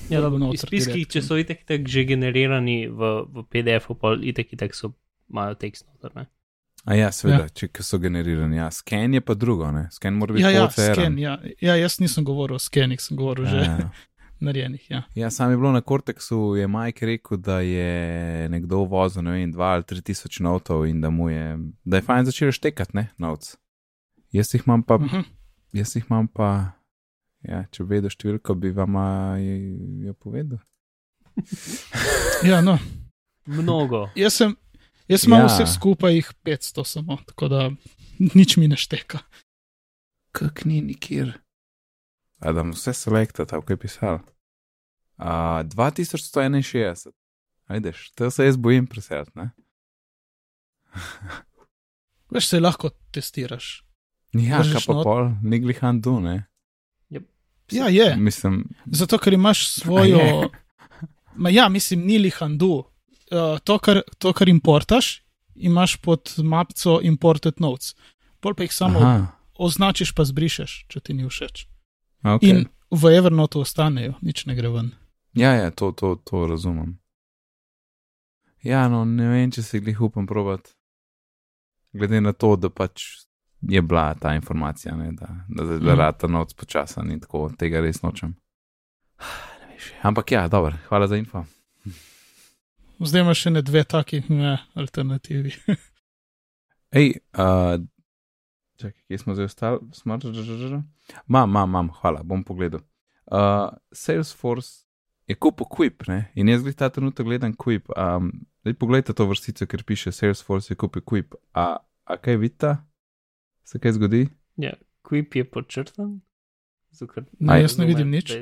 Ja, 0.10 0.22
noter 0.26 0.58
izpiski, 0.58 1.04
direkt. 1.04 1.14
če 1.14 1.22
so 1.22 1.38
itek 1.38 1.66
tak 1.70 1.86
že 1.88 2.06
generirani 2.10 2.88
v, 2.90 3.12
v 3.30 3.46
PDF-u, 3.46 3.96
pa 4.00 4.16
itek 4.18 4.58
itek 4.58 4.74
so, 4.74 4.94
imajo 5.30 5.60
tekst 5.62 5.86
noter, 5.86 6.16
ne? 6.16 6.26
A 6.90 6.96
ja, 6.98 7.12
seveda, 7.14 7.44
ja. 7.46 7.50
če 7.54 7.84
so 7.86 8.00
generirani. 8.02 8.58
Ja, 8.58 8.72
scan 8.74 9.14
je 9.14 9.22
pa 9.22 9.36
drugo, 9.36 9.68
ne. 9.72 9.88
Scan 9.94 10.16
mora 10.18 10.34
biti 10.34 10.44
Ja, 10.44 10.50
ja, 10.50 10.64
OCR. 10.66 10.96
sken, 10.96 11.20
ja, 11.22 11.36
ja, 11.62 11.76
jaz 11.78 12.00
nisem 12.02 12.26
govoril 12.26 12.58
o 12.58 12.60
skenih, 12.60 12.98
sem 13.02 13.18
govoril 13.18 13.46
že 13.46 13.58
Ja. 13.58 13.90
narejenih. 14.46 14.86
Ja. 14.90 15.04
Ja, 15.16 15.30
sam 15.30 15.52
je 15.52 15.58
bilo 15.58 15.72
na 15.72 15.82
Cortexu, 15.82 16.56
je 16.56 16.68
Mike 16.68 17.06
rekel, 17.06 17.38
da 17.38 17.60
je 17.60 17.92
nekdo 18.50 18.78
vozil, 18.88 19.22
ne 19.22 19.32
vem, 19.32 19.54
2 19.54 19.62
ali 19.62 19.84
3 19.84 20.02
tisoč 20.02 20.40
notov 20.40 20.88
in 20.88 21.02
da 21.02 21.10
mu 21.10 21.30
je, 21.30 21.58
da 21.86 21.98
je 21.98 22.02
fajn 22.02 22.26
začel 22.26 22.52
štekati, 22.52 22.96
ne, 22.96 23.10
novc. 23.18 23.54
Jaz 24.32 24.54
jih 24.56 24.64
imam 24.68 24.84
pa, 24.84 24.98
Mhm. 24.98 25.22
jaz 25.74 25.96
jih 25.96 26.06
imam 26.10 26.28
pa, 26.28 26.72
ja, 27.44 27.66
če 27.72 27.84
bi 27.84 27.96
vedel 27.96 28.10
številko, 28.10 28.56
bi 28.56 28.72
vam 28.72 28.96
jo 30.08 30.14
povedal. 30.14 30.60
ja, 32.44 32.62
no. 32.62 32.78
Mnogo. 33.46 34.10
Jaz 34.16 34.34
sem, 34.34 34.56
jaz 35.10 35.24
imam 35.26 35.40
Ja. 35.40 35.48
vseh 35.48 35.68
skupaj 35.70 36.16
jih 36.16 36.32
500 36.44 36.86
samo, 36.86 37.18
tako 37.26 37.48
da 37.48 37.72
nič 38.20 38.58
mi 38.58 38.68
ne 38.68 38.78
šteka. 38.78 39.20
Kak 40.32 40.66
ni 40.66 40.82
nikjer. 40.82 41.34
A 42.40 42.52
da 42.52 42.64
mu 42.64 42.72
vse 42.72 42.94
selekta, 42.94 43.46
tako 43.46 43.74
je 43.74 43.78
pisal. 43.78 44.20
Uh, 45.18 45.26
2161. 45.66 47.12
Ajdeš, 47.68 48.12
to 48.12 48.32
se 48.32 48.46
jaz 48.46 48.58
bojim 48.58 48.88
preseliti, 48.88 49.32
ne? 49.36 49.50
Veš, 52.30 52.48
se 52.48 52.60
lahko 52.60 52.90
testiraš. 53.12 53.84
Ja, 54.34 54.62
kaj 54.64 54.86
pa 54.86 54.94
not- 54.94 55.04
pol, 55.04 55.32
ni 55.44 55.60
glihan 55.60 56.02
du, 56.02 56.20
ne? 56.20 56.46
Ja, 57.72 57.86
je. 57.88 58.16
Mislim, 58.18 58.64
Zato, 58.86 59.18
ker 59.18 59.34
imaš 59.34 59.68
svojo. 59.70 60.50
Ma 61.36 61.50
ja, 61.50 61.70
mislim, 61.70 62.02
ni 62.02 62.18
lihandu. 62.18 62.84
Uh, 63.32 63.60
to, 63.64 63.78
kar, 63.80 64.02
to, 64.18 64.34
kar 64.34 64.50
importaš, 64.50 65.22
imaš 65.56 65.98
pod 66.02 66.34
mapico 66.42 67.00
Imported 67.04 67.60
Notes. 67.62 67.94
Pol 68.40 68.54
pa 68.56 68.64
jih 68.64 68.74
samo 68.74 69.00
Aha. 69.00 69.28
označiš, 69.60 70.14
pa 70.16 70.24
zbrišeš, 70.26 70.86
če 70.88 71.00
ti 71.00 71.14
ni 71.14 71.28
všeč. 71.30 71.68
ok. 72.26 72.44
In 72.44 72.66
v 72.92 73.12
Evernote 73.14 73.60
ostanejo, 73.60 74.16
nič 74.22 74.46
ne 74.50 74.56
gre 74.56 74.70
ven. 74.70 74.92
Ja, 75.38 75.54
ja, 75.54 75.70
to, 75.72 75.92
to, 75.92 76.16
to 76.16 76.48
razumem. 76.48 76.98
Ja, 78.64 78.88
no, 78.90 79.06
ne 79.06 79.28
vem, 79.30 79.52
če 79.52 79.62
se 79.64 79.80
glih 79.80 80.02
upam 80.02 80.26
provat. 80.28 80.74
Glede 81.94 82.22
na 82.22 82.34
to, 82.34 82.56
da 82.56 82.70
pač 82.70 83.06
je 83.62 83.82
bila 83.82 84.14
ta 84.16 84.34
informacija, 84.36 84.96
ne, 84.96 85.12
da, 85.12 85.28
da, 85.48 85.64
da, 85.64 85.78
da 85.78 85.92
Mhm. 85.94 86.00
rata 86.00 86.28
noč 86.28 86.56
počasen 86.56 87.12
in 87.12 87.20
tako, 87.20 87.50
tega 87.58 87.80
res 87.82 88.02
nočem. 88.02 88.34
Ampak 90.08 90.32
ja, 90.32 90.48
dobro, 90.48 90.74
hvala 90.88 91.08
za 91.08 91.16
info. 91.18 91.46
Zdaj 93.00 93.22
imaš 93.22 93.46
še 93.46 93.52
ne 93.54 93.62
dve 93.64 93.84
taki 93.88 94.22
ne, 94.28 94.58
alternativi. 94.76 95.54
Ej, 97.00 97.14
uh, 97.38 97.78
čakaj, 98.82 99.02
kje 99.08 99.20
smo 99.22 99.36
zdaj 99.38 99.48
ostali? 99.48 99.80
Smrt, 99.96 100.28
Mam, 101.28 101.52
mam, 101.52 101.70
mam, 101.70 101.90
hvala, 102.02 102.24
bom 102.24 102.44
pogledal. 102.44 102.84
Uh, 103.30 103.70
Salesforce 103.96 104.90
je 105.30 105.36
kupil 105.36 105.68
Quip, 105.70 106.08
ne? 106.10 106.32
In 106.36 106.50
jaz 106.50 106.64
glih 106.66 106.76
ta 106.76 106.90
trenutek 106.90 107.28
gledam 107.28 107.54
Quip. 107.54 107.88
Um, 107.94 108.32
zdaj 108.66 108.76
pogledajte 108.82 109.14
to 109.14 109.30
vrstico, 109.30 109.68
ker 109.70 109.84
piše 109.86 110.12
Salesforce 110.12 110.74
je 110.74 110.78
kupil 110.82 111.06
Quip. 111.06 111.38
A, 111.54 111.78
a 112.04 112.18
kaj 112.18 112.40
vidite? 112.42 112.76
Se 113.64 113.80
kaj 113.80 113.96
zgodi? 114.00 114.26
Ja, 114.58 114.74
Quip 115.06 115.38
je 115.38 115.46
podčrtan. 115.46 116.18
Ker 117.00 117.30
Ne, 117.38 117.62
jaz 117.62 117.78
ne 117.78 117.86
vidim 117.86 118.10
nič. 118.10 118.34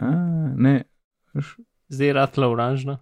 A, 0.00 0.10
ne. 0.56 0.78
Zdaj 1.88 2.06
je 2.06 2.12
ratla 2.12 2.48
oranžna. 2.48 2.98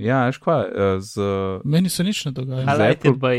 Ja, 0.00 0.24
veš 0.28 0.38
kva, 0.40 0.64
eh, 0.64 1.00
z, 1.00 1.20
Meni 1.64 1.88
se 1.92 2.04
nič 2.04 2.24
ne 2.24 2.32
dogaja. 2.32 2.64
Highlighted 2.64 3.16
Apple- 3.16 3.20
by 3.20 3.36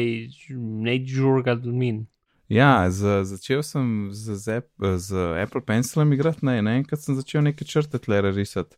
Nate 0.86 1.06
Jurgadmin. 1.10 2.06
ja, 2.50 2.90
z, 2.92 3.24
začel 3.26 3.64
sem 3.64 4.10
z, 4.14 4.36
z, 4.36 4.62
z 4.98 5.10
Apple 5.44 5.62
Pencilom 5.62 6.14
igrati, 6.14 6.46
ne, 6.46 6.62
naenkrat 6.62 7.02
sem 7.02 7.16
začel 7.16 7.42
neke 7.42 7.66
črte 7.66 7.98
tle 8.00 8.22
risati. 8.22 8.78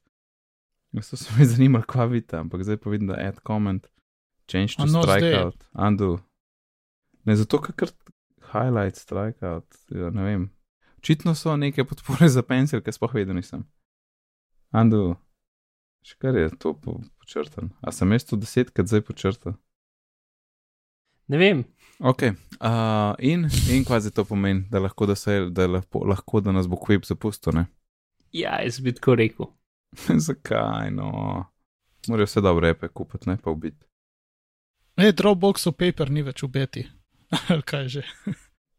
Zato 0.94 1.18
so 1.18 1.34
me 1.40 1.46
zanimali, 1.52 1.84
kva 1.88 2.06
vidite, 2.06 2.38
ampak 2.38 2.64
zdaj 2.64 2.78
pa 2.78 2.90
vidim, 2.90 3.08
da 3.08 3.18
add 3.20 3.40
comment, 3.48 3.88
change 4.48 4.76
to 4.78 4.86
no, 4.86 5.04
zdaj. 5.04 5.20
strikeout, 5.20 5.60
undo. 5.74 6.20
Ne, 7.26 7.36
zato 7.36 7.60
ker 7.60 7.74
kar 7.76 7.90
highlight, 8.54 8.96
strikeout, 8.96 9.68
ja, 9.90 10.10
ne 10.14 10.24
vem. 10.24 10.50
Očitno 11.04 11.36
so 11.36 11.56
neke 11.58 11.84
podpore 11.84 12.30
za 12.36 12.44
pencil, 12.48 12.80
ki 12.80 12.94
sploh 12.96 13.12
vedel 13.12 13.36
nisem. 13.36 13.66
Undo. 14.72 15.16
Še 16.04 16.18
kar 16.20 16.36
je 16.36 16.50
to 16.60 16.74
po, 16.76 17.00
počrtan. 17.22 17.72
A 17.82 17.94
sem 17.96 18.12
jaz 18.12 18.28
to 18.28 18.40
desetkrat 18.40 18.92
zdaj 18.92 19.06
počrtal? 19.08 19.56
Ne 21.32 21.40
vem, 21.40 21.64
Ok, 22.04 22.24
uh, 22.24 23.14
in, 23.24 23.46
in 23.72 23.86
kva 23.86 24.00
zdaj 24.02 24.12
to 24.18 24.26
pomeni, 24.26 24.66
da 24.72 24.82
lahko, 24.82 25.06
da, 25.08 25.16
se, 25.16 25.38
da, 25.56 25.68
lahko, 25.70 26.02
lahko, 26.10 26.42
da 26.44 26.52
nas 26.52 26.68
bo 26.68 26.76
Quip 26.76 27.06
zapustil, 27.06 27.54
ne? 27.56 27.66
ja, 28.34 28.58
jaz 28.64 28.80
bi 28.80 28.94
tako 28.94 29.16
rekel. 29.16 29.46
Zakaj, 30.28 30.92
no? 30.92 31.46
Morajo 32.08 32.26
vse 32.26 32.42
dobre 32.42 32.68
repe 32.68 32.88
kupiti, 32.88 33.30
ne 33.30 33.38
pa 33.38 33.52
ubiti. 33.52 33.86
Ne, 34.98 35.12
Dropbox 35.12 35.68
of 35.68 35.78
Paper 35.78 36.10
ni 36.12 36.22
več 36.22 36.44
v 36.44 36.50
beti. 36.54 36.84
Ali 37.50 37.64
kaj 37.66 37.88
že? 37.88 38.04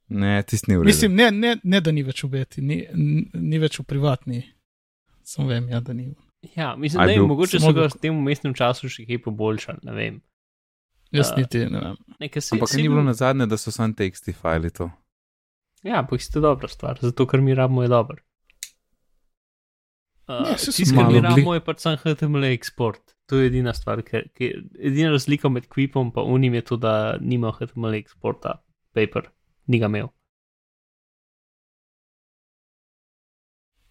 Ne, 0.08 0.42
tisti 0.42 0.70
ni 0.70 0.76
v 0.76 0.82
redu. 0.82 0.90
Mislim, 0.90 1.14
ne, 1.16 1.30
ne, 1.30 1.54
ne, 1.62 1.80
da 1.80 1.94
ni 1.94 2.04
več 2.06 2.24
v 2.26 2.32
beti, 2.34 2.62
ni, 2.62 2.82
ni 3.32 3.62
več 3.62 3.78
v 3.80 3.86
privatni. 3.88 4.42
Sam 5.24 5.48
vem, 5.48 5.70
ja, 5.72 5.80
da 5.80 5.94
ni. 5.96 6.10
Ja, 6.56 6.76
mislim, 6.76 7.00
A 7.00 7.02
je 7.02 7.06
da 7.06 7.12
je 7.12 7.18
bil- 7.18 7.26
mogoče 7.26 7.58
samo 7.58 7.70
so 7.70 7.74
ga 7.74 7.86
v 7.86 7.98
tem 7.98 8.16
umestnem 8.16 8.54
času 8.54 8.88
še 8.88 9.06
kaj 9.06 9.18
poboljšali, 9.20 9.78
ne 9.82 9.92
vem. 9.92 10.20
Jaz 11.12 11.30
Ja. 11.30 11.36
niti 11.36 11.58
ne 11.66 11.80
vem. 11.80 11.96
Nekaj 12.20 12.42
se 12.42 12.54
Ampak 12.54 12.68
se 12.68 12.76
ni 12.76 12.82
bil- 12.82 12.90
bilo 12.90 13.02
na 13.02 13.14
zadnje, 13.14 13.46
da 13.46 13.56
so 13.56 13.70
sam 13.70 13.94
teksti 13.94 14.32
fajli 14.32 14.70
to. 14.70 14.90
Ja, 15.82 16.02
pa 16.02 16.16
isto 16.16 16.40
dobra 16.40 16.68
stvar, 16.68 16.98
zato 17.00 17.26
ker 17.26 17.40
mi 17.40 17.54
rabimo 17.54 17.82
je 17.82 17.88
dober. 17.88 18.16
Uh, 20.26 20.34
Ja, 20.42 20.56
saj 20.56 20.58
so 20.58 20.72
Tisto, 20.72 20.96
kar 20.96 21.12
mi 21.12 21.20
rabimo, 21.20 21.54
je 21.54 21.60
pač 21.60 21.80
sam 21.80 21.96
HTML 21.96 22.44
eksport. 22.46 23.00
To 23.26 23.36
je 23.36 23.46
edina 23.46 23.72
stvar, 23.72 24.02
ker, 24.02 24.28
ker 24.30 24.50
edina 24.80 25.10
razlika 25.10 25.48
med 25.48 25.68
Quipom 25.68 26.06
in 26.08 26.22
Unim 26.26 26.54
je 26.54 26.62
to, 26.62 26.76
da 26.76 26.92
nima 27.20 27.52
HTML 27.52 27.94
eksporta, 27.94 28.62
paper, 28.92 29.28
ni 29.66 29.78
ga 29.78 29.86
imel. 29.86 30.08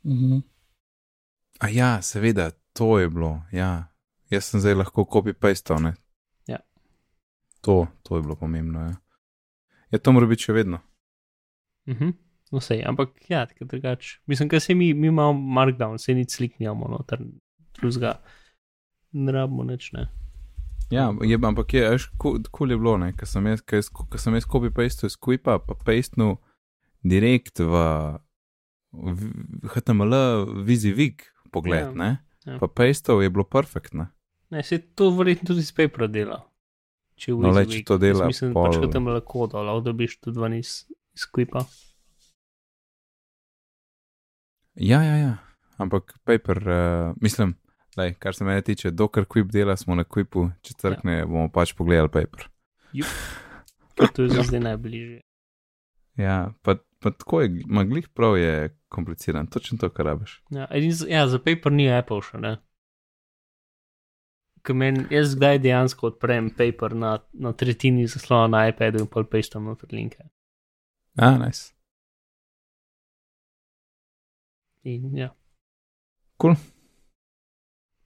Mhm. 0.04 0.44
A 1.64 1.70
ja, 1.72 2.02
seveda, 2.02 2.52
to 2.74 3.00
je 3.00 3.10
bilo, 3.10 3.42
ja. 3.52 3.88
Jaz 4.30 4.50
sem 4.52 4.60
zdaj 4.60 4.76
lahko 4.76 5.06
copy-pastal, 5.08 5.80
ne? 5.80 5.94
Ja. 6.48 6.60
To, 7.64 7.88
to 8.04 8.18
je 8.18 8.26
bilo 8.26 8.36
pomembno, 8.36 8.82
ja. 8.82 8.96
Ja, 9.94 10.00
to 10.00 10.12
mora 10.12 10.28
biti 10.28 10.44
še 10.50 10.54
vedno. 10.58 10.82
Uh 11.88 11.96
-huh. 11.96 12.14
No, 12.52 12.60
sej, 12.60 12.84
ampak 12.86 13.10
ja, 13.30 13.46
tako 13.46 13.66
drugače. 13.66 14.20
Mislim, 14.26 14.50
ker 14.50 14.62
se 14.62 14.76
mi, 14.76 14.94
mi 14.94 15.08
imamo 15.08 15.34
markdown, 15.34 16.00
se 16.00 16.14
nič 16.14 16.36
slik 16.36 16.60
nimamo, 16.60 16.88
noter, 16.88 17.20
drugega. 17.80 18.20
Ne 19.12 19.32
rabimo 19.32 19.64
nič, 19.64 19.92
ne. 19.92 20.08
Ja, 20.92 21.14
je, 21.22 21.40
ampak 21.44 21.74
je, 21.74 21.90
veš, 21.90 22.12
kul 22.18 22.44
cool 22.52 22.72
je 22.72 22.78
bilo, 22.78 23.00
ker 23.18 23.28
sem 23.28 23.46
jaz, 23.48 23.64
sem 24.16 24.34
jaz 24.34 24.46
copy 24.46 24.70
paste 24.70 25.08
iz 25.08 25.16
Quipa, 25.18 25.60
pa 25.60 25.74
pastenu 25.86 26.38
direkt 27.04 27.60
v, 27.60 27.74
v, 28.92 29.32
v 29.64 29.70
HTML 29.70 30.14
VisiVig 30.66 31.33
pogled, 31.54 31.80
Ja, 31.80 31.92
ne? 31.94 32.10
ja. 32.46 32.58
Pa 32.58 32.68
pastov 32.68 33.22
je 33.22 33.30
bilo 33.30 33.46
perfektno. 33.46 34.08
Ne, 34.50 34.64
se 34.64 34.82
to 34.94 35.12
verjetno 35.12 35.48
tudi 35.48 35.62
iz 35.62 35.72
papera 35.72 36.08
dela. 36.08 36.42
Če 37.16 37.32
v 37.32 37.40
No, 37.40 37.50
le, 37.50 37.62
WYSIWYG. 37.62 37.74
če 37.76 37.86
to 37.86 37.98
dela, 37.98 38.20
Jaz 38.22 38.28
Mislim, 38.28 38.52
pol- 38.52 38.68
pač, 38.68 38.80
da 38.80 38.90
tam 38.90 39.08
lahko 39.08 39.46
da, 39.48 39.62
lahko 39.62 39.84
dobiš 39.84 40.18
tudi 40.20 40.40
ven 40.40 40.54
iz, 40.56 40.74
iz 41.14 41.26
Quipa. 41.28 41.62
Ja, 44.76 45.02
ja, 45.02 45.16
ja. 45.18 45.34
Ampak 45.78 46.14
paper, 46.24 46.58
uh, 46.60 47.14
mislim, 47.18 47.56
lej, 47.98 48.16
kar 48.16 48.34
se 48.34 48.46
mene 48.46 48.62
tiče, 48.62 48.92
dokler 48.92 49.26
Quip 49.26 49.52
dela, 49.52 49.78
smo 49.78 49.96
na 49.96 50.04
Quipu, 50.04 50.48
če 50.62 50.74
crkne, 50.76 51.20
ja. 51.20 51.26
bomo 51.26 51.50
pač 51.50 51.74
pogledali 51.74 52.10
paper. 52.10 52.48
Ker 53.94 54.10
to 54.10 54.26
je 54.26 54.42
zdaj 54.42 54.62
najbližje. 54.70 55.22
Ja, 56.16 56.54
pa, 56.62 56.78
pa 57.04 57.12
tako 57.12 57.42
je, 57.42 57.50
maglih 57.68 58.08
prav 58.10 58.38
je 58.38 58.54
kompliciran, 58.90 59.48
točno 59.48 59.78
to, 59.78 59.90
kar 59.90 60.06
rabiš. 60.06 60.38
Ja, 60.50 60.68
edin, 60.72 60.94
ja, 61.10 61.28
za 61.28 61.40
paper 61.40 61.72
ni 61.72 61.90
Apple 61.92 62.22
še, 62.24 62.40
ne. 62.40 62.54
Ker 64.64 64.78
meni, 64.80 65.04
jaz 65.12 65.34
zdaj 65.36 65.60
dejansko 65.60 66.08
odprem 66.14 66.48
paper 66.56 66.96
na, 66.96 67.18
na 67.36 67.52
tretjini 67.52 68.08
zaslona 68.08 68.48
na 68.48 68.62
iPadu 68.72 69.02
in 69.04 69.10
pol 69.12 69.26
pastam 69.28 69.66
noter 69.68 69.92
linke. 69.92 70.24
A, 71.20 71.34
nice. 71.38 71.74
In 74.84 75.18
ja. 75.18 75.34
Kul. 76.40 76.56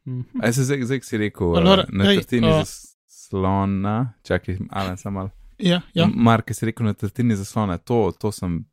Mhm. 0.07 0.41
A 0.43 0.51
se 0.53 0.63
zdaj, 0.63 0.83
zdaj 0.89 1.01
si 1.01 1.17
rekel, 1.17 1.53
Pa, 1.53 1.59
uh, 1.59 1.65
Lora, 1.65 1.85
na 1.89 2.05
tretjini 2.05 2.49
a- 2.49 2.63
zaslona, 2.63 4.13
čakaj, 4.23 4.57
ali 4.69 4.97
samo 4.97 5.19
malo. 5.19 5.29
Ja, 5.57 5.81
ja. 5.93 6.07
Mark, 6.15 6.53
si 6.53 6.65
rekel 6.65 6.85
na 6.85 6.93
tretjini 6.93 7.35
zaslona, 7.35 7.77
to, 7.77 8.11
to, 8.19 8.31
sem, 8.31 8.65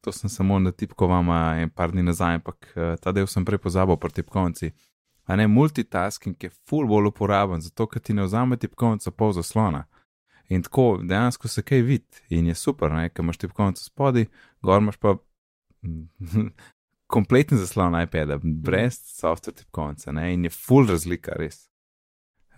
to 0.00 0.12
sem 0.12 0.30
samo 0.30 0.58
na 0.58 0.72
tipkovama 0.72 1.56
en 1.62 1.70
par 1.70 1.92
dni 1.92 2.02
nazaj, 2.02 2.38
ampak 2.40 2.72
uh, 2.76 2.94
ta 3.00 3.12
del 3.12 3.26
sem 3.26 3.44
prej 3.44 3.58
pozabil 3.62 3.96
pri 3.96 4.14
tipkovnici. 4.20 4.72
A 5.28 5.36
ne, 5.36 5.46
multitasking 5.46 6.36
je 6.42 6.50
ful 6.68 6.86
bolj 6.88 7.10
uporaben, 7.10 7.60
zato 7.60 7.86
ker 7.86 8.00
ti 8.00 8.14
ne 8.16 8.24
vzame 8.24 8.56
tipkovnico 8.56 9.12
pol 9.12 9.34
zaslona. 9.36 9.84
In 10.48 10.62
tako 10.64 11.02
dejansko 11.04 11.48
se 11.48 11.62
kaj 11.62 11.82
vidi 11.84 12.22
in 12.32 12.46
je 12.48 12.54
super, 12.56 12.92
ne, 12.92 13.10
ker 13.12 13.24
imaš 13.24 13.42
tipkovnico 13.42 13.84
spodaj, 13.84 14.28
gor 14.64 14.80
imaš 14.80 14.96
pa 14.96 15.16
kompleten 17.14 17.60
zaslon 17.60 17.98
iPada, 18.00 18.38
brez 18.42 18.96
software 19.04 19.56
tipkovnice, 19.60 20.14
in 20.32 20.48
je 20.48 20.54
ful 20.54 20.88
razlika, 20.88 21.36
res. 21.36 21.66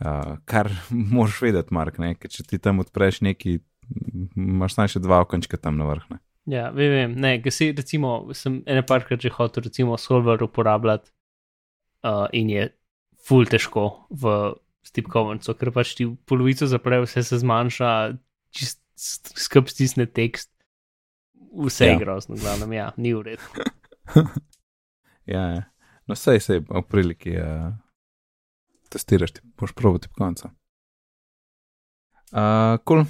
Uh, 0.00 0.38
kar 0.44 0.70
moraš 1.14 1.42
vedeti, 1.42 1.74
Mark, 1.74 1.98
ne, 1.98 2.14
ker 2.14 2.30
če 2.30 2.46
ti 2.46 2.62
tam 2.62 2.78
odpreš 2.84 3.20
neki, 3.26 3.58
imaš 4.36 4.78
samo 4.78 4.94
še 4.94 5.02
dva 5.02 5.24
okončka 5.26 5.58
tam 5.58 5.80
na 5.80 5.90
vrh. 5.90 6.20
Ja, 6.48 6.70
vem, 6.72 6.90
vem. 6.90 7.14
ne, 7.20 7.34
ker 7.42 7.52
si 7.52 7.70
recimo, 7.76 8.32
sem 8.34 8.62
ene 8.66 8.82
parkrat 8.86 9.20
že 9.20 9.32
hotel 9.34 9.66
recimo 9.68 9.98
Solver 10.00 10.42
uporabljati 10.42 11.12
uh, 12.06 12.26
in 12.32 12.50
je 12.50 12.70
ful 13.20 13.44
težko 13.46 14.06
v 14.10 14.54
stipkovnico, 14.86 15.54
ker 15.54 15.70
pač 15.74 15.92
ti 15.98 16.06
polovico 16.26 16.66
zapre, 16.66 17.02
vse 17.04 17.22
se 17.26 17.40
zmanjša, 17.42 17.90
čist 18.56 18.80
skrb 19.36 19.68
stisne 19.68 20.06
tekst, 20.08 20.50
vse 21.52 21.86
Ja. 21.86 21.92
je 21.92 22.00
grozno, 22.00 22.36
glavno, 22.40 22.72
ja, 22.72 22.90
ni 22.96 23.12
v 23.14 23.22
redu. 23.22 23.66
ja, 25.34 25.44
ja. 25.54 25.62
no 26.08 26.16
sej, 26.16 26.40
sej, 26.40 26.64
v 26.64 26.82
priliki 26.88 27.36
uh, 27.36 27.70
testiraš, 28.90 29.36
ti 29.36 29.44
boš 29.60 29.76
probo 29.76 30.00
tipkovnico. 30.00 30.50
Uh, 32.30 32.78
cool. 32.86 33.04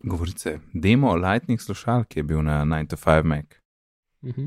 Govorice, 0.00 0.58
demo 0.72 1.16
Lightning 1.16 1.60
slušalke 1.60 2.20
je 2.20 2.22
bil 2.24 2.42
na 2.42 2.64
9 2.64 2.88
to 2.88 2.96
5 2.96 3.22
Mac. 3.22 3.46
Mhm. 4.24 4.46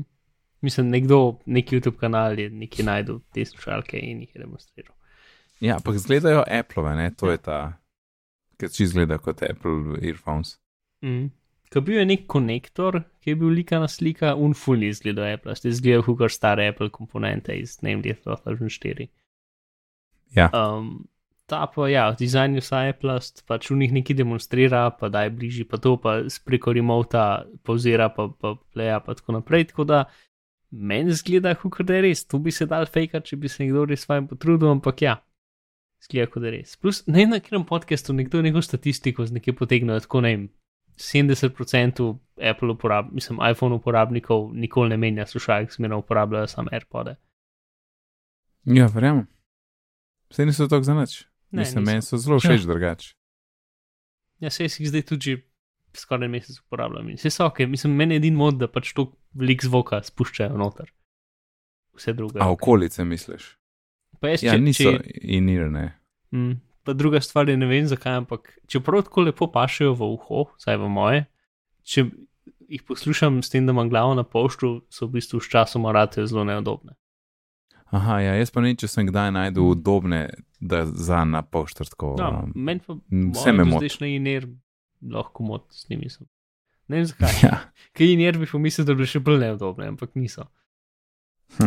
Mislim, 0.60 0.88
nekdo, 0.88 1.38
nek 1.46 1.72
YouTube 1.72 1.96
kanal 1.96 2.38
je 2.38 2.50
nekaj 2.50 2.84
najdel 2.84 3.18
te 3.32 3.44
slušalke 3.44 3.98
in 3.98 4.20
jih 4.20 4.34
je 4.34 4.40
demonstriral. 4.40 4.94
Ja, 5.60 5.76
ampak 5.76 5.94
izgledajo 5.94 6.44
Apple, 6.50 6.96
ne, 6.96 7.10
to 7.14 7.30
je 7.30 7.38
ta, 7.38 7.58
ki 8.56 8.70
če 8.72 8.84
izgleda 8.84 9.18
kot 9.18 9.42
Apple 9.42 9.98
earphones. 10.00 10.56
Mm. 11.04 11.28
Ko 11.72 11.82
bil 11.84 11.98
je 11.98 12.06
nek 12.06 12.26
konektor, 12.26 13.02
ki 13.20 13.34
je 13.34 13.36
bil 13.36 13.52
likana 13.52 13.88
slika, 13.88 14.34
unfully 14.34 14.88
izgleda 14.88 15.28
Apple, 15.34 15.56
ste 15.58 15.68
izgledali 15.68 16.16
kot 16.16 16.32
stare 16.32 16.68
Apple 16.72 16.88
komponente 16.94 17.56
iz 17.58 17.76
ne 17.82 17.94
vem, 17.94 18.04
leta 18.06 18.38
2004. 18.46 19.08
Ja. 20.34 20.48
Um, 20.50 21.04
ta 21.46 21.66
pa, 21.66 21.88
ja, 21.88 22.08
v 22.10 22.16
dizajnu 22.18 22.60
Apple, 22.60 23.18
pač 23.46 23.70
v 23.70 23.76
njih 23.76 23.92
nekaj 23.92 24.16
demonstrira, 24.16 24.88
pa 24.90 25.08
da 25.08 25.24
je 25.24 25.30
bližji, 25.30 25.64
pa 25.68 25.76
to 25.76 25.96
pa 26.00 26.24
s 26.28 26.38
preko 26.40 26.72
remota 26.72 27.44
pauzira, 27.62 28.08
pa, 28.08 28.28
pa 28.28 28.56
pleja, 28.72 29.00
pa 29.00 29.14
tako 29.14 29.40
naprej. 29.40 29.68
Tako 29.72 29.84
da 29.84 30.04
meni 30.70 31.12
zgleda, 31.12 31.54
kot 31.54 31.84
da 31.84 32.00
je 32.00 32.02
res. 32.08 32.24
To 32.26 32.38
bi 32.38 32.52
se 32.52 32.66
dal 32.66 32.86
fejkati, 32.86 33.28
če 33.28 33.36
bi 33.36 33.48
se 33.48 33.62
nekdo 33.64 33.84
res 33.84 34.08
vajem 34.08 34.28
potrudil, 34.28 34.72
ampak 34.72 35.02
ja. 35.04 35.18
Zgleda, 36.04 36.30
kot 36.32 36.42
da 36.42 36.48
je 36.48 36.56
res. 36.58 36.76
Plus, 36.80 37.04
ne 37.06 37.26
na 37.28 37.40
katerem 37.40 37.66
podkastu 37.68 38.16
nekdo 38.16 38.42
neko 38.44 38.64
statistiko 38.64 39.26
z 39.26 39.36
nekje 39.36 39.56
potegnil, 39.56 40.00
tako 40.00 40.24
ne 40.24 40.32
vem, 40.32 40.48
70% 40.96 42.08
Apple 42.40 42.72
uporab, 42.72 43.12
mislim, 43.12 43.38
iPhone 43.50 43.74
uporabnikov 43.74 44.52
nikoli 44.54 44.94
ne 44.94 44.96
menja 44.96 45.26
slušalk, 45.26 45.72
smerno 45.72 45.98
uporabljajo 46.00 46.46
samo 46.46 46.72
AirPode. 46.72 47.16
Ja, 48.64 48.88
verjamem. 48.88 49.26
Vse 50.30 50.46
niso 50.46 50.68
tako 50.68 50.82
za 50.82 50.94
nič. 50.94 51.24
Ne, 51.54 51.60
Mislim, 51.60 51.80
niso. 51.80 51.86
meni 51.86 52.02
so 52.02 52.18
zelo 52.18 52.38
všeč 52.38 52.66
drugače. 52.66 53.12
Ja, 54.40 54.50
se 54.50 54.64
jih 54.64 54.88
zdaj 54.88 55.02
tudi 55.04 55.36
skoraj 55.94 56.28
mesec 56.28 56.58
uporabljam. 56.58 57.08
In 57.08 57.16
Vse 57.16 57.30
so 57.30 57.46
ok, 57.46 57.60
mislim, 57.60 57.94
meni 57.94 58.14
je 58.14 58.18
edin 58.18 58.34
mod, 58.34 58.58
da 58.58 58.66
pač 58.66 58.90
to 58.92 59.04
velik 59.32 59.62
zvoka 59.62 60.02
spuščajo 60.02 60.58
noter. 60.58 60.90
Vse 61.94 62.12
druge. 62.12 62.40
A 62.40 62.48
ok. 62.48 62.58
okolice 62.58 63.04
misliš? 63.04 63.52
Pa 64.18 64.28
jaz, 64.28 64.42
Ja, 64.42 64.52
če, 64.52 64.60
niso 64.60 64.90
če, 64.90 65.14
inirane. 65.30 65.84
mm, 66.32 66.56
pa 66.82 66.92
druga 66.92 67.20
stvar 67.20 67.48
je, 67.48 67.56
ne 67.56 67.66
vem 67.66 67.86
zakaj, 67.86 68.16
ampak 68.16 68.58
čeprav 68.66 69.04
tako 69.04 69.20
lepo 69.22 69.46
pašejo 69.46 69.94
v 69.94 70.10
uho, 70.10 70.44
saj 70.58 70.76
v 70.76 70.88
moje, 70.88 71.22
če 71.84 72.08
jih 72.68 72.82
poslušam 72.82 73.42
s 73.42 73.50
tem, 73.50 73.62
da 73.62 73.72
imam 73.72 73.88
glavo 73.88 74.14
na 74.14 74.24
poštu, 74.24 74.82
so 74.90 75.06
v 75.06 75.20
bistvu 75.20 75.38
s 75.40 75.48
časom 75.48 75.86
rate 75.86 76.26
zelo 76.26 76.42
neodobne. 76.44 76.96
Aha, 77.94 78.18
ja, 78.24 78.34
jaz 78.40 78.50
pa 78.50 78.62
ne, 78.64 78.72
če 78.74 78.88
sem 78.90 79.06
kdaj 79.06 79.30
najdel 79.36 79.68
udobne, 79.70 80.24
da 80.58 80.82
za 80.86 81.20
na 81.28 81.44
poštrtko. 81.46 82.14
No, 82.18 82.30
um, 82.42 82.52
meni 82.66 82.80
pa 82.82 82.96
vse 82.98 83.52
me 83.54 83.66
moti. 83.68 83.90
zdaj 83.92 84.02
na 84.02 84.08
iner 84.16 84.48
lahko 85.14 85.44
mot 85.46 85.64
s 85.70 85.86
njimi. 85.90 86.10
Sem. 86.10 86.26
Ne 86.90 86.96
vem 87.00 87.06
zakaj. 87.10 87.34
Ja. 87.44 87.56
Kaj 87.94 88.06
iner 88.16 88.38
bi 88.40 88.46
pomislil, 88.50 88.86
da 88.88 88.94
bi 88.98 89.06
še 89.06 89.20
bolj 89.22 89.38
neudobne, 89.44 89.86
ampak 89.92 90.10
niso. 90.18 90.44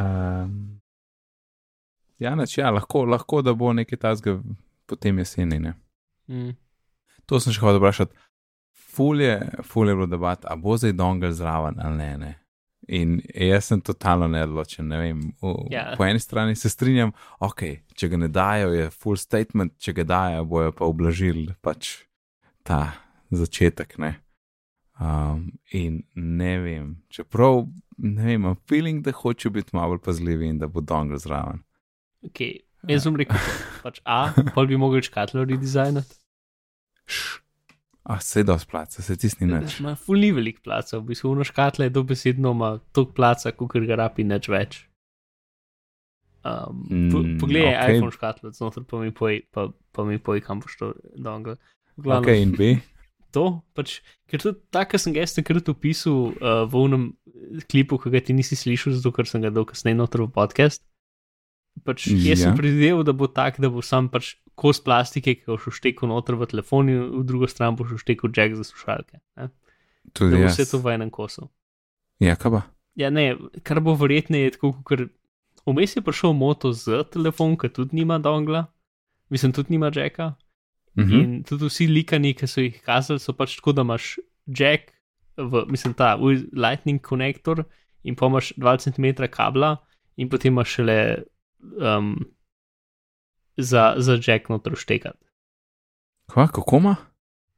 um, 0.00 0.52
ja, 2.22 2.34
neč, 2.38 2.58
ja 2.60 2.70
lahko, 2.70 3.02
lahko, 3.08 3.42
da 3.42 3.56
bo 3.58 3.72
nekaj 3.74 3.98
tazga 4.04 4.36
potem 4.86 5.18
jeseni. 5.24 5.58
Ne? 5.58 5.74
Mm. 6.30 6.54
To 7.26 7.40
sem 7.42 7.54
še 7.54 7.64
hotel 7.64 7.80
vprašati. 7.82 8.14
Fulje, 8.92 9.34
fulje 9.66 9.90
je 9.90 9.98
bilo 9.98 10.06
debat, 10.06 10.40
a 10.46 10.54
bo 10.60 10.76
zdaj 10.76 10.94
dongle 10.94 11.32
zraven 11.34 11.80
ali 11.80 11.96
ne. 11.98 12.10
ne? 12.20 12.32
In 12.88 13.20
jaz 13.30 13.68
sem 13.70 13.80
totalno 13.80 14.26
neodločen. 14.28 14.88
Ne 14.90 14.98
vem, 14.98 15.20
v, 15.42 15.52
Ja. 15.70 15.92
Po 15.96 16.04
eni 16.04 16.18
strani 16.18 16.56
se 16.58 16.70
strinjam, 16.70 17.12
ok, 17.40 17.62
če 17.94 18.08
ga 18.08 18.18
ne 18.18 18.28
dajo, 18.28 18.72
je 18.74 18.88
full 18.90 19.20
statement, 19.20 19.76
če 19.78 19.94
ga 20.00 20.04
dajo, 20.08 20.44
bojo 20.50 20.72
pa 20.74 20.88
oblažili 20.90 21.54
pač 21.62 22.02
ta 22.66 22.98
začetek. 23.30 23.98
Ne? 24.02 24.16
Um, 24.98 25.52
in 25.70 26.02
ne 26.14 26.58
vem, 26.62 26.90
čeprav 27.10 27.64
ne 27.98 28.26
vem, 28.26 28.40
imam 28.40 28.58
feeling, 28.68 29.02
da 29.04 29.14
hočejo 29.14 29.54
biti 29.54 29.76
malo 29.76 29.94
bolj 29.94 30.02
pazljivi 30.04 30.50
in 30.50 30.58
da 30.58 30.66
bo 30.66 30.82
dongle 30.82 31.18
zraven. 31.22 31.62
Okay. 32.26 32.60
Jaz 32.90 33.04
sem 33.06 33.14
rekel, 33.14 33.38
pač 33.84 34.00
A, 34.02 34.32
pol 34.54 34.66
bi 34.66 34.78
mogel 34.78 35.04
škatlo 35.06 35.44
redizajnati. 35.46 36.18
Š, 37.06 37.41
a 38.02 38.20
se 38.20 38.42
da 38.42 38.58
splaca, 38.58 39.02
se 39.02 39.16
tisni 39.16 39.46
nič. 39.46 39.78
Ma 39.84 39.94
ful 39.94 40.18
ni 40.18 40.32
velik 40.34 40.62
placa, 40.64 40.98
v 40.98 41.12
bistvu 41.12 41.30
ono 41.36 41.46
škatle 41.46 41.86
je 41.86 41.94
dobesedno 41.94 42.50
ima 42.50 42.78
toliko 42.92 43.14
placa, 43.14 43.52
kot 43.54 43.76
ga 43.86 43.98
rabi 44.00 44.26
nič 44.26 44.48
več. 44.50 44.80
Um, 46.42 47.10
po, 47.12 47.22
Mm, 47.22 47.38
poglej, 47.38 47.68
okay. 47.70 47.96
iPhone 47.96 48.10
škatlo, 48.10 48.50
znotraj 48.50 48.86
pa 48.90 48.98
mi 48.98 49.12
poj, 49.14 49.46
pa, 49.54 49.68
pa 49.94 50.02
mi 50.02 50.18
poj, 50.18 50.42
kam 50.42 50.58
boš 50.58 50.74
to 50.80 50.88
dongle. 51.14 51.54
V 51.94 52.02
glavnem, 52.02 52.26
Ok, 52.26 52.34
in 52.34 52.50
B. 52.58 52.82
to, 53.34 53.62
pač, 53.78 54.00
ker 54.26 54.42
tudi 54.42 54.58
tako 54.74 54.98
sem 54.98 55.14
ga 55.14 55.22
takrat 55.22 55.70
opisal 55.70 56.34
uh, 56.34 56.66
v 56.66 56.74
unem 56.82 57.04
klipu, 57.70 58.00
ki 58.02 58.10
ga 58.10 58.18
ti 58.18 58.34
nisi 58.34 58.58
slišal, 58.58 58.98
zato 58.98 59.14
ker 59.14 59.30
sem 59.30 59.38
ga 59.44 59.54
dal 59.54 59.62
kasneje 59.68 59.94
noter 59.94 60.26
v 60.26 60.34
podcast. 60.34 60.82
Pač, 61.80 62.06
jaz 62.06 62.38
Ja. 62.38 62.44
sem 62.44 62.54
predvideval, 62.54 63.02
da 63.02 63.12
bo 63.12 63.26
tak, 63.26 63.56
da 63.58 63.68
bo 63.68 63.82
sam 63.82 64.08
pač 64.08 64.36
kos 64.54 64.78
plastike, 64.78 65.34
ki 65.34 65.42
ga 65.42 65.56
boš 65.56 65.72
vštekel 65.72 66.06
noter 66.06 66.36
v 66.36 66.46
telefon, 66.46 66.88
in 66.88 67.00
v 67.16 67.24
drugo 67.24 67.48
stran 67.48 67.74
boš 67.74 67.96
vštekel 67.96 68.30
jack 68.30 68.54
za 68.54 68.62
slušalke. 68.62 69.18
Ne? 69.36 69.48
Da 70.04 70.12
Tudi 70.12 70.36
bo 70.36 70.42
jaz. 70.42 70.54
vse 70.54 70.68
to 70.68 70.78
v 70.78 70.92
enem 70.92 71.10
kosu. 71.10 71.48
Ja, 72.20 72.36
kaj 72.36 72.50
pa? 72.50 72.60
Ja, 72.94 73.08
ne, 73.08 73.34
kar 73.62 73.80
bo 73.80 73.94
verjetneje 73.94 74.50
tako, 74.52 74.76
kot 74.84 75.08
vmes 75.64 75.96
je 75.96 76.02
prišel 76.02 76.32
moto 76.32 76.70
z 76.70 77.02
telefon, 77.08 77.56
ki 77.56 77.68
tudi 77.68 77.96
nima 77.96 78.18
dongla, 78.18 78.66
mislim, 79.28 79.50
tudi 79.50 79.72
nima 79.72 79.88
jacka. 79.88 80.34
Mhm. 80.94 81.14
In 81.16 81.30
tudi 81.42 81.66
vsi 81.66 81.88
likani, 81.88 82.34
ki 82.34 82.46
so 82.46 82.60
jih 82.60 82.78
kazali, 82.78 83.18
so 83.18 83.32
pač 83.32 83.56
tako, 83.56 83.72
da 83.72 83.80
imaš 83.80 84.18
jack, 84.46 84.92
v, 85.34 85.64
mislim, 85.66 85.94
ta 85.94 86.14
lightning 86.52 87.00
konektor 87.00 87.64
in 88.04 88.14
pa 88.14 88.26
imaš 88.26 88.52
2 88.54 88.76
cm 88.78 89.24
kabla 89.26 89.78
in 90.16 90.28
potem 90.28 90.52
imaš 90.52 90.76
šele 90.76 91.24
um, 91.62 92.16
za, 93.56 93.94
za 93.96 94.18
jack 94.18 94.48
noter 94.48 94.72
štekati. 94.76 95.18
Kva, 96.26 96.48
kako 96.48 96.76
ima? 96.76 96.96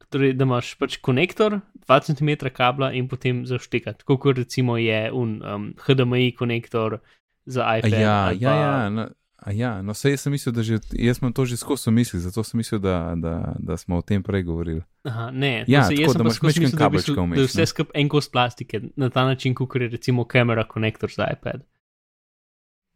Torej, 0.08 0.32
da 0.32 0.44
imaš 0.44 0.74
pač 0.74 0.96
konektor, 0.96 1.60
2 1.88 2.00
cm 2.04 2.46
kabla 2.48 2.92
in 2.92 3.08
potem 3.08 3.46
za 3.46 3.58
štekati, 3.58 4.04
kot 4.04 4.36
recimo 4.36 4.76
je 4.76 5.12
un 5.12 5.42
um, 5.44 5.74
HDMI 5.78 6.32
konektor 6.32 6.98
za 7.44 7.78
iPad. 7.78 7.92
Ja, 7.92 7.98
ja, 8.30 8.50
pa- 8.50 8.54
ja. 8.54 8.90
No, 8.90 9.08
ja, 9.46 9.82
no 9.82 9.94
sej 9.94 10.16
sem 10.16 10.32
mislil, 10.32 10.54
da 10.54 10.62
že, 10.62 10.78
jaz 10.92 11.18
sem 11.18 11.32
to 11.32 11.44
že 11.44 11.56
skozi 11.56 11.90
mislil, 11.90 12.20
zato 12.20 12.44
sem 12.44 12.58
mislil, 12.58 12.80
da, 12.80 13.14
da, 13.16 13.54
da 13.58 13.76
smo 13.76 13.98
o 13.98 14.02
tem 14.02 14.22
prej 14.22 14.42
govorili. 14.42 14.82
Aha, 15.02 15.30
ne, 15.30 15.64
Ja, 15.66 15.82
to 15.82 15.86
se, 15.86 15.94
tako, 15.94 16.02
jaz 16.02 16.12
sem 16.12 16.18
da 16.18 16.18
pa 16.18 16.22
imaš 16.22 16.36
skozi 16.36 16.60
mislil, 16.60 16.70
da, 16.70 16.84
kabelčka 16.84 17.20
vmes, 17.20 17.36
da 17.36 17.40
je 17.40 17.46
vse 17.46 17.66
skupaj 17.66 18.00
en 18.00 18.08
kos 18.08 18.28
plastike, 18.28 18.80
na 18.96 19.10
ta 19.10 19.24
način, 19.24 19.54
kot 19.54 19.76
je 19.76 19.88
recimo 19.88 20.24
kamera 20.24 20.64
konektor 20.64 21.10
za 21.10 21.26
iPad. 21.28 21.60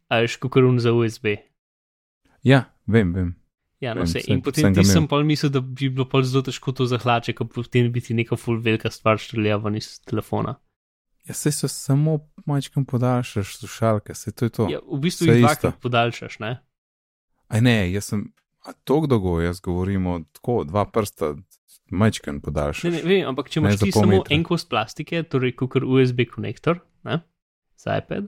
Ali 0.09 0.27
kot 0.39 0.55
run 0.57 0.79
za 0.79 0.93
USB. 0.93 1.35
Ja, 2.43 2.63
vem, 2.87 3.13
vem. 3.13 3.35
Ja, 3.79 3.93
no, 3.93 4.01
Vem, 4.03 4.07
se, 4.07 4.19
sem- 4.19 4.33
in 4.33 4.41
potem 4.43 4.65
sem 4.65 4.73
ti 4.73 4.83
sem 4.83 5.05
pa 5.07 5.21
mislil, 5.23 5.51
da 5.51 5.61
bi 5.61 5.87
bilo 5.89 6.03
pol 6.09 6.23
zelo 6.27 6.43
težko 6.43 6.73
to 6.75 6.83
zahlače, 6.85 7.31
ker 7.33 7.47
potem 7.47 7.87
bi 7.91 8.01
ti 8.01 8.13
neka 8.13 8.35
full 8.35 8.59
velika 8.59 8.89
stvar 8.91 9.15
štreljala 9.17 9.63
ven 9.63 9.77
iz 9.79 10.01
telefona. 10.03 10.57
Ja, 11.29 11.33
sej 11.33 11.53
so 11.53 11.67
samo 11.71 12.17
majčkem 12.49 12.83
podaljšaš 12.89 13.53
slušalke, 13.61 14.15
sej 14.15 14.33
to 14.33 14.45
je 14.45 14.49
to. 14.49 14.67
Ja, 14.71 14.79
v 14.83 14.99
bistvu 14.99 15.29
Saj 15.29 15.35
jih 15.37 15.45
dvakrat 15.45 15.79
podaljšaš, 15.79 16.39
ne? 16.43 16.51
Aj 17.47 17.61
ne, 17.61 17.77
jaz 17.93 18.09
sem, 18.11 18.25
a 18.65 18.73
tok 18.83 19.07
dolgo, 19.07 19.37
jaz 19.41 19.61
govorim 19.61 20.07
o 20.07 20.15
tako, 20.33 20.63
dva 20.67 20.83
prsta, 20.89 21.35
majčken 21.91 22.41
podaljšaš. 22.41 22.83
Ne, 22.83 22.91
ne, 22.97 23.03
vem, 23.05 23.23
ampak 23.29 23.47
če 23.47 23.61
imaš 23.61 23.79
ti 23.79 23.93
pol 23.93 24.03
samo 24.09 24.23
en 24.27 24.43
kos 24.43 24.65
plastike, 24.65 25.23
torej 25.23 25.55
kot 25.55 25.79
USB 25.85 26.25
konektor, 26.27 26.81
ne? 27.07 27.21
Za 27.79 27.95
iPad, 28.01 28.27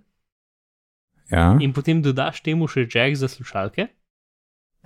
Ja, 1.31 1.55
in 1.57 1.71
potem 1.71 2.01
dodaš 2.01 2.41
temu 2.41 2.67
še 2.67 2.85
jack 2.85 3.15
za 3.15 3.27
slušalke, 3.27 3.87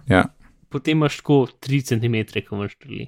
ja, 0.05 0.23
potem 0.69 0.97
imaš 0.97 1.17
tako 1.17 1.37
3 1.59 1.81
cm, 1.83 2.15
ko 2.41 2.55
imaš 2.55 2.71
štrli. 2.73 3.07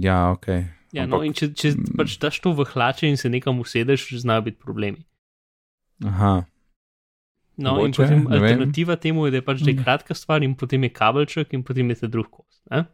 ja, 0.00 0.30
ok. 0.30 0.46
Ja, 0.92 1.04
no, 1.04 1.18
Ampak- 1.18 1.26
in 1.26 1.32
če, 1.32 1.46
če 1.52 1.68
pač 1.94 2.18
daš 2.18 2.40
to 2.40 2.52
v 2.52 2.64
hlače 2.64 3.04
in 3.04 3.16
se 3.16 3.28
nekam 3.28 3.58
usedeš, 3.58 4.14
znajo 4.16 4.42
biti 4.42 4.58
problemi. 4.58 5.02
Aha, 6.00 6.46
No, 7.58 7.70
in 7.80 7.88
Mogoče, 7.88 7.96
potem 7.96 8.18
ne 8.20 8.38
vem. 8.38 8.42
alternativa 8.52 8.96
temu 8.96 9.24
je, 9.24 9.30
da 9.30 9.36
je 9.36 9.42
pač 9.42 9.60
da 9.60 9.70
je 9.70 9.74
Mm. 9.74 9.82
kratka 9.82 10.14
stvar 10.14 10.42
in 10.42 10.54
potem 10.54 10.82
je 10.82 10.90
kabelček 10.90 11.52
in 11.52 11.62
potem 11.62 11.88
je 11.88 11.96
ta 11.96 12.06
drug 12.06 12.28
kos. 12.28 12.60
Ne? 12.70 12.84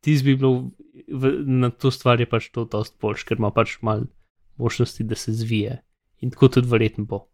Tis 0.00 0.20
bi 0.22 0.36
bilo, 0.36 0.70
v, 1.08 1.22
na 1.42 1.70
to 1.70 1.88
stvar 1.88 2.20
je 2.20 2.26
pač 2.26 2.50
to 2.50 2.66
dost 2.66 3.00
boljš, 3.00 3.24
ker 3.24 3.36
ima 3.36 3.48
pač 3.50 3.78
malo 3.80 4.04
možnosti, 4.58 5.00
da 5.02 5.14
se 5.14 5.32
zvije. 5.32 5.80
In 6.20 6.30
tako 6.30 6.48
tudi 6.50 6.68
verjetno 6.68 7.04
bo. 7.06 7.27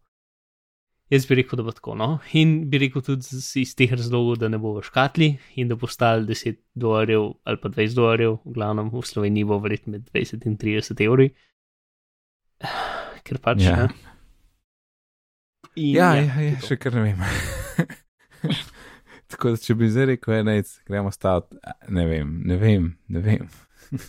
Jaz 1.13 1.27
bi 1.29 1.35
rekel, 1.37 1.57
da 1.59 1.63
bo 1.63 1.69
tako. 1.71 1.93
No? 1.95 2.19
In 2.33 2.69
bi 2.69 2.77
rekel 2.81 3.01
tudi 3.05 3.21
z- 3.21 3.61
iz 3.61 3.75
teh 3.77 3.91
razlogov, 3.93 4.39
da 4.41 4.47
ne 4.49 4.57
bo 4.57 4.71
v 4.73 4.81
škatli 4.81 5.27
in 5.55 5.67
da 5.69 5.75
bo 5.77 5.85
stal 5.87 6.25
10 6.25 6.57
dolarjev 6.73 7.33
ali 7.43 7.57
pa 7.61 7.69
20 7.69 7.93
dolarjev, 7.95 8.39
v 8.45 8.53
glavnem 8.53 8.89
v 8.89 9.01
Sloveniji 9.05 9.45
bo 9.45 9.59
verjetno 9.61 9.91
med 9.91 10.09
20 10.09 10.45
in 10.49 10.57
30 10.57 11.01
evri. 11.05 11.29
Ker 13.23 13.37
pač. 13.37 13.61
Ja. 13.61 13.87
In, 15.75 15.95
ja, 15.95 16.15
ja, 16.15 16.33
je 16.41 16.49
ja 16.49 16.59
to. 16.59 16.67
še 16.71 16.77
kar 16.79 16.93
ne 16.95 17.01
vem. 17.03 17.19
Tako 19.29 19.49
da, 19.53 19.57
če 19.61 19.75
bi 19.75 19.89
zdaj 19.89 20.05
rekel, 20.13 20.33
enajc, 20.39 20.69
gremo 20.87 21.11
staviti, 21.11 21.57
ne 21.89 22.05
vem, 22.07 22.29
ne 22.45 22.57
vem, 22.61 22.83
ne 23.11 23.19
vem. 23.25 23.49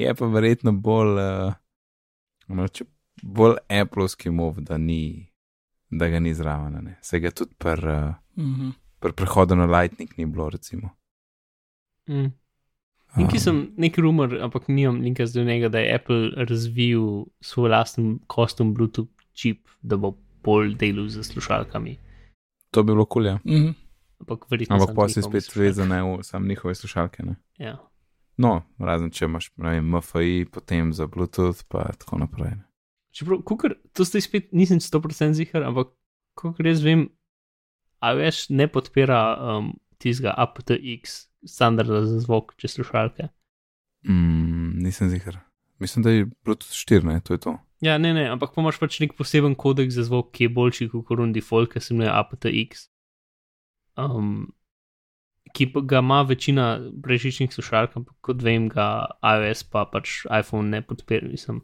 je 0.00 0.14
pa 0.14 0.26
verjetno 0.32 0.72
bolj, 0.72 1.18
uh, 1.20 1.52
bolj 3.22 3.56
Appleovski 3.68 4.30
mov, 4.30 4.60
da, 4.60 4.78
ni, 4.78 5.30
da 5.90 6.08
ga 6.08 6.20
ni 6.20 6.34
zraven. 6.34 6.94
Se 7.02 7.20
ga 7.20 7.30
tudi 7.30 7.54
pri 7.58 7.72
uh, 7.72 8.14
Mhm. 8.36 8.70
pr 9.00 9.12
prehodu 9.12 9.56
na 9.56 9.64
Lightning 9.66 10.10
ni 10.16 10.26
bilo, 10.26 10.48
recimo. 10.50 10.90
Mm. 12.08 12.32
Nekaj 13.16 13.36
Um, 13.36 13.40
sem, 13.40 13.72
nek 13.76 13.98
rumor, 13.98 14.38
ampak 14.42 14.68
nimam 14.68 15.00
linka 15.00 15.24
do 15.34 15.44
njega, 15.44 15.68
da 15.68 15.78
je 15.78 15.94
Apple 15.94 16.30
razvil 16.36 17.24
svoj 17.40 17.68
lasten 17.70 18.18
custom 18.34 18.74
Bluetooth 18.74 19.10
čip, 19.32 19.68
da 19.82 19.96
bo 19.96 20.14
bolj 20.44 20.74
delal 20.74 21.08
z 21.08 21.22
slušalkami. 21.22 21.96
To 22.70 22.82
bi 22.82 22.92
bilo 22.92 23.04
kul, 23.04 23.26
ja. 23.26 23.38
Mhm. 23.46 23.74
Ampak 24.20 24.50
verjetno. 24.50 24.76
Ampak 24.76 24.96
pa 24.96 25.08
si 25.08 25.22
spet 25.22 25.56
vezane 25.56 26.02
v 26.02 26.22
sam 26.22 26.46
njihove 26.48 26.74
slušalke. 26.74 27.22
Ne? 27.22 27.34
Ja. 27.58 27.78
No, 28.36 28.62
razen 28.78 29.10
če 29.10 29.24
imaš 29.24 29.50
ne 29.56 29.70
vem, 29.70 29.90
MFI, 29.90 30.44
potem 30.52 30.92
za 30.92 31.06
Bluetooth, 31.06 31.64
pa 31.68 31.92
tako 31.98 32.18
naprej. 32.18 32.50
Ne? 32.50 32.64
Čeprav, 33.16 33.42
kukor, 33.46 33.74
to 33.92 34.06
zdaj 34.06 34.26
spet 34.28 34.52
nisem 34.52 34.78
100% 34.82 35.34
zihar, 35.38 35.64
ampak 35.66 35.92
kot 36.38 36.60
res 36.62 36.82
vem, 36.84 37.08
iOS 38.00 38.48
ne 38.54 38.68
podpira 38.70 39.20
um, 39.36 39.72
tistega 40.00 40.34
aptX 40.38 41.26
standarda 41.44 42.04
za 42.06 42.20
zvok 42.24 42.54
čez 42.60 42.78
slušalke. 42.78 43.28
Mm, 44.08 44.80
nisem 44.84 45.10
ziger. 45.10 45.40
Mislim, 45.80 46.02
da 46.02 46.10
je 46.10 46.28
Bluetooth 46.44 46.72
4, 46.72 47.04
ne, 47.04 47.20
to 47.20 47.34
je 47.34 47.40
to. 47.40 47.56
Ja, 47.80 47.98
ne, 47.98 48.12
ne, 48.14 48.26
ampak 48.28 48.52
pa 48.54 48.60
imaš 48.60 48.78
pač 48.80 48.98
nek 49.00 49.16
poseben 49.16 49.56
kodek 49.56 49.92
za 49.92 50.04
zvok, 50.04 50.32
ki 50.36 50.46
je 50.46 50.54
boljši 50.56 50.88
kot 50.92 51.16
run 51.16 51.32
default, 51.32 51.72
ki 51.72 51.80
se 51.80 51.94
imenuje 51.94 52.12
aptX. 52.12 52.86
Um, 53.96 54.52
ki 55.56 55.70
ga 55.88 55.98
ima 56.04 56.20
večina 56.22 56.66
brežičnih 56.92 57.52
slušalk, 57.52 57.96
ampak 57.96 58.16
kot 58.20 58.44
vem, 58.44 58.68
ga 58.68 59.08
iOS 59.24 59.64
pa 59.72 59.86
pač 59.88 60.22
iPhone 60.28 60.68
ne 60.68 60.82
podpira, 60.84 61.28
mislim, 61.28 61.62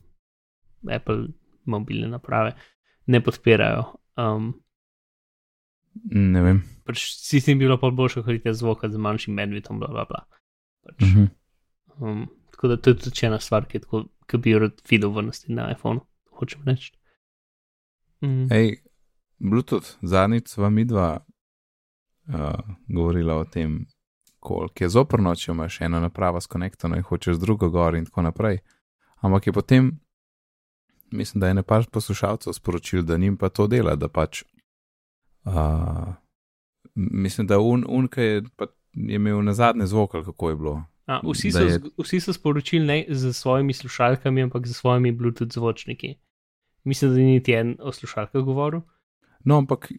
Apple 0.86 1.28
mobilne 1.64 2.08
naprave 2.08 2.52
ne 3.06 3.20
podpirajo. 3.20 3.84
Um, 4.16 4.54
Ne 6.04 6.42
vem. 6.42 6.62
pač 6.84 7.00
sistem 7.16 7.58
bi 7.58 7.64
bilo 7.64 7.78
pa 7.78 7.90
boljša 7.90 8.22
kvaliteta 8.22 8.52
zvoka 8.52 8.88
z 8.88 8.96
manjšim 8.96 9.36
bandwidthom, 9.36 9.78
bla 9.78 9.88
bla 9.88 10.04
bla. 10.04 10.20
Pač, 10.82 11.00
Mhm. 11.02 11.24
um, 11.98 12.20
tako 12.50 12.68
da 12.68 12.76
to 12.76 12.90
je 12.90 12.96
tudi 12.98 13.26
ena 13.26 13.40
stvar, 13.40 13.64
ki, 13.64 13.76
je 13.76 13.80
tako, 13.80 14.04
ki 14.26 14.38
bi 14.38 14.50
jo 14.50 14.58
rad 14.58 14.82
videl 14.90 15.10
vrnosti 15.10 15.52
na 15.52 15.70
iPhonu, 15.72 16.00
hočem 16.30 16.62
reči. 16.64 16.92
Mm. 18.22 18.52
Ej, 18.52 18.76
Bluetooth, 19.38 19.96
zadnjič 20.02 20.48
sva 20.48 20.70
mi 20.70 20.84
dva 20.84 21.24
uh, 22.28 22.34
govorila 22.88 23.34
o 23.34 23.44
tem, 23.44 23.86
koliko 24.38 24.84
je 24.84 24.88
zoprno, 24.88 25.34
če 25.34 25.52
imaš 25.52 25.80
eno 25.80 26.00
napravo 26.00 26.40
s 26.40 26.46
konektano 26.46 26.96
in 26.96 27.02
hočeš 27.02 27.36
drugo 27.36 27.68
gor 27.68 27.94
in 27.94 28.04
tako 28.04 28.22
naprej. 28.22 28.58
Ampak 29.16 29.46
je 29.46 29.52
potem, 29.52 29.90
mislim, 31.10 31.40
da 31.40 31.48
je 31.48 31.54
nekaj 31.54 31.82
poslušalcev 31.92 32.52
sporočil, 32.52 33.02
da 33.02 33.16
njim 33.16 33.36
pa 33.36 33.48
to 33.48 33.66
dela, 33.66 33.96
da 33.96 34.08
pač. 34.08 34.42
Uh, 35.44 36.14
mislim, 36.94 37.46
da 37.46 37.58
un, 37.58 37.84
unka 37.88 38.22
je, 38.22 38.42
pa, 38.56 38.66
je 38.92 39.14
imel 39.14 39.44
na 39.44 39.54
zadnje 39.54 39.86
zvok, 39.86 40.10
kako 40.10 40.50
je 40.50 40.56
bilo. 40.56 40.84
A, 41.06 41.20
vsi, 41.30 41.52
so, 41.52 41.58
je- 41.58 41.80
vsi 41.98 42.20
so 42.20 42.32
sporočili 42.32 42.86
ne 42.86 43.04
z 43.08 43.32
svojimi 43.32 43.72
slušalkami, 43.72 44.42
ampak 44.42 44.66
z 44.66 44.74
svojimi 44.74 45.12
Bluetooth 45.12 45.52
zvočniki. 45.52 46.14
Mislim, 46.84 47.10
da 47.10 47.16
ni 47.16 47.24
niti 47.24 47.52
en 47.52 47.76
o 47.80 47.92
slušalkah 47.92 48.42
govoril. 48.42 48.80
No, 49.44 49.58
ampak 49.58 49.92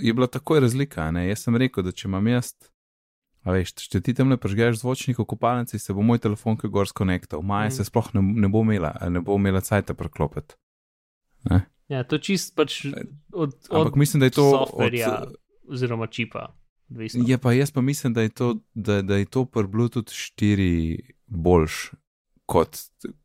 je 0.00 0.14
bila 0.14 0.26
takoj 0.26 0.60
razlika. 0.60 1.02
a 1.02 1.10
Ne? 1.10 1.28
Jaz 1.28 1.38
sem 1.38 1.56
rekel, 1.56 1.84
da 1.84 1.92
če 1.92 2.08
imam 2.08 2.26
jaz, 2.26 2.52
a 3.44 3.52
veš, 3.52 3.74
če 3.92 4.00
ti 4.00 4.14
tam 4.16 4.32
ne 4.32 4.38
pržgeš 4.40 4.80
zvočnik 4.80 5.18
v 5.20 5.26
kopalnici, 5.28 5.78
se 5.78 5.92
bo 5.92 6.02
moj 6.02 6.22
telefon 6.24 6.56
kaj 6.56 6.70
gor 6.72 6.88
skonektal. 6.88 7.42
Maja 7.44 7.68
Mm. 7.68 7.76
se 7.76 7.84
sploh 7.84 8.08
ne, 8.16 8.22
ne 8.22 8.48
bo 8.48 8.64
imela, 8.64 8.94
ne 9.08 9.20
bo 9.20 9.36
imela 9.36 9.60
cajta 9.60 9.94
preklopiti. 9.94 10.56
Ja, 11.88 12.00
to 12.08 12.16
čist 12.18 12.56
pač 12.56 12.86
od, 13.32 13.52
Ampak 13.68 13.92
od 13.92 13.96
mislim, 14.00 14.24
da 14.24 14.26
je 14.26 14.36
to. 14.40 14.50
softverja 14.50 15.10
Od, 15.22 15.34
oziroma 15.68 16.06
čipa. 16.06 16.56
Odvisno. 16.90 17.24
je 17.26 17.38
pa 17.38 17.52
jaz 17.52 17.70
pa 17.70 17.80
mislim, 17.80 18.12
da 18.12 18.22
je 18.22 18.28
to, 18.28 18.56
da, 18.74 19.02
da 19.02 19.16
je 19.16 19.24
to 19.24 19.44
pri 19.44 19.66
Bluetooth 19.66 20.12
4 20.12 21.00
boljš 21.26 21.90
kot 22.46 22.76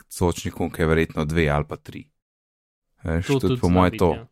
zvočnikom, 0.09 0.71
ki 0.71 0.81
je 0.81 0.87
verjetno 0.87 1.25
2 1.25 1.55
ali 1.55 1.65
pa 1.67 1.75
3. 1.77 2.03
Veš, 3.03 3.27
to 3.27 3.39
tudi 3.39 3.59
po 3.59 3.67
zna 3.67 3.75
moje 3.75 3.91
biti, 3.91 3.99
to. 3.99 4.13
ja. 4.15 4.27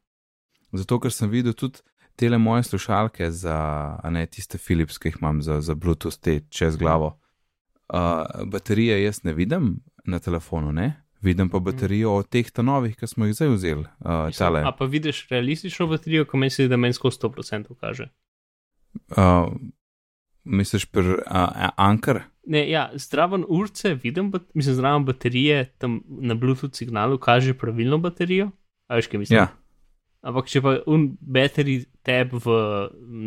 Zato, 0.71 0.99
ker 0.99 1.11
sem 1.11 1.29
videl 1.29 1.53
tudi 1.53 1.79
te 2.17 2.29
moje 2.37 2.63
slušalke, 2.63 3.31
za, 3.31 3.57
a 4.03 4.09
ne 4.09 4.25
tiste 4.25 4.57
Philips, 4.57 4.97
ki 4.97 5.11
jih 5.11 5.17
imam 5.21 5.41
za, 5.41 5.61
za 5.61 5.75
Bluetooth, 5.75 6.17
te 6.19 6.39
čez 6.49 6.77
glavo. 6.77 7.19
Uh, 7.93 8.25
baterije 8.45 9.03
jaz 9.03 9.23
ne 9.23 9.33
vidim 9.33 9.75
na 10.05 10.19
telefonu, 10.19 10.71
ne? 10.71 11.07
vidim 11.21 11.49
pa 11.49 11.59
baterijo 11.59 12.13
od 12.15 12.29
teh 12.29 12.45
novih, 12.63 12.95
ki 12.97 13.07
smo 13.07 13.25
jih 13.25 13.35
zdaj 13.35 13.49
vzeli. 13.49 13.85
Uh, 13.99 14.27
Mislim, 14.27 14.55
A 14.65 14.71
pa 14.71 14.85
vidiš 14.85 15.27
realistično 15.29 15.87
baterijo, 15.87 16.25
ko 16.25 16.37
misliš, 16.37 16.69
da 16.69 16.77
meni 16.77 16.93
skozi 16.93 17.17
100% 17.21 17.75
kaže. 17.79 18.09
uh, 19.17 19.53
misliš, 20.43 20.85
pri 20.85 21.01
uh, 21.01 21.69
Anker? 21.75 22.21
Ne, 22.47 22.69
ja, 22.69 22.89
zraven 22.93 23.43
urce 23.47 23.93
vidim, 23.93 24.31
bat, 24.31 24.43
mislim, 24.53 24.75
zraven 24.75 25.05
baterije 25.05 25.73
tam 25.77 26.01
na 26.07 26.35
Bluetooth 26.35 26.75
signalu 26.75 27.17
kaže 27.17 27.53
pravilno 27.53 27.97
baterijo. 27.97 28.51
A 28.87 28.95
veš, 28.95 29.07
kaj 29.07 29.19
mislim? 29.19 29.37
Ja, 29.37 29.47
Ampak 30.21 30.47
če 30.49 30.61
pa 30.61 30.71
un 30.87 31.17
battery 31.21 31.85
tab 32.03 32.33
v 32.33 32.55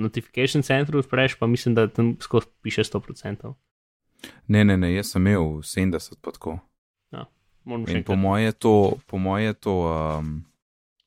notification 0.03 0.63
centru 0.63 0.99
odpreš, 0.99 1.37
pa 1.39 1.47
mislim, 1.47 1.75
da 1.75 1.87
tam 1.89 2.17
skozi 2.21 2.47
piše 2.63 2.83
100%. 2.85 3.55
Ne, 4.49 4.65
ne, 4.65 4.77
ne, 4.77 4.91
jaz 4.95 5.13
sem 5.15 5.27
imel 5.27 5.63
70 5.63 6.19
pa 6.21 6.31
tako. 6.31 6.59
Moram 7.65 7.85
še 7.87 8.01
po 8.03 8.17
moje 8.17 8.45
je 8.45 8.53
to, 8.53 8.73
po 9.07 9.19
moje 9.19 9.45
je 9.45 9.55
to 9.55 9.75
um, 9.85 10.45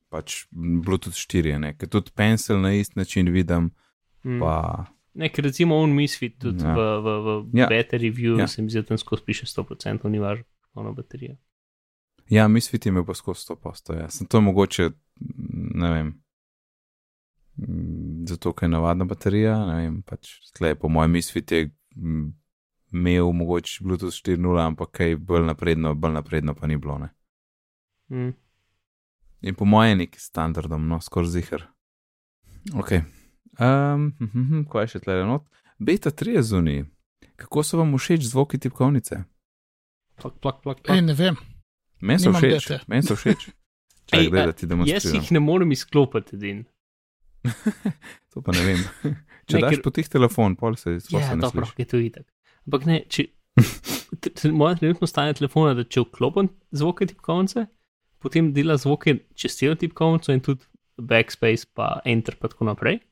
pač 0.08 0.46
Bluetooth 0.54 1.18
4, 1.18 1.58
ne, 1.58 1.72
ker 1.74 1.90
tudi 1.90 2.14
pencil 2.14 2.58
na 2.58 2.72
isti 2.72 2.98
način 2.98 3.28
vidim, 3.28 3.70
Mm. 4.24 4.38
pa 4.40 4.86
Ne, 5.14 5.28
ker 5.28 5.44
recimo 5.44 5.76
un 5.76 5.92
misfit 5.92 6.38
tudi 6.40 6.64
Ja. 6.64 6.70
ja. 6.70 6.74
v, 6.74 6.80
v, 7.02 7.08
v 7.20 7.28
Ja. 7.52 7.60
ja. 7.60 7.68
battery 7.68 8.08
view, 8.10 8.38
Ja. 8.38 8.44
ja. 8.44 8.46
se 8.48 8.62
mi 8.62 8.70
zdi, 8.70 8.80
da 8.80 8.86
tam 8.86 8.98
skozi 8.98 9.22
piše 9.22 9.46
100%, 9.46 10.08
ni 10.08 10.18
važno, 10.18 10.44
polno 10.72 10.92
baterija. 10.92 11.36
ja, 12.30 12.48
misfit 12.48 12.86
je 12.86 12.90
imel 12.90 13.04
pa 13.04 13.14
skozi 13.14 13.44
100 13.44 13.56
posto, 13.56 13.92
ja. 13.92 14.08
Sem 14.08 14.26
to 14.26 14.40
mogoče, 14.40 14.90
ne 15.74 15.90
vem, 15.90 16.12
mm, 17.56 18.26
zato 18.30 18.52
ker 18.52 18.68
je 18.68 18.72
navadna 18.72 19.06
baterija, 19.10 19.58
ne 19.68 19.76
vem, 19.82 19.98
pač 20.06 20.36
tle 20.56 20.74
po 20.78 20.88
mojem 20.88 21.18
misfit 21.18 21.52
je 21.52 21.66
mm, 21.96 22.30
imel 22.94 23.32
mogoče 23.32 23.84
Bluetooth 23.84 24.16
4.0, 24.22 24.54
ampak 24.66 24.94
kaj 25.00 25.16
bolj 25.16 25.46
napredno, 25.50 25.94
bolj 25.94 26.14
napredno 26.14 26.54
pa 26.54 26.70
ni 26.70 26.78
bilo, 26.78 26.98
ne. 26.98 27.10
Mm. 28.12 28.32
In 29.44 29.54
po 29.54 29.64
mojem 29.64 29.90
je 29.90 29.96
neki 30.06 30.20
standardom, 30.20 30.88
no, 30.88 31.00
skoraj 31.00 31.34
zihar. 31.34 31.66
Ok. 32.74 32.92
Um, 33.60 34.12
hm, 34.18 34.64
kaj 34.70 34.86
je 34.86 34.92
še 34.94 35.04
tle 35.04 35.20
not? 35.28 35.44
Beta 35.78 36.10
3 36.10 36.38
je 36.38 36.42
zunaj. 36.42 36.84
Kako 37.36 37.62
so 37.66 37.78
vam 37.78 37.92
všeč 37.98 38.24
zvoki 38.30 38.58
tipkovnice? 38.62 39.24
Plak, 40.22 40.38
plak, 40.40 40.62
plak, 40.62 40.78
Ej, 40.78 40.86
plak. 40.86 41.04
ne 41.04 41.14
vem. 41.18 41.36
Meni 42.00 42.22
so 42.22 42.32
všeč. 42.32 42.86
Meni 42.88 43.02
so 43.02 43.18
všeč. 43.18 43.50
Ej, 44.12 44.28
gledaj, 44.28 44.48
a, 44.48 44.52
ti 44.52 44.64
Jaz 44.64 44.70
demonstriram. 44.70 45.14
jih 45.16 45.32
ne 45.32 45.40
morem 45.40 45.72
izklopiti, 45.72 46.36
edin. 46.36 46.64
To 48.34 48.42
pa 48.42 48.52
ne 48.52 48.64
vem. 48.64 48.80
Če 49.48 49.56
Ne, 49.56 49.60
daš 49.60 49.76
ker- 49.76 49.82
po 49.82 49.90
tih 49.90 50.08
telefon, 50.08 50.56
pol 50.56 50.74
se 50.76 50.96
sploh 51.00 51.20
Ja, 51.20 51.36
dobro, 51.36 51.68
je 51.76 51.84
to 51.84 52.00
itak. 52.00 52.24
Ampak 52.66 52.86
ne, 52.88 53.02
če. 53.06 53.28
Moje 54.50 54.80
trenutno 54.80 55.06
stanje 55.06 55.34
telefona, 55.34 55.74
da 55.74 55.84
če 55.84 56.00
vklopim 56.00 56.48
zvoke 56.72 57.06
tipkovnice, 57.06 57.66
potem 58.18 58.52
dela 58.52 58.76
zvoke 58.76 59.18
čez 59.34 59.54
celo 59.54 59.76
tipkovnico 59.76 60.32
in 60.32 60.40
tudi 60.40 60.64
backspace, 60.96 61.68
pa 61.72 62.00
enter, 62.04 62.36
pa 62.40 62.48
tako 62.48 62.64
naprej. 62.64 63.02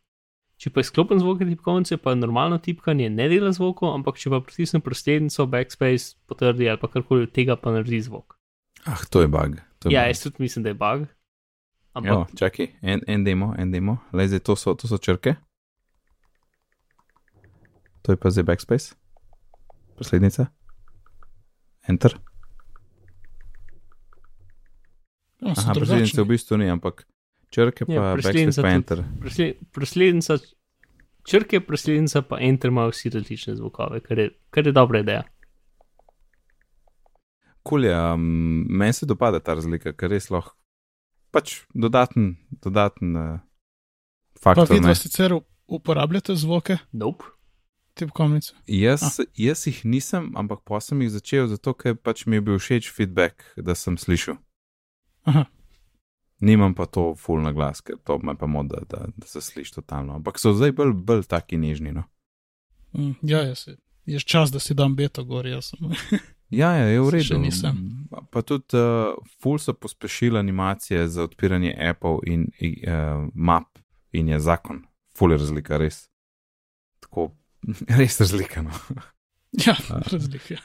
Če 0.56 0.70
pa 0.70 0.80
izklopim 0.80 1.20
zvoke 1.20 1.44
tipkovnice, 1.44 1.98
pa 1.98 2.14
normalno 2.14 2.56
tipkanje 2.58 3.10
ne 3.10 3.28
dela 3.28 3.52
zvokov, 3.52 3.92
ampak 3.92 4.16
če 4.16 4.30
pa 4.30 4.40
pritisnem 4.40 4.80
proslednico, 4.80 5.46
backspace 5.46 6.16
potrdi 6.26 6.70
ali 6.70 6.80
pa 6.80 6.88
karkoli 6.88 7.26
od 7.26 7.32
tega, 7.34 7.56
pa 7.56 7.70
naredi 7.70 8.00
zvok. 8.00 8.38
Ah, 8.86 9.02
to 9.10 9.20
je 9.20 9.28
bug. 9.28 9.60
Ja, 9.90 10.06
jaz 10.06 10.22
tudi 10.22 10.36
mislim, 10.38 10.62
da 10.62 10.70
je 10.70 10.74
bug. 10.74 11.00
Jo, 11.00 11.08
Ampak 11.92 12.38
čakaj, 12.38 12.66
en, 12.82 13.00
en 13.06 13.24
demo, 13.24 13.54
en 13.58 13.72
demo. 13.72 13.98
Le 14.12 14.28
zdaj 14.28 14.40
to 14.40 14.56
so, 14.56 14.74
to 14.74 14.88
so 14.88 14.98
črke. 14.98 15.34
To 18.02 18.12
je 18.12 18.16
pa 18.16 18.30
zdaj 18.30 18.44
backspace. 18.44 18.94
Poslednica. 19.98 20.46
Enter. 21.88 22.16
No, 25.40 25.54
so 25.54 25.60
Aha, 25.60 25.74
drugačni. 25.74 26.22
v 26.22 26.26
bistvu 26.26 26.56
ni, 26.56 26.70
ampak 26.70 27.04
črke 27.50 27.84
Ja, 27.88 28.00
pa 28.00 28.14
preslednica 28.14 28.62
backspace 28.62 28.62
pa 28.62 28.70
enter. 28.70 29.04
Proslednica, 29.72 30.38
črke 31.28 31.60
proslednica, 31.60 32.22
pa 32.22 32.38
enter 32.40 32.70
imajo 32.70 32.94
vsi 32.94 33.10
različne 33.10 33.56
zvokove, 33.58 34.00
kar 34.00 34.18
je, 34.18 34.30
kar 34.50 34.66
je 34.66 34.72
dobra 34.72 35.02
ideja. 35.02 35.22
Kul 37.62 37.84
je, 37.86 37.94
um, 38.14 38.66
meni 38.68 38.92
se 38.92 39.06
dopada 39.06 39.40
ta 39.40 39.54
razlika, 39.54 39.92
ker 39.92 40.10
res 40.10 40.30
lahko. 40.30 40.56
Pač 41.32 41.62
dodaten, 41.74 42.36
dodaten 42.62 43.16
uh, 43.16 43.38
Pa 44.42 44.52
faktor. 44.54 44.74
vidva 44.74 44.92
ne. 44.92 44.98
sicer 44.98 45.32
uporabljate 45.70 46.34
zvoke 46.36 46.76
Nope. 46.92 47.24
tipkovnice. 47.94 48.52
Jaz, 48.66 49.20
jaz 49.38 49.66
jih 49.66 49.84
nisem, 49.84 50.32
ampak 50.36 50.60
pa 50.64 50.80
sem 50.80 51.00
jih 51.02 51.10
začel, 51.14 51.46
zato 51.48 51.72
ker 51.74 51.94
pač 51.96 52.26
mi 52.26 52.36
je 52.36 52.44
bil 52.44 52.58
všeč 52.58 52.90
feedback, 52.92 53.44
da 53.56 53.74
sem 53.74 53.96
slišal. 53.96 54.36
Aha. 55.24 55.44
Nimam 56.42 56.74
pa 56.74 56.86
to 56.90 57.14
full 57.14 57.38
na 57.40 57.52
glas, 57.54 57.80
ker 57.80 57.96
to 58.02 58.18
me 58.18 58.34
pa 58.34 58.46
mod, 58.50 58.72
da, 58.74 58.82
da, 58.90 59.06
se 59.24 59.40
sliši 59.40 59.78
totalno. 59.78 60.18
Ampak 60.18 60.40
so 60.42 60.50
zdaj 60.52 60.72
bolj, 60.74 60.92
bolj 60.98 61.22
taki 61.30 61.56
nežni. 61.56 61.92
No. 61.94 62.02
Mm, 62.98 63.14
ja, 63.22 63.44
jaz 63.46 63.68
je 64.06 64.18
čas, 64.20 64.50
da 64.50 64.58
si 64.58 64.74
dam 64.74 64.96
beto 64.98 65.22
gor, 65.24 65.46
jaz 65.46 65.70
sem. 65.70 65.92
Ja, 66.52 66.74
ja, 66.76 66.84
je 66.86 67.00
v 67.00 67.10
redu. 67.10 67.24
Še 67.24 67.38
nisem. 67.38 67.76
Pa 68.28 68.42
tudi 68.44 68.76
uh, 68.76 69.14
full 69.40 69.56
so 69.56 69.72
pospešili 69.72 70.36
animacije 70.36 71.06
za 71.08 71.24
odpiranje 71.24 71.72
Apple 71.80 72.18
in 72.26 72.46
uh, 72.84 73.24
map 73.34 73.78
in 74.12 74.28
je 74.28 74.40
zakon. 74.40 74.82
Full 75.16 75.32
je 75.32 75.38
razlika, 75.38 75.80
res. 75.80 76.02
Tako, 77.00 77.30
res 77.98 78.20
razlika. 78.20 78.62
No. 78.62 78.72
Ja, 79.52 79.74
razlike. 80.08 80.56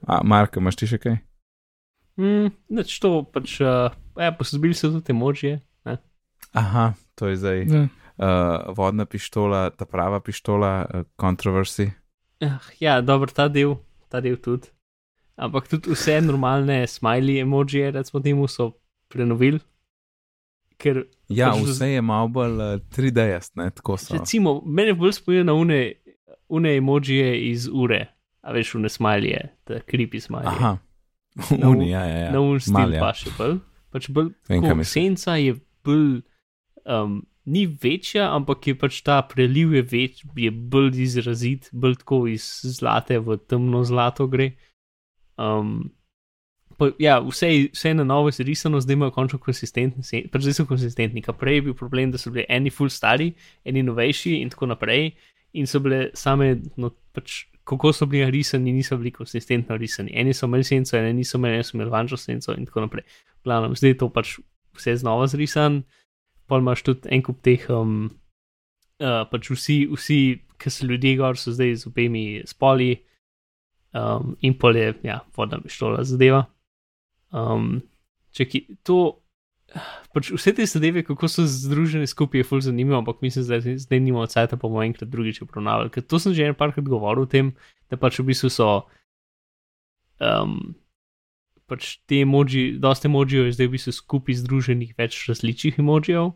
A, 0.00 0.20
Marko, 0.24 0.58
imaš 0.58 0.76
ti 0.76 0.86
še 0.86 0.98
kaj? 0.98 1.14
Mm, 2.18 2.48
Neč 2.74 2.96
to 2.98 3.20
pač, 3.24 3.60
uh, 3.62 3.90
ja, 4.16 4.32
posodobili 4.34 4.74
so 4.74 4.90
tudi 4.90 5.14
emožije. 5.14 5.60
Aha, 6.52 6.88
to 7.14 7.28
je 7.28 7.36
zdaj 7.36 7.58
Ja. 7.68 7.82
uh, 8.16 8.74
vodna 8.74 9.06
pištola, 9.06 9.68
ta 9.70 9.86
prava 9.86 10.18
pištola, 10.18 10.70
uh, 10.82 11.06
controversy. 11.14 11.90
Ah, 12.40 12.58
Ja, 12.80 12.98
dobro, 13.00 13.30
ta 13.30 13.46
del, 13.46 13.76
ta 14.08 14.20
del 14.24 14.36
tudi. 14.42 14.70
Ampak 15.38 15.68
tudi 15.70 15.92
vse 15.94 16.18
normalne 16.24 16.82
smiley 16.90 17.40
emožije, 17.44 17.92
recimo 17.94 18.22
temu, 18.24 18.48
so 18.50 18.72
prenovili. 19.08 19.60
Ker 20.78 21.04
Ja, 21.28 21.50
Pač 21.52 21.66
vse 21.68 21.90
je 21.92 22.02
malo 22.02 22.28
bolj 22.32 22.54
uh, 22.56 22.80
3D-jast, 22.94 23.56
ne, 23.60 23.68
tako 23.70 23.98
so. 24.00 24.14
recimo, 24.16 24.62
mene 24.64 24.94
bolj 24.96 25.12
spominja 25.18 25.44
na 25.44 25.54
une, 25.54 25.80
une 26.48 26.76
emožije 26.78 27.34
iz 27.50 27.66
ure, 27.68 28.06
a 28.40 28.52
veš, 28.56 28.74
une 28.78 28.88
smileyje, 28.88 29.42
te 29.68 29.80
creepy 29.90 30.22
smileyje. 30.24 30.54
Aha, 30.54 30.76
Na 31.58 31.68
uni, 31.68 31.90
ja, 31.90 32.00
ja. 32.08 32.18
ja. 32.18 32.30
na 32.32 32.40
un 32.40 32.60
stil 32.60 32.72
Mal, 32.74 32.94
ja. 32.96 33.02
pa 33.04 33.12
še 33.14 33.30
bolj. 33.36 33.58
Pač 33.94 34.08
bolj 34.10 34.32
tako, 34.48 34.84
senca 34.88 35.36
je 35.38 35.52
bolj, 35.86 36.22
um, 36.88 37.20
ni 37.48 37.64
večja, 37.66 38.28
ampak 38.36 38.66
je 38.68 38.74
pač 38.78 39.00
ta 39.06 39.22
preliv 39.24 39.72
je, 39.78 39.82
več, 39.88 40.24
je 40.36 40.50
bolj 40.52 41.00
izrazit, 41.06 41.70
bolj 41.72 41.96
tako 42.02 42.26
iz 42.28 42.44
zlate 42.76 43.18
v 43.24 43.38
temno 43.48 43.80
zlato 43.88 44.26
gre. 44.28 44.50
Um, 45.40 45.88
pa, 46.76 46.90
ja, 47.00 47.18
vse, 47.24 47.48
je- 47.48 47.70
vse 47.72 47.88
je 47.88 47.94
na 47.94 48.04
novo 48.04 48.28
izrisano, 48.28 48.80
zdaj 48.80 48.98
imajo 48.98 49.14
končno 49.16 49.38
konsistentni, 49.40 50.04
pač 50.28 50.44
zdaj 50.44 50.58
so 50.60 50.66
konsistentni. 50.68 51.22
Prej 51.22 51.54
je 51.54 51.62
bil 51.68 51.74
problem, 51.74 52.12
da 52.12 52.18
so 52.18 52.30
bili 52.30 52.44
eni 52.48 52.70
full 52.70 52.92
stari, 52.92 53.32
eni 53.64 53.82
novejši 53.82 54.38
in 54.42 54.50
tako 54.52 54.66
naprej. 54.74 55.12
In 55.56 55.66
so 55.66 55.80
bile 55.80 56.10
same, 56.14 56.58
no, 56.76 56.90
pač, 57.16 57.46
kako 57.64 57.92
so 57.92 58.06
bili 58.06 58.28
risani, 58.30 58.72
niso 58.72 58.96
bili 59.00 59.10
konsistentno 59.10 59.76
risani. 59.76 60.12
Eni 60.12 60.34
so 60.34 60.46
imeli 60.46 60.64
senco, 60.64 60.96
eni 60.96 61.12
niso 61.22 61.38
imeli, 61.38 61.54
eni 61.54 61.64
so 61.64 61.76
imeli 61.76 61.90
vanjšo 61.90 62.16
senco 62.16 62.52
in 62.52 62.68
tako 62.68 62.84
naprej. 62.84 63.06
Glavno, 63.44 63.72
zdaj 63.74 63.90
je 63.90 63.98
to 63.98 64.08
pač 64.12 64.36
vse 64.76 64.96
znova 65.00 65.26
zrisan, 65.26 65.82
pa 66.48 66.58
imaš 66.58 66.82
tudi 66.86 67.12
en 67.12 67.22
kup 67.24 67.42
teh, 67.44 67.64
um, 67.72 68.08
uh, 69.02 69.22
pač 69.30 69.50
vsi, 69.52 69.82
vsi 69.92 70.20
ki 70.58 70.72
so 70.72 70.86
ljudje 70.86 71.16
gor, 71.20 71.38
so 71.38 71.52
zdaj 71.54 71.74
z 71.82 71.86
obemi 71.90 72.24
spoli, 72.46 72.96
um, 73.94 74.34
in 74.42 74.56
pol 74.58 74.76
je, 74.76 74.92
ja, 75.06 75.20
vodna 75.36 75.60
pištola 75.62 76.04
zadeva. 76.08 76.44
Um, 77.30 77.78
čaki, 78.34 78.64
to, 78.82 79.20
pač 80.14 80.32
vse 80.34 80.54
te 80.56 80.66
zadeve, 80.66 81.04
kako 81.06 81.30
so 81.30 81.46
združene 81.46 82.08
skupaj, 82.10 82.42
je 82.42 82.48
fully 82.48 82.66
zanimivo, 82.66 82.98
ampak 82.98 83.22
mislim, 83.22 83.46
da 83.46 83.60
zdaj, 83.60 84.00
nimamo 84.00 84.26
cajt, 84.26 84.56
pa 84.56 84.66
bomo 84.66 84.82
enkrat 84.82 85.10
drugič 85.12 85.42
obravnavali. 85.44 85.92
Ker 85.94 86.02
to 86.02 86.18
sem 86.18 86.34
že 86.34 86.48
en 86.48 86.58
parkrat 86.58 86.88
govoril 86.88 87.28
o 87.28 87.30
tem, 87.30 87.54
da 87.90 88.00
pač 88.00 88.18
v 88.18 88.30
bistvu 88.32 88.50
so. 88.52 88.70
Um, 90.18 90.74
pač 91.68 91.98
te 92.08 92.22
emoji, 92.22 92.78
dosta 92.80 93.08
emojijev 93.08 93.46
je 93.46 93.52
zdaj 93.52 93.66
v 93.66 93.70
bistvu 93.70 93.92
skupaj 93.92 94.34
združenih 94.34 94.94
več 94.96 95.18
različnih 95.28 95.78
emojijev, 95.78 96.30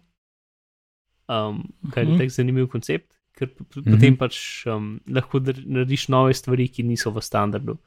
um, 1.29 1.63
kar 1.91 2.05
je 2.05 2.11
Mhm. 2.11 2.19
tak 2.19 2.29
zanimiv 2.31 2.69
koncept, 2.69 3.17
ker 3.35 3.49
Mhm. 3.49 3.91
potem 3.91 4.17
pač 4.17 4.37
um, 4.67 5.01
lahko 5.09 5.41
narediš 5.41 6.09
nove 6.09 6.35
stvari, 6.35 6.69
ki 6.69 6.83
niso 6.83 7.11
v 7.11 7.21
standardu. 7.21 7.79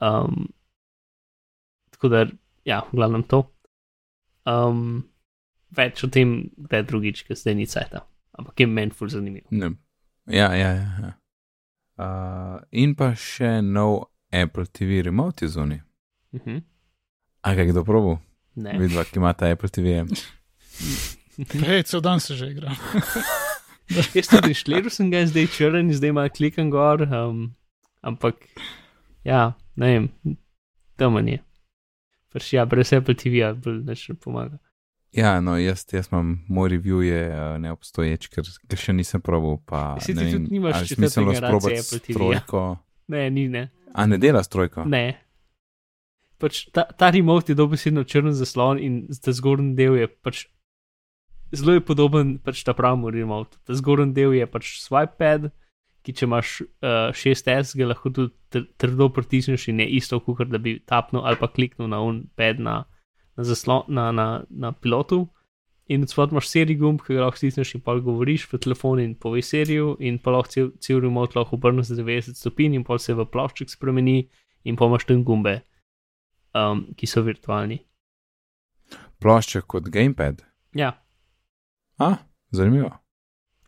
Um, 0.00 0.48
tako 1.90 2.08
da, 2.08 2.26
ja, 2.64 2.80
v 2.82 2.96
glavnem 2.96 3.22
to. 3.22 3.44
Um, 4.44 5.04
več 5.70 6.04
o 6.04 6.08
tem, 6.08 6.50
kdaj 6.58 6.82
drugič, 6.84 7.22
ker 7.24 7.36
zdaj 7.36 7.54
ni 7.54 7.66
cajta. 7.66 8.04
Ampak 8.32 8.60
je 8.60 8.66
meni 8.66 8.90
ful 8.90 9.08
zanimiv. 9.08 9.46
Ne. 9.50 9.70
Ja, 10.26 10.52
ja, 10.54 10.72
ja. 10.72 10.90
ja. 11.00 11.12
Uh, 11.96 12.60
in 12.72 12.94
pa 12.94 13.14
še 13.14 13.62
nov 13.62 14.10
Apple 14.30 14.66
TV 14.66 15.00
remote 15.02 15.44
je 15.44 15.48
zunaj. 15.48 15.80
Uh 16.36 16.42
-huh. 16.46 16.62
A 17.40 17.54
kaj 17.54 17.70
kdo 17.72 17.84
probo? 17.84 18.18
Ne. 18.54 18.78
Vidva, 18.78 19.04
ki 19.04 19.18
ima 19.18 19.32
ta 19.32 19.50
Apple 19.52 19.68
TV. 19.68 20.04
Hej, 21.66 21.82
cel 21.82 22.00
dan 22.00 22.20
se 22.20 22.34
že 22.34 22.50
igra. 22.50 22.72
Jaz 24.16 24.28
tudi 24.28 24.48
inštaliral 24.50 24.90
sem 24.90 25.10
ga, 25.10 25.26
zdaj 25.26 25.46
črn, 25.46 25.92
zdaj 25.94 26.10
ima 26.10 26.28
klikam 26.28 26.70
gor, 26.70 27.04
um, 27.06 27.54
ampak 28.02 28.34
ja, 29.24 29.52
ne 29.76 29.86
vem, 29.92 30.08
tam 30.96 31.20
je. 31.28 31.38
Pač 32.32 32.52
ja, 32.52 32.64
brez 32.66 32.92
Apple 32.92 33.14
TV-ja 33.14 33.54
bolj 33.54 33.84
nič 33.86 34.08
ne 34.08 34.16
pomaga. 34.18 34.58
Ja, 35.14 35.38
no, 35.40 35.54
jaz, 35.56 35.86
jaz 35.92 36.10
imam, 36.12 36.42
moj 36.48 36.74
review 36.74 37.00
je 37.06 37.20
uh, 37.30 37.54
neobstoječ, 37.62 38.26
ker, 38.32 38.48
ker 38.68 38.80
še 38.80 38.92
nisem 38.92 39.22
proval. 39.24 39.60
Pa, 39.64 39.96
Saj 40.02 40.12
ti 40.12 40.24
vem, 40.24 40.32
tudi 40.34 40.56
nimaš 40.58 40.74
ali 40.74 40.82
je 40.82 40.88
četvrte 40.88 41.00
smiselno 41.00 41.32
generacije 41.32 41.52
sprobati 41.52 41.80
Apple 41.80 41.98
s 41.98 42.02
TV-ja. 42.02 42.16
trojko. 42.18 42.64
Ne, 43.14 43.22
ni 43.30 43.46
ne. 43.48 43.68
A 43.94 44.06
ne 44.10 44.18
dela 44.20 44.42
s 44.42 44.50
trojko? 44.52 44.84
Ne. 44.84 45.06
Pač 46.42 46.66
ta, 46.74 46.84
ta 46.84 47.10
remote 47.10 47.52
je 47.52 47.56
dobesedno 47.56 48.04
črn 48.04 48.34
zaslon 48.36 48.80
in 48.82 49.06
ta 49.24 49.32
zgornji 49.32 49.74
del 49.78 49.96
je 49.96 50.08
pač 50.08 50.44
zelo 51.52 51.76
je 51.76 51.84
podoben 51.84 52.36
pač 52.42 52.64
ta 52.64 52.74
pravemu 52.74 53.10
remote. 53.10 53.58
Ta 53.64 53.76
zgornji 53.76 54.14
del 54.16 54.34
je 54.36 54.46
pač 54.50 54.74
swipe 54.82 55.16
pad, 55.18 55.48
ki 56.06 56.14
če 56.14 56.26
imaš 56.26 56.58
uh, 56.62 57.14
6S, 57.16 57.74
ga 57.78 57.88
lahko 57.90 58.12
tudi 58.14 58.34
tr 58.52 58.66
trdo 58.78 59.08
pritisneš 59.14 59.68
in 59.72 59.82
je 59.82 59.88
isto, 59.98 60.20
kot 60.22 60.50
da 60.52 60.60
bi 60.62 60.78
tapnil 60.86 61.24
ali 61.26 61.40
pa 61.40 61.48
kliknil 61.50 61.90
na 61.90 62.02
un 62.02 62.26
pad 62.38 62.60
na, 62.62 62.84
na, 63.34 63.46
zaslon, 63.46 63.88
na, 63.88 64.10
na, 64.14 64.28
na 64.50 64.72
pilotu. 64.72 65.26
In 65.86 66.02
od 66.02 66.10
spodaj 66.10 66.34
imaš 66.34 66.48
seri 66.50 66.74
gumb, 66.74 66.98
ki 67.02 67.14
ga 67.14 67.26
lahko 67.26 67.38
stisneš 67.38 67.76
in 67.76 67.82
pa 67.86 67.94
govoriš 68.02 68.48
v 68.50 68.58
telefon 68.58 68.98
in 68.98 69.14
poveš 69.14 69.52
serijo, 69.52 69.94
in 70.02 70.18
pa 70.18 70.34
lahko 70.34 70.50
cel, 70.50 70.70
cel 70.82 70.98
remote 71.02 71.38
lahko 71.38 71.54
obrneš 71.58 71.92
za 71.92 71.98
90 72.00 72.38
stopinj 72.40 72.74
in 72.74 72.84
pa 72.86 72.98
se 72.98 73.14
v 73.14 73.26
plošček 73.30 73.70
spremeni 73.70 74.24
in 74.66 74.78
pa 74.78 74.88
imaš 74.90 75.06
tam 75.06 75.22
gumbe, 75.22 75.60
um, 76.56 76.86
ki 76.96 77.08
so 77.10 77.22
virtualni. 77.26 77.82
Plošček 79.20 79.68
kot 79.68 79.90
gamepad. 79.92 80.42
Ja, 80.76 80.94
A, 81.98 82.16
zanimivo. 82.52 82.90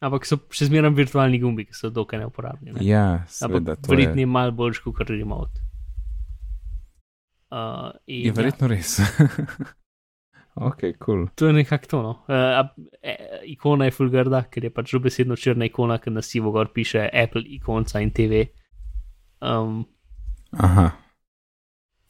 ampak 0.05 0.27
so 0.29 0.37
še 0.55 0.69
zmeraj 0.69 0.93
virtualni 0.95 1.41
gumbi, 1.43 1.65
ki 1.67 1.75
so 1.75 1.91
dokaj 1.91 2.21
neuporabni. 2.23 2.75
Ne? 2.77 2.85
Ja, 2.87 3.25
seveda. 3.33 3.75
ampak 3.75 3.87
to 3.87 3.95
verjetno 3.95 4.23
Je, 4.23 4.29
malo 4.31 4.55
boljši 4.55 4.93
kot 4.95 5.11
remote. 5.11 5.65
Uh, 7.49 7.97
in, 8.07 8.29
je 8.29 8.35
verjetno 8.37 8.69
res. 8.69 8.99
ok, 10.69 10.85
kul. 10.85 11.01
Cool. 11.01 11.25
Ja, 11.25 11.35
to 11.41 11.49
je 11.49 11.57
nekako 11.57 11.91
to. 11.91 12.03
No. 12.05 12.13
Uh, 12.29 12.93
e, 13.01 13.17
ikona 13.55 13.89
je 13.89 13.97
fulgarda, 13.97 14.45
ker 14.53 14.69
je 14.69 14.75
pač 14.77 14.93
dobesedno 14.93 15.39
črna 15.41 15.67
ikona, 15.67 15.97
ki 15.99 16.13
na 16.13 16.23
sivo 16.23 16.53
gor 16.55 16.71
piše 16.77 17.09
Apple 17.09 17.43
ikonca 17.57 18.05
in 18.05 18.13
TV. 18.13 18.45
Um, 19.41 19.81
Aha. 20.53 20.91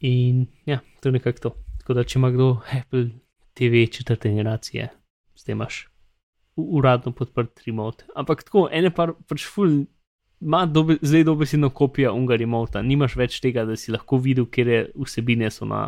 In 0.00 0.46
ja, 0.66 0.80
to 1.00 1.08
je 1.08 1.12
nekako 1.12 1.38
to. 1.38 1.54
Tako 1.78 1.94
da, 1.94 2.04
če 2.04 2.18
ima 2.18 2.30
kdo 2.30 2.48
Apple 2.80 3.08
TV 3.54 3.86
četrte 3.92 4.28
generacije, 4.28 4.88
s 5.34 5.44
tem 5.44 5.56
imaš 5.56 5.88
uradno 6.56 7.12
podprt 7.12 7.60
remote. 7.66 8.04
Ampak 8.16 8.42
tako, 8.42 8.68
ene 8.72 8.90
pa 8.94 9.12
pač 9.28 9.46
ful. 9.46 9.84
Ma 10.40 10.66
dobe, 10.70 10.94
zdaj 11.02 11.24
dobesedno 11.26 11.70
kopija 11.74 12.12
unga 12.14 12.36
remota, 12.38 12.78
nimaš 12.82 13.16
več 13.18 13.40
tega, 13.42 13.64
da 13.66 13.74
si 13.76 13.90
lahko 13.90 14.20
videl, 14.22 14.46
kje 14.46 14.84
vsebine 14.94 15.50
so 15.50 15.66
na, 15.66 15.80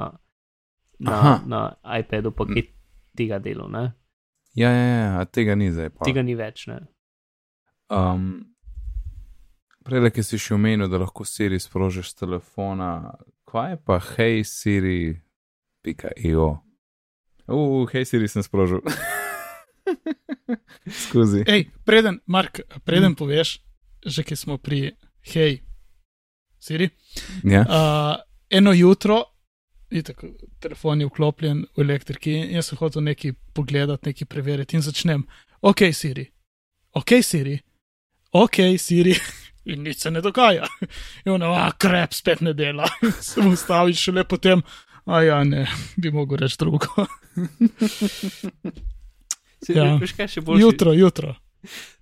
na, 0.98 1.18
Aha. 1.18 1.34
na 1.46 1.61
iPadu, 2.00 2.32
pa 2.34 2.48
kje 2.48 2.64
tega 3.16 3.38
delo. 3.38 3.68
Ne? 3.70 3.92
Ja, 4.58 4.72
ja, 4.74 4.88
ja, 4.88 5.24
tega 5.30 5.54
ni 5.54 5.70
zdaj. 5.70 5.92
Pa. 5.94 6.08
Tega 6.08 6.24
ni 6.26 6.34
več. 6.34 6.66
Ne? 6.66 6.80
Um, 7.94 8.50
Prej, 9.86 10.11
ki 10.12 10.22
si 10.26 10.38
še 10.38 10.54
omenil, 10.58 10.90
da 10.90 10.98
lahko 11.00 11.24
Siri 11.24 11.61
sprožiš 11.62 12.12
telefona, 12.18 13.14
kaj 13.51 13.70
je 13.70 13.76
pa 13.84 13.98
hej 13.98 14.44
Siri, 14.44 15.20
pika 15.82 16.09
io. 16.16 16.59
Uf, 17.46 17.90
hej 17.92 18.05
Siri 18.05 18.28
sem 18.28 18.42
sprožil. 18.42 18.80
Skozi. 21.07 21.42
Ej, 21.46 21.66
preden, 21.84 22.20
Mark, 22.26 22.61
preden 22.86 23.16
poveš, 23.18 23.59
že 24.07 24.22
ki 24.22 24.38
smo 24.38 24.59
pri 24.59 24.94
hej, 25.34 25.59
Siri. 26.62 26.90
Ja. 27.42 27.66
Uh, 27.66 28.22
eno 28.51 28.72
jutro, 28.72 29.24
itak, 29.90 30.22
telefon 30.62 31.03
je 31.03 31.11
vklopljen 31.11 31.66
v 31.74 31.82
elektriki, 31.82 32.36
in 32.46 32.61
jaz 32.61 32.70
sem 32.70 32.78
hotel 32.78 33.03
nekaj 33.03 33.34
pogledati, 33.57 34.12
nekaj 34.12 34.30
preveriti 34.30 34.78
in 34.78 34.86
začnem. 34.86 35.26
Ok, 35.61 35.90
Siri, 35.90 36.28
ok, 36.94 37.18
Siri, 37.22 37.59
ok, 38.30 38.62
Siri. 38.78 39.18
In 39.70 39.82
nič 39.86 40.02
se 40.02 40.10
ne 40.10 40.20
dogaja. 40.20 40.66
In 41.24 41.32
ono, 41.38 41.52
a 41.54 41.70
krep, 41.72 42.12
spet 42.16 42.40
ne 42.40 42.52
dela. 42.54 42.88
Se 43.20 43.40
mu 43.42 43.52
ustavi 43.54 43.94
šele 43.94 44.24
potem, 44.24 44.62
a 45.06 45.20
ja, 45.22 45.44
ne, 45.44 45.66
bi 45.96 46.10
mogel 46.10 46.42
reči 46.42 46.56
drugo. 46.58 46.86
Se, 49.64 49.72
Ja. 49.76 49.94
Veš 50.00 50.14
kaj 50.16 50.28
še 50.32 50.40
bolj? 50.40 50.62
Jutro, 50.62 50.92
jutro. 50.96 51.34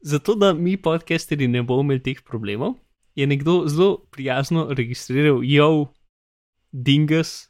Zato, 0.00 0.34
da 0.38 0.52
mi 0.54 0.76
podcasteri 0.78 1.48
ne 1.50 1.62
bomo 1.66 1.82
imeli 1.82 2.02
teh 2.06 2.20
problemov, 2.22 2.76
je 3.18 3.26
nekdo 3.26 3.64
zelo 3.66 3.96
prijazno 4.14 4.68
registriral 4.70 5.40
jo, 5.42 5.88
dingus, 6.70 7.48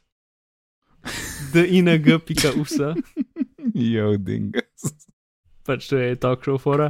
ding.us, 1.53 2.79
Jo, 3.77 4.07
dingas. 4.17 4.89
pač 5.63 5.85
to 5.91 6.01
je 6.01 6.15
talk 6.17 6.41
show 6.41 6.57
fora. 6.57 6.89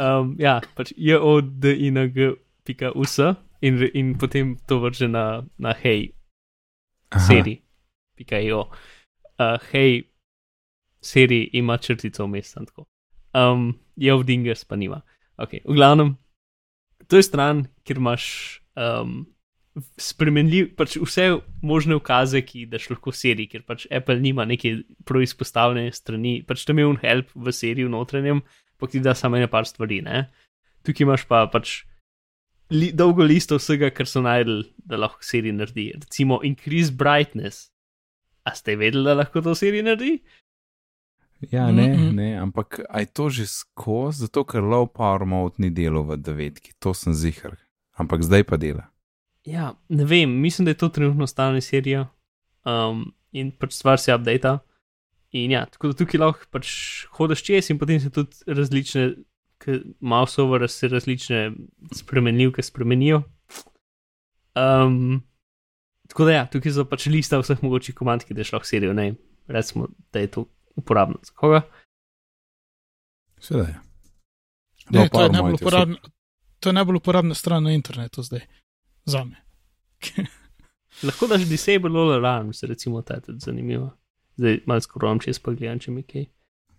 Um, 0.00 0.32
ja, 0.40 0.62
pač 0.74 0.94
jo, 0.96 1.40
ding.us 1.44 2.40
in, 3.60 3.78
re- 3.78 3.90
in 3.94 4.18
potem 4.18 4.56
to 4.66 4.80
vrže 4.80 5.08
na, 5.08 5.44
na 5.58 5.72
hej, 5.72 6.12
seri, 7.26 7.62
pika 8.16 8.40
jo. 8.42 8.66
Uh, 9.38 9.60
hej, 9.72 10.08
seri 11.00 11.50
ima 11.52 11.78
črtico 11.78 12.26
vmes, 12.26 12.52
tako. 12.52 12.86
Um, 13.36 13.78
jo, 13.96 14.22
dingus 14.22 14.64
pa 14.64 14.76
nima. 14.76 15.02
Ok, 15.36 15.60
v 15.64 15.76
glavnem, 15.76 16.16
to 17.06 17.20
je 17.20 17.22
stran, 17.22 17.66
kjer 17.84 18.00
imaš 18.00 18.24
um, 18.74 19.26
spremenljiv, 20.00 20.70
pač 20.76 20.96
vse 20.96 21.26
možne 21.64 21.98
ukaze, 21.98 22.40
ki 22.46 22.64
daš 22.70 22.88
lahko 22.94 23.12
v 23.12 23.18
seriji, 23.20 23.50
ker 23.52 23.66
pač 23.68 23.84
Apple 23.92 24.18
nima 24.22 24.46
neke 24.48 24.78
proizpostavljene 25.08 25.92
strani, 25.92 26.40
pač 26.48 26.64
tam 26.64 26.80
je 26.80 26.88
un 26.88 26.96
help 27.02 27.28
v 27.34 27.52
seriji 27.52 27.84
v 27.84 27.92
notranjem, 27.92 28.40
pa 28.80 28.88
ti 28.88 29.02
da 29.04 29.14
samo 29.14 29.36
ene 29.36 29.50
par 29.52 29.68
stvari, 29.68 30.00
ne. 30.04 30.26
Tukaj 30.86 31.04
imaš 31.04 31.26
pa 31.28 31.44
pač 31.52 31.82
li, 32.70 32.92
dolgo 32.92 33.24
listo 33.24 33.56
vsega, 33.60 33.90
kar 33.90 34.06
so 34.06 34.22
najdel, 34.24 34.64
da 34.76 34.96
lahko 34.96 35.22
seriji 35.22 35.52
naredi. 35.52 35.92
Recimo 36.00 36.40
increase 36.44 36.92
brightness. 36.92 37.70
A 38.46 38.54
ste 38.54 38.76
vedeli, 38.76 39.04
da 39.04 39.14
lahko 39.14 39.42
to 39.42 39.54
seriji 39.54 39.82
naredi? 39.82 40.18
Ja, 41.52 41.70
ne, 41.70 41.88
Mhm. 41.92 42.14
ne, 42.16 42.36
ampak 42.40 42.80
aj 42.88 43.06
to 43.12 43.28
že 43.30 43.46
skozi, 43.46 44.24
zato 44.24 44.44
ker 44.44 44.62
low 44.62 44.86
power 44.86 45.26
mode 45.26 45.54
ni 45.58 45.70
delal 45.70 46.02
v 46.02 46.16
devetki, 46.16 46.72
to 46.80 46.94
sem 46.94 47.12
zihar. 47.12 47.56
Ampak 47.98 48.22
zdaj 48.22 48.44
pa 48.44 48.56
dela. 48.56 48.88
Ja, 49.44 49.74
ne 49.88 50.04
vem, 50.04 50.30
mislim, 50.40 50.64
da 50.64 50.70
je 50.70 50.74
to 50.80 50.88
trenutno 50.88 51.26
stalna 51.26 51.60
serija 51.60 52.08
um, 52.64 53.12
in 53.32 53.52
pač 53.52 53.72
stvar 53.72 53.98
se 54.00 54.14
updata. 54.14 54.58
In 55.32 55.50
ja, 55.50 55.66
tako 55.66 55.88
da 55.88 55.94
tukaj 55.94 56.20
lahko 56.20 56.46
pač 56.50 56.66
hodiš 57.12 57.42
čez 57.44 57.70
in 57.70 57.78
potem 57.78 58.00
se 58.00 58.10
tudi 58.10 58.32
različne, 58.46 59.14
mouse 60.00 60.42
over 60.42 60.68
se 60.70 60.88
različne 60.88 61.52
spremenljivke 61.92 62.62
spremenijo. 62.62 63.22
Um, 64.56 65.22
tako 66.08 66.24
da 66.24 66.32
ja, 66.32 66.46
tukaj 66.50 66.72
so 66.72 66.84
pač 66.88 67.06
lista 67.12 67.40
vseh 67.40 67.62
mogočih 67.62 67.94
komand, 67.94 68.24
ki 68.24 68.34
daš 68.34 68.52
lahko 68.54 68.68
serijo, 68.68 68.94
ne, 68.96 69.14
recimo, 69.46 69.88
da 70.12 70.22
je 70.22 70.30
to 70.32 70.46
uporabno 70.76 71.18
za 71.22 71.32
koga. 71.34 71.62
Seveda 73.40 73.68
je. 73.68 73.80
Ne, 74.90 75.00
Low 75.00 75.08
to, 75.12 75.22
je 75.22 75.30
najbolj 75.30 75.58
uporabna, 75.60 75.96
to 76.60 76.68
je 76.68 76.72
najbolj 76.72 76.96
uporabna 76.96 77.34
stran 77.34 77.64
na 77.64 77.72
internetu 77.72 78.22
zdaj. 78.22 78.46
Za 79.04 79.24
me. 79.24 79.36
Lahko 81.06 81.26
daš 81.26 81.44
disable 81.48 82.00
all 82.00 82.12
alarms, 82.12 82.62
recimo, 82.62 83.02
ta 83.02 83.14
je 83.14 83.20
tudi 83.20 83.38
zanimivo. 83.40 83.90
Zdaj 84.36 84.60
malo 84.66 84.80
skoro 84.80 85.18
čez 85.18 85.38
pa 85.38 85.52
gledam, 85.52 85.78
če 85.78 85.90
mi 85.90 86.02
kaj 86.02 86.26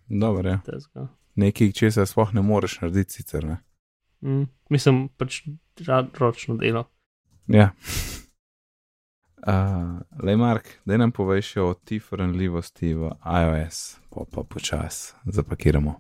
Dobro, 0.07 0.49
ja. 0.49 0.59
tezga. 0.65 1.07
Nekaj, 1.37 1.71
česar 1.77 2.07
sploh 2.09 2.33
ne 2.33 2.41
moreš 2.41 2.79
narediti, 2.81 3.19
sicer 3.19 3.45
ne. 3.45 3.59
Mm, 4.25 4.47
mislim, 4.73 5.07
pač 5.17 5.43
ročno 6.19 6.57
delo. 6.57 6.87
Ja. 7.47 7.71
Uh, 9.47 10.01
Le 10.23 10.35
Mark, 10.35 10.67
da 10.83 10.97
nam 10.97 11.11
povej 11.15 11.43
še 11.45 11.61
o 11.63 11.69
TIF 11.77 12.09
ranljivosti 12.17 12.89
v 12.97 13.13
iOS, 13.21 13.77
pa 14.11 14.25
pa 14.27 14.41
počas 14.43 15.13
zapakiramo. 15.23 15.93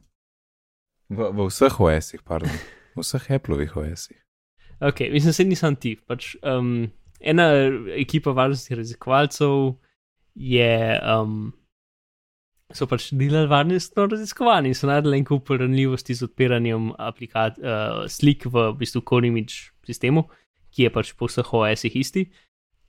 V, 1.13 1.29
v 1.31 1.45
vseh 1.47 1.77
OS-ih, 1.79 2.23
pardon, 2.27 2.51
v 2.97 3.05
vseh 3.05 3.29
Appleovih 3.37 3.77
OS-ih. 3.77 4.17
Ok, 4.83 5.05
mislim, 5.13 5.33
se 5.37 5.45
nisem 5.47 5.77
tiv. 5.79 6.01
Pač, 6.09 6.33
um, 6.43 6.89
ena 7.21 7.45
ekipa 7.95 8.33
varnostnih 8.35 8.81
raziskovalcev 8.81 9.77
je. 10.35 10.73
Um, 11.05 11.53
so 12.75 12.87
pač 12.87 13.11
delali 13.15 13.47
varnostno 13.47 14.07
raziskovanje 14.11 14.71
in 14.71 14.75
so 14.75 14.89
najdeli 14.89 15.21
en 15.21 15.25
kup 15.27 15.49
ranljivosti 15.49 16.15
z 16.15 16.27
odpiranjem 16.27 16.91
aplikat, 16.99 17.59
uh, 17.59 18.03
slik 18.11 18.45
v, 18.45 18.71
bistvu 18.79 19.01
image 19.23 19.71
sistemu, 19.85 20.27
ki 20.75 20.83
je 20.83 20.89
pač 20.91 21.13
po 21.13 21.27
vseh 21.27 21.53
OS-ih 21.53 21.95
isti. 21.95 22.27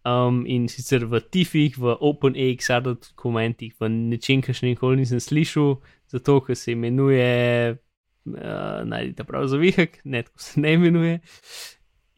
Um, 0.08 0.44
in 0.46 0.68
sicer 0.68 1.04
v 1.04 1.20
TIF-ih, 1.20 1.76
v 1.78 1.94
OpenAXR 2.00 2.80
dokumentih, 2.82 3.74
v 3.78 3.88
nečem, 3.88 4.40
kar 4.42 4.54
še 4.54 4.66
nikoli 4.66 5.02
nisem 5.02 5.20
slišal, 5.20 5.78
zato 6.10 6.40
ker 6.40 6.56
se 6.56 6.72
imenuje, 6.72 7.76
uh, 7.76 8.80
najdite 8.88 9.26
prav 9.28 9.46
za 9.46 9.58
vihek, 9.60 10.00
ne 10.04 10.22
tako 10.22 10.42
se 10.42 10.60
ne 10.60 10.72
imenuje, 10.78 11.20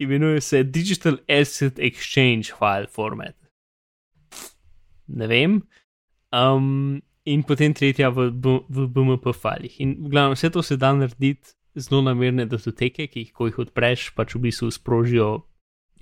imenuje 0.01 0.41
se 0.41 0.63
Digital 0.65 1.19
Asset 1.29 1.79
Exchange 1.79 2.55
File 2.57 2.89
Format. 2.89 3.37
Ne 5.09 5.27
vem. 5.27 5.61
Um, 6.31 7.03
in 7.31 7.45
potem 7.47 7.75
tretja 7.77 8.11
v, 8.11 8.31
v 8.35 8.87
BMP 8.91 9.33
filih. 9.37 9.79
In 9.81 9.97
v 10.05 10.13
glavnem 10.13 10.35
vse 10.35 10.51
to 10.51 10.63
se 10.67 10.77
da 10.81 10.93
narediti 10.97 11.55
zelo 11.79 12.03
namerne 12.03 12.47
datoteke, 12.51 13.07
ki 13.07 13.27
jih, 13.27 13.33
ko 13.33 13.47
jih 13.47 13.61
odpreš, 13.67 14.11
pač 14.17 14.35
v 14.35 14.49
bistvu 14.49 14.71
sprožijo 14.75 15.31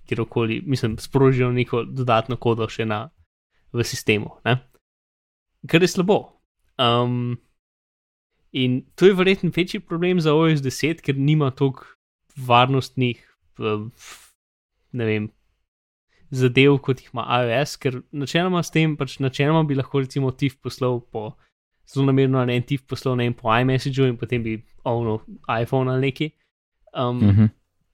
kjerkoli, 0.09 0.63
mislim, 0.65 0.97
sprožijo 0.99 1.51
neko 1.53 1.85
dodatno 1.85 2.39
kodo 2.41 2.69
še 2.73 2.89
na, 2.89 3.11
v 3.73 3.85
sistemu. 3.85 4.33
Ne? 4.49 4.57
Kar 5.69 5.85
je 5.85 5.91
slabo. 5.93 6.41
Um, 6.81 7.37
in 8.53 8.81
to 8.97 9.11
je 9.11 9.17
verjetno 9.19 9.53
večji 9.53 9.81
problem 9.85 10.21
za 10.25 10.33
OS 10.35 10.65
10, 10.65 11.03
ker 11.05 11.19
nima 11.19 11.51
toliko 11.51 11.85
varnostnih, 12.39 13.21
ne 13.59 15.05
vem, 15.05 15.29
zadev, 16.31 16.79
kot 16.85 17.01
jih 17.01 17.11
ima 17.15 17.25
iOS, 17.43 17.77
ker 17.77 18.03
načeloma 18.13 18.63
s 18.63 18.71
tem, 18.71 18.97
pač 18.97 19.19
načeloma 19.21 19.65
bi 19.67 19.75
lahko 19.75 20.01
recimo 20.05 20.31
TIF 20.31 20.59
poslal 20.63 21.01
po 21.01 21.33
zelo 21.89 22.07
namerno 22.07 22.45
na 22.45 22.53
en 22.53 22.63
TIF 22.63 22.83
poslal 22.87 23.17
ne 23.17 23.25
vem, 23.25 23.35
po 23.35 23.49
iMessageu 23.49 24.07
in 24.09 24.17
potem 24.21 24.43
bi 24.43 24.59
ovno 24.85 25.21
iPhone 25.63 25.91
ali 25.91 26.01
neki. 26.11 26.31
Um, 26.95 27.19
Mhm. 27.23 27.45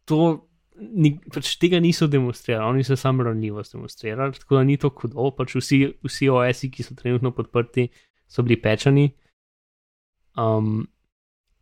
to 0.04 0.48
ni, 0.76 1.20
pač 1.32 1.56
tega 1.56 1.78
niso 1.80 2.06
demonstrirali, 2.10 2.66
oni 2.66 2.84
so 2.84 2.96
samo 2.96 3.22
ranljivost 3.22 3.72
demonstrirali, 3.72 4.32
tako 4.32 4.56
da 4.56 4.64
ni 4.64 4.76
to 4.76 4.88
hudo, 4.90 5.30
pač 5.36 5.54
vsi, 5.54 5.94
vsi 6.02 6.28
OS-i, 6.28 6.70
ki 6.70 6.82
so 6.82 6.94
trenutno 6.94 7.30
podprti, 7.30 7.88
so 8.26 8.42
bili 8.42 8.56
pečani. 8.60 9.12
Um, 10.36 10.88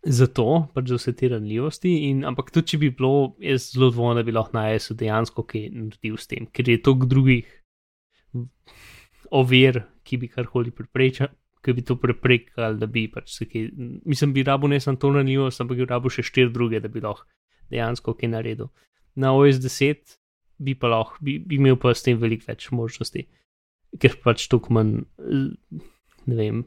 zato, 0.02 0.46
pač 0.74 0.90
za 0.90 0.98
vse 0.98 1.12
te 1.16 1.28
ranljivosti, 1.30 1.92
in, 2.08 2.24
ampak 2.26 2.50
tudi 2.54 2.74
če 2.74 2.80
bi 2.82 2.90
bilo, 2.90 3.34
jaz 3.42 3.70
zelo 3.74 3.92
dvomim, 3.94 4.18
da 4.18 4.26
bi 4.26 4.34
lahko 4.34 4.56
na 4.56 4.66
AS-u 4.72 4.96
dejansko 4.98 5.44
kaj 5.46 5.68
naredil 5.70 6.18
s 6.18 6.30
tem, 6.30 6.48
ker 6.50 6.68
je 6.68 6.80
toliko 6.82 7.08
drugih 7.10 7.52
ovir, 9.30 9.84
ki 10.02 10.18
bi 10.18 10.30
karkoli 10.32 10.74
preprečali. 10.74 11.34
Ki 11.62 11.76
bi 11.78 11.84
to 11.86 11.94
preprečkali, 11.94 12.74
da 12.74 12.88
bi 12.90 13.04
pač 13.06 13.36
se 13.36 13.46
kaj, 13.46 13.68
mislim, 14.02 14.32
bi 14.34 14.42
rabo 14.42 14.66
ne 14.66 14.80
samo 14.82 14.98
to 14.98 15.12
ranljivost, 15.14 15.60
ampak 15.62 15.78
bi 15.78 15.84
rabo 15.86 16.10
še 16.10 16.24
štiri 16.26 16.50
druge, 16.50 16.80
da 16.82 16.88
bi 16.90 16.98
lahko 16.98 17.22
dejansko 17.70 18.16
kaj 18.18 18.32
naredil. 18.32 18.72
Na 19.14 19.30
OS 19.38 19.60
10 19.62 20.16
bi 20.58 20.74
pa 20.74 20.90
lahko, 20.90 21.22
bi, 21.22 21.36
bi 21.38 21.60
imel 21.60 21.78
pa 21.78 21.92
s 21.94 22.02
tem 22.02 22.18
veliko 22.18 22.48
več 22.50 22.66
možnosti, 22.74 23.22
ker 24.02 24.16
pač 24.24 24.48
tukaj 24.50 24.74
manj, 24.74 25.04
ne 26.26 26.40
vem, 26.40 26.64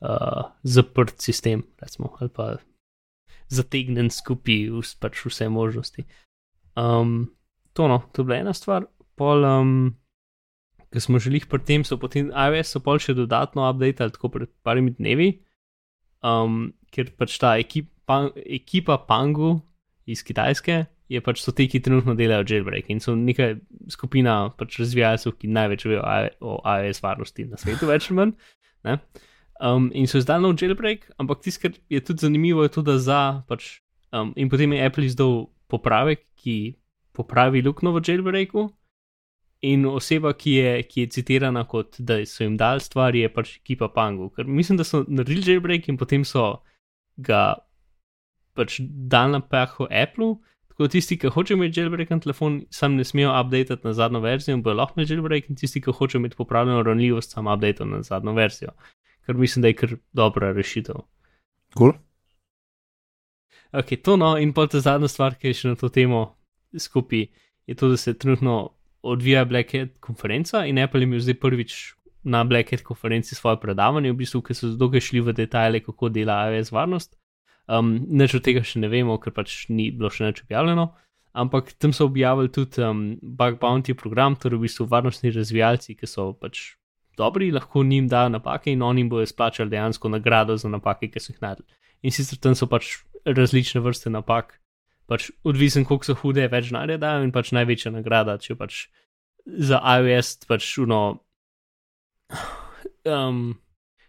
uh, 0.00 0.50
zaprt 0.62 1.20
sistem, 1.22 1.64
recimo, 1.82 2.12
ali 2.20 2.30
pa 2.30 2.56
zategnen 3.48 4.10
skupaj 4.12 4.68
pač 5.00 5.24
vse 5.24 5.48
možnosti. 5.48 6.04
Um, 6.76 7.30
to 7.72 7.88
no, 7.88 8.02
to 8.12 8.22
je 8.22 8.28
bila 8.28 8.42
ena 8.42 8.54
stvar. 8.54 8.86
Pol, 9.18 9.44
um, 9.44 9.96
ki 10.92 11.00
smo 11.00 11.18
želeli 11.18 11.48
pri 11.48 11.62
tem, 11.64 11.84
so 11.84 11.98
potem 11.98 12.30
iOS 12.30 12.76
so 12.76 12.82
pol 12.84 13.00
še 13.02 13.16
dodatno 13.16 13.66
updated, 13.68 14.14
tako 14.16 14.30
pred 14.34 14.52
parimi 14.62 14.94
dnevi, 14.96 15.32
um, 16.22 16.70
ker 16.94 17.10
pač 17.18 17.38
ta 17.40 17.56
ekipa, 17.58 18.28
ekipa 18.44 19.00
Pangu 19.08 19.58
iz 20.08 20.22
Kitajske 20.24 20.86
je 21.08 21.20
pač 21.24 21.40
so 21.40 21.52
ti, 21.56 21.66
ki 21.68 21.80
trenutno 21.84 22.14
delajo 22.16 22.44
jailbreak 22.48 22.90
in 22.92 23.00
so 23.00 23.14
neka 23.16 23.54
skupina 23.92 24.50
pač 24.56 24.78
razvijalcev, 24.80 25.38
ki 25.40 25.50
največ 25.56 25.86
vejo 25.88 26.04
o 26.44 26.58
iOS 26.60 27.02
varnosti 27.04 27.48
na 27.48 27.60
svetu, 27.60 27.88
več 27.88 28.10
ali 28.10 28.18
manj. 28.20 28.34
Ne? 28.86 28.98
Um, 29.60 29.90
in 29.92 30.06
so 30.06 30.18
izdali 30.18 30.42
nov 30.42 30.54
jailbreak, 30.54 31.08
ampak 31.18 31.42
tisto, 31.42 31.66
kar 31.66 31.74
je 31.90 32.00
tudi 32.00 32.22
zanimivo, 32.22 32.62
je 32.62 32.72
to, 32.76 32.82
da 32.86 32.98
za 32.98 33.42
pač. 33.48 33.80
Um, 34.14 34.32
in 34.36 34.48
potem 34.48 34.72
je 34.72 34.84
Apple 34.86 35.04
izdal 35.04 35.48
popravek, 35.68 36.22
ki 36.38 36.78
popravi 37.12 37.62
luknjo 37.66 37.92
v 37.96 38.02
jailbreaku. 38.06 38.68
In 39.66 39.86
oseba, 39.90 40.30
ki 40.38 40.52
je, 40.54 40.82
ki 40.86 41.00
je 41.00 41.12
citirana 41.16 41.64
kot 41.66 41.98
da 41.98 42.20
so 42.26 42.44
jim 42.44 42.54
dali 42.56 42.80
stvar, 42.80 43.16
je 43.18 43.26
pač 43.28 43.56
ekipa 43.58 43.88
Pangu. 43.90 44.30
Ker 44.30 44.46
mislim, 44.46 44.78
da 44.78 44.86
so 44.86 45.02
naredili 45.08 45.42
jailbreak 45.42 45.88
in 45.90 45.98
potem 45.98 46.24
so 46.24 46.60
ga 47.18 47.58
pač 48.54 48.78
dali 48.86 49.34
na 49.34 49.42
pahu 49.42 49.88
Apple. 49.90 50.36
Tako 50.70 50.86
da 50.86 50.92
tisti, 50.94 51.18
ki 51.18 51.32
hočejo 51.34 51.58
imeti 51.58 51.80
jailbreak 51.80 52.14
na 52.14 52.20
telefon, 52.22 52.60
sam 52.70 52.94
ne 52.94 53.02
smejo 53.04 53.34
updatati 53.34 53.82
na 53.82 53.92
zadnjo 53.98 54.22
verzijo 54.22 54.54
in 54.54 54.62
bojo 54.62 54.78
lahko 54.78 54.94
imeli 54.94 55.10
jailbreak, 55.10 55.50
in 55.50 55.58
tisti, 55.58 55.82
ki 55.82 55.90
hočejo 55.90 56.22
imeti 56.22 56.38
popravljeno 56.38 56.84
ranljivost, 56.86 57.34
sam 57.34 57.50
update 57.50 57.84
na 57.84 58.02
zadnjo 58.06 58.36
verzijo. 58.38 58.76
Ker 59.28 59.36
mislim, 59.36 59.62
da 59.62 59.68
je 59.68 59.76
kar 59.76 59.90
dobra 60.16 60.52
rešitev. 60.56 61.02
Cool. 61.76 61.92
Ok, 63.76 63.92
to 64.00 64.16
no, 64.16 64.32
in 64.40 64.54
pa 64.56 64.64
ta 64.66 64.80
zadnja 64.80 65.10
stvar, 65.12 65.36
ki 65.36 65.52
je 65.52 65.58
še 65.58 65.72
na 65.74 65.76
to 65.76 65.90
temo 65.92 66.22
skupaj, 66.72 67.26
je 67.68 67.76
to, 67.76 67.90
da 67.92 67.98
se 68.00 68.14
trenutno 68.16 68.54
odvija 69.04 69.44
Black 69.44 69.74
Hat 69.76 69.98
konferenca 70.00 70.64
in 70.64 70.78
Apple 70.80 71.04
je 71.04 71.08
imel 71.10 71.20
zdaj 71.20 71.36
prvič 71.42 71.74
na 72.24 72.44
Black 72.48 72.72
Hat 72.72 72.82
konferenci 72.82 73.34
svoje 73.34 73.60
predavanje, 73.60 74.12
v 74.12 74.16
bistvu, 74.22 74.40
ki 74.42 74.56
so 74.56 74.72
dolgo 74.76 75.00
šli 75.00 75.20
v 75.20 75.36
detajle, 75.36 75.82
kako 75.84 76.08
dela 76.08 76.40
iOS 76.48 76.72
varnost. 76.72 77.18
Um, 77.68 77.98
Neč 78.08 78.32
od 78.34 78.44
tega 78.48 78.64
še 78.64 78.80
ne 78.80 78.88
vemo, 78.88 79.18
ker 79.20 79.36
pač 79.36 79.66
ni 79.68 79.90
bilo 79.92 80.08
še 80.08 80.24
nič 80.24 80.42
objavljeno, 80.46 80.88
ampak 81.36 81.74
tam 81.76 81.92
so 81.92 82.08
objavili 82.08 82.48
tudi 82.48 82.80
um, 82.80 83.18
Bug 83.20 83.60
Bounty 83.60 83.92
program, 83.92 84.40
torej 84.40 84.56
v 84.56 84.64
bistvu 84.64 84.88
varnostni 84.88 85.32
razvijalci, 85.36 85.92
ki 86.00 86.08
so 86.08 86.32
pač 86.32 86.77
dobri, 87.18 87.50
lahko 87.52 87.82
njim 87.84 88.08
dajo 88.08 88.30
napake 88.32 88.72
in 88.72 88.82
oni 88.82 89.04
bodo 89.08 89.26
splačali 89.26 89.70
dejansko 89.70 90.08
nagrado 90.14 90.56
za 90.56 90.70
napake, 90.70 91.10
ki 91.10 91.20
so 91.20 91.32
jih 91.32 91.42
naredili. 91.42 91.68
In 92.02 92.14
sicer 92.14 92.38
tam 92.38 92.54
so 92.54 92.68
pač 92.70 92.94
različne 93.26 93.82
vrste 93.82 94.10
napak, 94.10 94.54
pač 95.10 95.30
odvisen, 95.44 95.86
koliko 95.88 96.10
so 96.10 96.16
hude, 96.20 96.46
več 96.52 96.70
denarja 96.70 96.98
dajo 97.02 97.24
in 97.26 97.32
pač 97.34 97.52
največja 97.56 97.92
nagrada, 97.94 98.38
če 98.38 98.56
pač 98.58 98.86
za 99.46 99.80
iOS 99.80 100.44
pač 100.48 100.74
uno. 100.84 101.00
Um, 103.08 103.56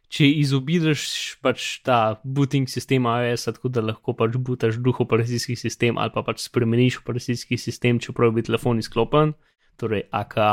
če 0.09 0.25
izobideš 0.41 1.03
pač 1.45 1.65
ta 1.85 2.19
booting 2.25 2.69
sistem 2.69 3.05
iOS, 3.07 3.45
tako 3.53 3.71
da 3.71 3.83
lahko 3.85 4.15
pač 4.17 4.35
butaš 4.35 4.79
drug 4.81 5.01
operacijski 5.05 5.55
sistem 5.59 6.01
ali 6.01 6.13
pa 6.13 6.25
pač 6.25 6.41
spremeniš 6.43 6.99
operacijski 7.03 7.59
sistem, 7.61 8.01
čeprav 8.01 8.33
bi 8.35 8.43
telefon 8.45 8.81
izklopen, 8.81 9.35
torej 9.79 10.07
AKA 10.11 10.51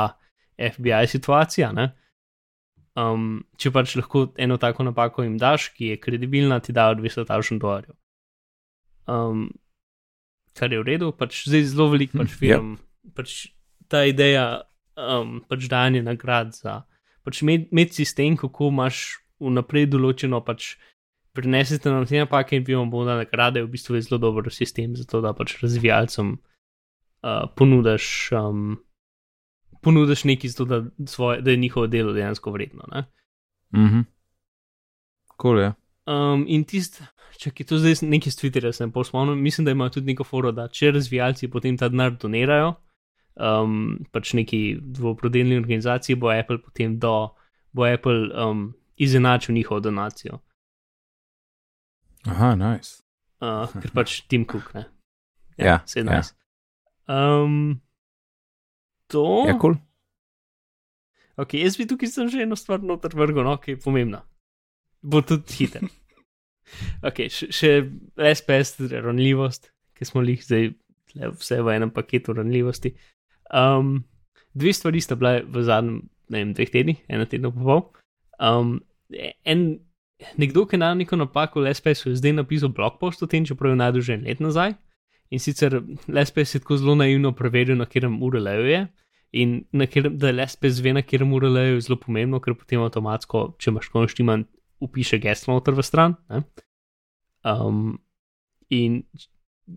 FBI 0.56 1.08
situacija, 1.08 1.72
ne. 1.76 1.90
Um, 2.96 3.44
če 3.60 3.70
pač 3.74 3.92
lahko 3.98 4.30
eno 4.40 4.56
tako 4.56 4.86
napako 4.86 5.26
jim 5.26 5.36
daš, 5.36 5.68
ki 5.76 5.92
je 5.92 6.00
kredibilna, 6.00 6.62
ti 6.64 6.72
dajo 6.72 6.96
200 6.96 7.26
tisoč 7.28 7.60
dolarjev. 7.60 7.96
Um, 9.06 9.50
kar 10.56 10.72
je 10.72 10.80
v 10.80 10.86
redu, 10.88 11.10
pač 11.12 11.44
zdaj 11.44 11.66
zelo 11.74 11.90
veliko 11.92 12.22
pač 12.22 12.32
Hm, 12.32 12.38
firm, 12.40 12.70
pač 13.14 13.34
ta 13.92 14.06
ideja 14.08 14.64
um, 14.96 15.42
pač 15.44 15.68
dajanja 15.68 16.02
nagrad 16.06 16.56
za 16.56 16.80
pač 17.26 17.42
imeti 17.42 17.74
med 17.74 17.92
sistem, 17.92 18.36
kako 18.38 18.70
imaš 18.72 19.20
vnaprej 19.42 19.90
določeno, 19.92 20.40
pač 20.46 20.76
prinesete 21.36 21.92
nam 21.92 22.06
te 22.08 22.22
napake 22.22 22.56
in 22.56 22.64
vi 22.64 22.76
vam 22.78 22.88
dali 22.88 23.26
nagrade, 23.26 23.60
v 23.60 23.72
bistvu 23.74 23.98
je 23.98 24.06
zelo 24.06 24.22
dober 24.22 24.48
sistem 24.54 24.96
za 24.96 25.04
to, 25.04 25.20
da 25.20 25.34
pač 25.36 25.58
razvijalcem 25.60 26.38
uh, 26.38 27.44
ponudaš. 27.58 28.32
Um, 28.32 28.78
Ponudiš 29.86 30.24
nekaj, 30.26 30.50
zato 30.50 30.64
da, 30.66 30.80
svoje, 31.06 31.40
da 31.46 31.52
je 31.54 31.60
njihovo 31.62 31.86
delo 31.86 32.12
dejansko 32.12 32.50
vredno. 32.50 32.88
Ne? 32.92 33.04
Mhm. 33.76 34.00
Cool, 35.42 35.60
ja. 35.60 35.74
Um, 36.06 36.44
in 36.48 36.64
tisti, 36.64 37.04
če 37.40 37.50
je 37.58 37.66
to 37.66 37.78
zdaj 37.82 38.00
nekaj 38.06 38.32
s 38.32 38.40
Twitterja, 38.40 38.72
sem 38.74 38.92
pol 38.94 39.04
spomnil, 39.04 39.36
mislim, 39.36 39.66
da 39.66 39.74
imajo 39.74 39.96
tudi 39.98 40.12
neko 40.12 40.24
foro, 40.24 40.52
da 40.54 40.68
če 40.72 40.92
razvijalci 40.96 41.50
potem 41.52 41.76
ta 41.78 41.90
denar 41.92 42.14
donirajo, 42.16 42.72
um, 43.36 43.96
pač 44.14 44.32
neki 44.38 44.60
dvoprodelni 44.96 45.58
organizaciji, 45.58 46.18
bo 46.20 46.30
Apple 46.32 46.60
potem 46.62 46.98
do, 47.02 47.14
bo 47.74 47.86
Apple 47.88 48.30
um, 48.32 48.68
izenačil 48.96 49.54
njihovo 49.54 49.80
donacijo. 49.80 50.40
Aha, 52.26 52.54
nice. 52.54 53.02
Uh, 53.42 53.66
ker 53.82 53.92
pač 53.94 54.20
Tim 54.30 54.46
Cook, 54.48 54.72
ne. 54.74 54.86
Ja, 55.56 55.80
ja. 55.84 56.04
nas. 56.04 56.34
Um, 57.08 57.80
to. 59.12 59.44
Ja, 59.48 59.58
cool. 59.60 59.76
Ok, 61.36 61.54
jaz 61.60 61.76
bi 61.76 61.86
tukaj 61.88 62.08
sem 62.08 62.30
že 62.32 62.42
eno 62.46 62.56
stvar 62.56 62.80
noter 62.80 63.12
vrgel, 63.12 63.44
no, 63.44 63.56
ki 63.60 63.76
je 63.76 63.80
pomembna. 63.82 64.24
Bo 65.02 65.22
tudi 65.22 65.60
hiter. 65.60 65.86
Ok, 67.06 67.28
še, 67.30 67.46
še 67.54 67.68
SPS, 68.18 68.80
ranljivost, 68.90 69.68
ki 69.94 70.06
smo 70.08 70.24
jih 70.26 70.40
zdaj 70.42 70.64
vse 71.38 71.60
v 71.62 71.76
enem 71.76 71.92
paketu 71.94 72.34
ranljivosti. 72.34 72.90
Um, 73.54 74.00
dve 74.50 74.72
stvari 74.74 74.98
sta 75.00 75.14
bile 75.14 75.44
v 75.46 75.62
zadnjem, 75.62 76.00
ne 76.32 76.42
vem, 76.42 76.54
dveh 76.56 76.72
tednih, 76.72 77.04
eno 77.06 77.28
tedno 77.30 77.52
pa 77.54 77.68
pol. 77.68 77.84
Um, 78.42 78.72
en, 79.46 79.62
nekdo, 80.40 80.66
ki 80.66 80.74
je 80.74 80.82
na 80.82 80.90
neko 80.98 81.20
napako 81.20 81.62
v 81.62 81.70
SPS-u, 81.70 82.10
je 82.10 82.18
zdaj 82.18 82.34
napisal 82.40 82.74
blog 82.74 82.98
post 82.98 83.22
o 83.22 83.30
tem, 83.30 83.46
čeprav 83.46 83.76
je 83.76 83.80
najdel 83.84 84.02
že 84.02 84.18
en 84.18 84.26
let 84.26 84.42
nazaj. 84.42 84.74
In 85.30 85.42
sicer 85.42 85.80
SPS 86.06 86.54
je 86.54 86.60
tako 86.60 86.76
zelo 86.76 86.94
naivno 86.94 87.32
preveril, 87.32 87.76
na 87.76 87.86
katerem 87.86 88.22
URL-ju 88.22 88.66
je. 88.70 88.86
In 89.32 89.56
na 89.72 89.86
katerem, 89.86 90.18
da 90.18 90.32
LSPS 90.32 90.82
ve, 90.84 90.92
na 90.92 91.02
katerem 91.02 91.32
URL-ju 91.32 91.74
je 91.74 91.80
zelo 91.88 91.98
pomembno, 92.00 92.40
ker 92.40 92.54
potem 92.54 92.82
avtomatsko, 92.82 93.56
če 93.58 93.72
imaš 93.72 93.90
konštiman, 93.94 94.46
upiše 94.80 95.18
geslo 95.18 95.56
noter 95.56 95.74
v 95.74 95.84
stran. 95.86 96.14
Ne? 96.30 96.44
Um, 97.46 97.98
in 98.70 99.02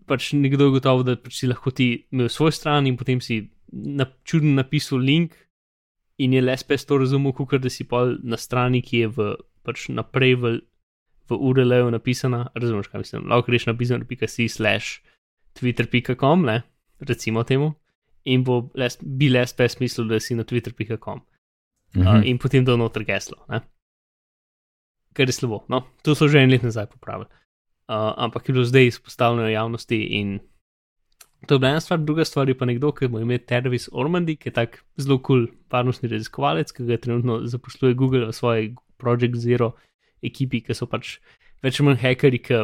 pač 0.06 0.32
nekdo 0.38 0.68
je 0.68 0.76
gotovo, 0.78 1.04
da 1.06 1.16
pač 1.18 1.40
si 1.40 1.50
lahko 1.50 1.72
ti 1.74 1.90
imel 2.14 2.30
svoj 2.30 2.54
stran 2.54 2.86
in 2.86 2.98
potem 2.98 3.22
si 3.22 3.42
na, 3.72 4.06
čudno 4.26 4.54
napisal 4.54 5.02
link 5.02 5.34
in 6.20 6.34
je 6.36 6.42
LSPS 6.42 6.86
to 6.86 6.98
razumel, 7.00 7.32
kot 7.34 7.62
da 7.62 7.70
si 7.72 7.86
pa 7.88 8.04
na 8.22 8.36
strani, 8.36 8.82
ki 8.84 9.04
je 9.04 9.12
v 9.16 9.30
pač 9.66 9.88
naprej 9.90 10.36
v, 10.38 10.52
v 11.30 11.38
URL-u 11.38 11.90
napisana, 11.90 12.46
razumeš, 12.54 12.90
kaj 12.92 13.02
mislim, 13.02 13.26
lahko 13.30 13.50
greš 13.50 13.66
na 13.70 13.74
bizarno.si 13.74 14.48
slash 14.48 15.00
twitter.com, 15.60 16.46
ne, 16.48 16.62
recimo 17.06 17.44
temu, 17.44 17.74
in 18.24 18.44
bo 18.44 18.62
les, 18.80 18.98
bi 19.00 19.30
LSPS 19.30 19.78
mislil, 19.80 20.08
da 20.10 20.20
si 20.20 20.36
na 20.36 20.44
twitter.com. 20.44 21.22
Mhm. 21.96 22.06
Uh, 22.06 22.22
in 22.26 22.38
potem 22.38 22.64
do 22.64 22.76
noter 22.76 23.04
geslo, 23.04 23.44
ne. 23.50 23.62
Kar 25.14 25.26
je 25.26 25.34
slabo. 25.34 25.64
No, 25.68 25.84
to 26.02 26.14
so 26.14 26.28
že 26.30 26.38
en 26.38 26.50
let 26.50 26.62
nazaj 26.62 26.86
popravili. 26.86 27.26
Uh, 27.90 28.14
ampak 28.16 28.48
je 28.48 28.54
bilo 28.54 28.64
zdaj 28.64 28.86
izpostavljeno 28.86 29.48
javnosti 29.50 29.98
in 30.20 30.38
to 31.46 31.54
je 31.54 31.58
bila 31.58 31.70
ena 31.70 31.80
stvar, 31.80 31.98
druga 31.98 32.24
stvar 32.24 32.48
je 32.48 32.58
pa 32.58 32.64
nekdo, 32.64 32.92
ki 32.92 33.08
mu 33.08 33.20
ime 33.20 33.38
Tervis 33.38 33.88
Ormandi, 33.92 34.36
ki 34.36 34.48
je 34.48 34.52
tak 34.52 34.84
zelo 35.00 35.18
kul 35.18 35.46
cool 35.46 35.56
varnostni 35.72 36.08
raziskovalec, 36.08 36.72
ki 36.72 36.84
ga 36.84 36.96
trenutno 37.00 37.40
zaposluje 37.48 37.94
Google 37.94 38.26
v 38.26 38.32
svoji 38.32 38.74
Project 39.00 39.40
Zero 39.40 39.72
ekipi, 40.22 40.60
ki 40.60 40.76
so 40.76 40.86
pač 40.86 41.16
več 41.64 41.80
ali 41.80 41.88
manj 41.88 42.00
hekeri, 42.02 42.42
ki 42.44 42.60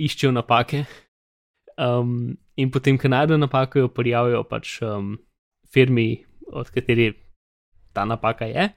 iščejo 0.00 0.32
napake. 0.32 0.84
Um, 1.78 2.36
in 2.56 2.70
potem, 2.70 2.98
ko 2.98 3.08
najdejo 3.08 3.38
napako, 3.38 3.78
jo 3.78 3.88
prijavijo 3.88 4.44
pač 4.46 4.78
um, 4.82 5.16
firmi, 5.72 6.24
od 6.52 6.70
kateri 6.70 7.12
ta 7.92 8.04
napaka 8.04 8.46
je. 8.46 8.68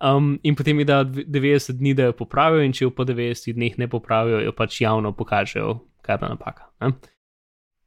Um, 0.00 0.38
in 0.42 0.54
potem 0.54 0.78
je 0.78 0.84
da 0.84 1.04
90 1.04 1.78
dni, 1.78 1.94
da 1.94 2.10
jo 2.10 2.16
popravijo, 2.18 2.64
in 2.66 2.74
če 2.74 2.84
jo 2.84 2.94
po 2.94 3.06
90 3.06 3.54
dneh 3.54 3.78
ne 3.78 3.88
popravijo, 3.90 4.42
jo 4.44 4.52
pač 4.52 4.80
javno 4.82 5.12
pokažejo, 5.16 5.78
kaj 6.02 6.14
je 6.14 6.18
bila 6.18 6.34
napaka. 6.34 6.70
ne. 6.80 6.92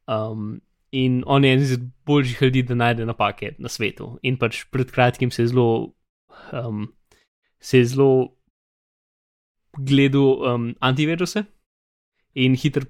Um, 0.07 0.61
in 0.91 1.23
on 1.27 1.43
je 1.43 1.51
eden 1.53 1.63
izmed 1.63 1.89
boljših 2.05 2.41
ljudi, 2.41 2.63
da 2.63 2.75
najde 2.75 3.05
napake 3.05 3.55
na 3.59 3.69
svetu. 3.69 4.17
In 4.23 4.37
pač 4.39 4.63
pred 4.71 4.91
kratkim 4.91 5.31
se 5.31 5.43
je 5.43 5.47
zelo, 5.51 5.93
um, 6.51 6.87
se 7.59 7.77
je 7.77 7.85
zelo 7.85 8.37
gledal 9.77 10.53
um, 10.53 10.75
antiviruse 10.79 11.43
in 12.33 12.55
hiter 12.55 12.85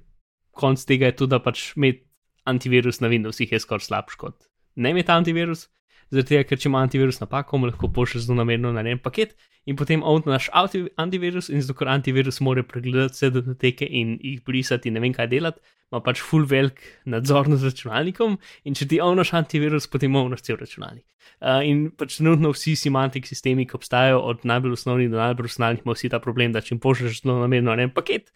konc 0.58 0.84
tega 0.90 1.12
je 1.12 1.20
tudi, 1.22 1.36
da 1.36 1.42
pač 1.44 1.72
imeti 1.78 2.06
antivirus 2.48 3.02
na 3.04 3.12
Windowsih 3.12 3.52
je 3.52 3.60
skoraj 3.62 3.88
slabš 3.88 4.20
kot 4.20 4.48
ne 4.78 4.94
imeti 4.94 5.12
antivirus. 5.12 5.68
Tega, 6.08 6.46
ker 6.48 6.56
če 6.56 6.70
ima 6.70 6.80
antivirus 6.86 7.20
napako, 7.20 7.60
mu 7.60 7.68
lahko 7.68 7.90
pošlje 7.92 8.22
zelo 8.24 8.38
namerno 8.40 8.70
na 8.72 8.84
en 8.88 9.00
paket 9.04 9.34
in 9.68 9.76
potem 9.76 10.04
anti- 10.06 10.86
antivirus 10.96 11.50
in 11.52 11.60
zato, 11.60 11.76
ker 11.82 11.90
antivirus 11.92 12.40
more 12.40 12.64
pregledati 12.64 13.18
vse 13.18 13.30
datoteke 13.36 13.84
in 13.84 14.14
jih 14.24 14.40
brisati 14.48 14.94
ne 14.94 15.02
vem 15.04 15.12
kaj 15.12 15.28
delati, 15.34 15.60
ima 15.92 16.00
pač 16.06 16.22
full 16.24 16.48
velik 16.48 16.80
nadzor 17.04 17.50
nad 17.52 17.66
računalnikom 17.66 18.38
in 18.64 18.78
če 18.80 18.88
ti 18.94 19.02
ovnaš 19.04 19.34
antivirus, 19.36 19.90
potem 19.92 20.16
ovnaš 20.16 20.46
cel 20.48 20.62
računalnik. 20.62 21.04
Uh, 21.42 21.60
in 21.68 21.90
pač 21.92 22.22
trenutno 22.22 22.54
vsi 22.56 22.78
semantik 22.80 23.28
sistemi, 23.28 23.68
ki 23.68 23.76
obstajajo, 23.76 24.24
od 24.32 24.48
najbolj 24.48 24.78
osnovnih 24.80 25.12
do 25.12 25.20
najbolj 25.20 25.42
profesionalnih, 25.44 25.84
ima 25.84 25.98
vsi 25.98 26.14
ta 26.16 26.24
problem, 26.24 26.56
da 26.56 26.64
če 26.64 26.78
jim 26.78 26.80
pošlješ 26.80 27.22
zelo 27.26 27.42
namerno 27.42 27.76
na 27.76 27.84
en 27.84 27.92
paket, 27.92 28.32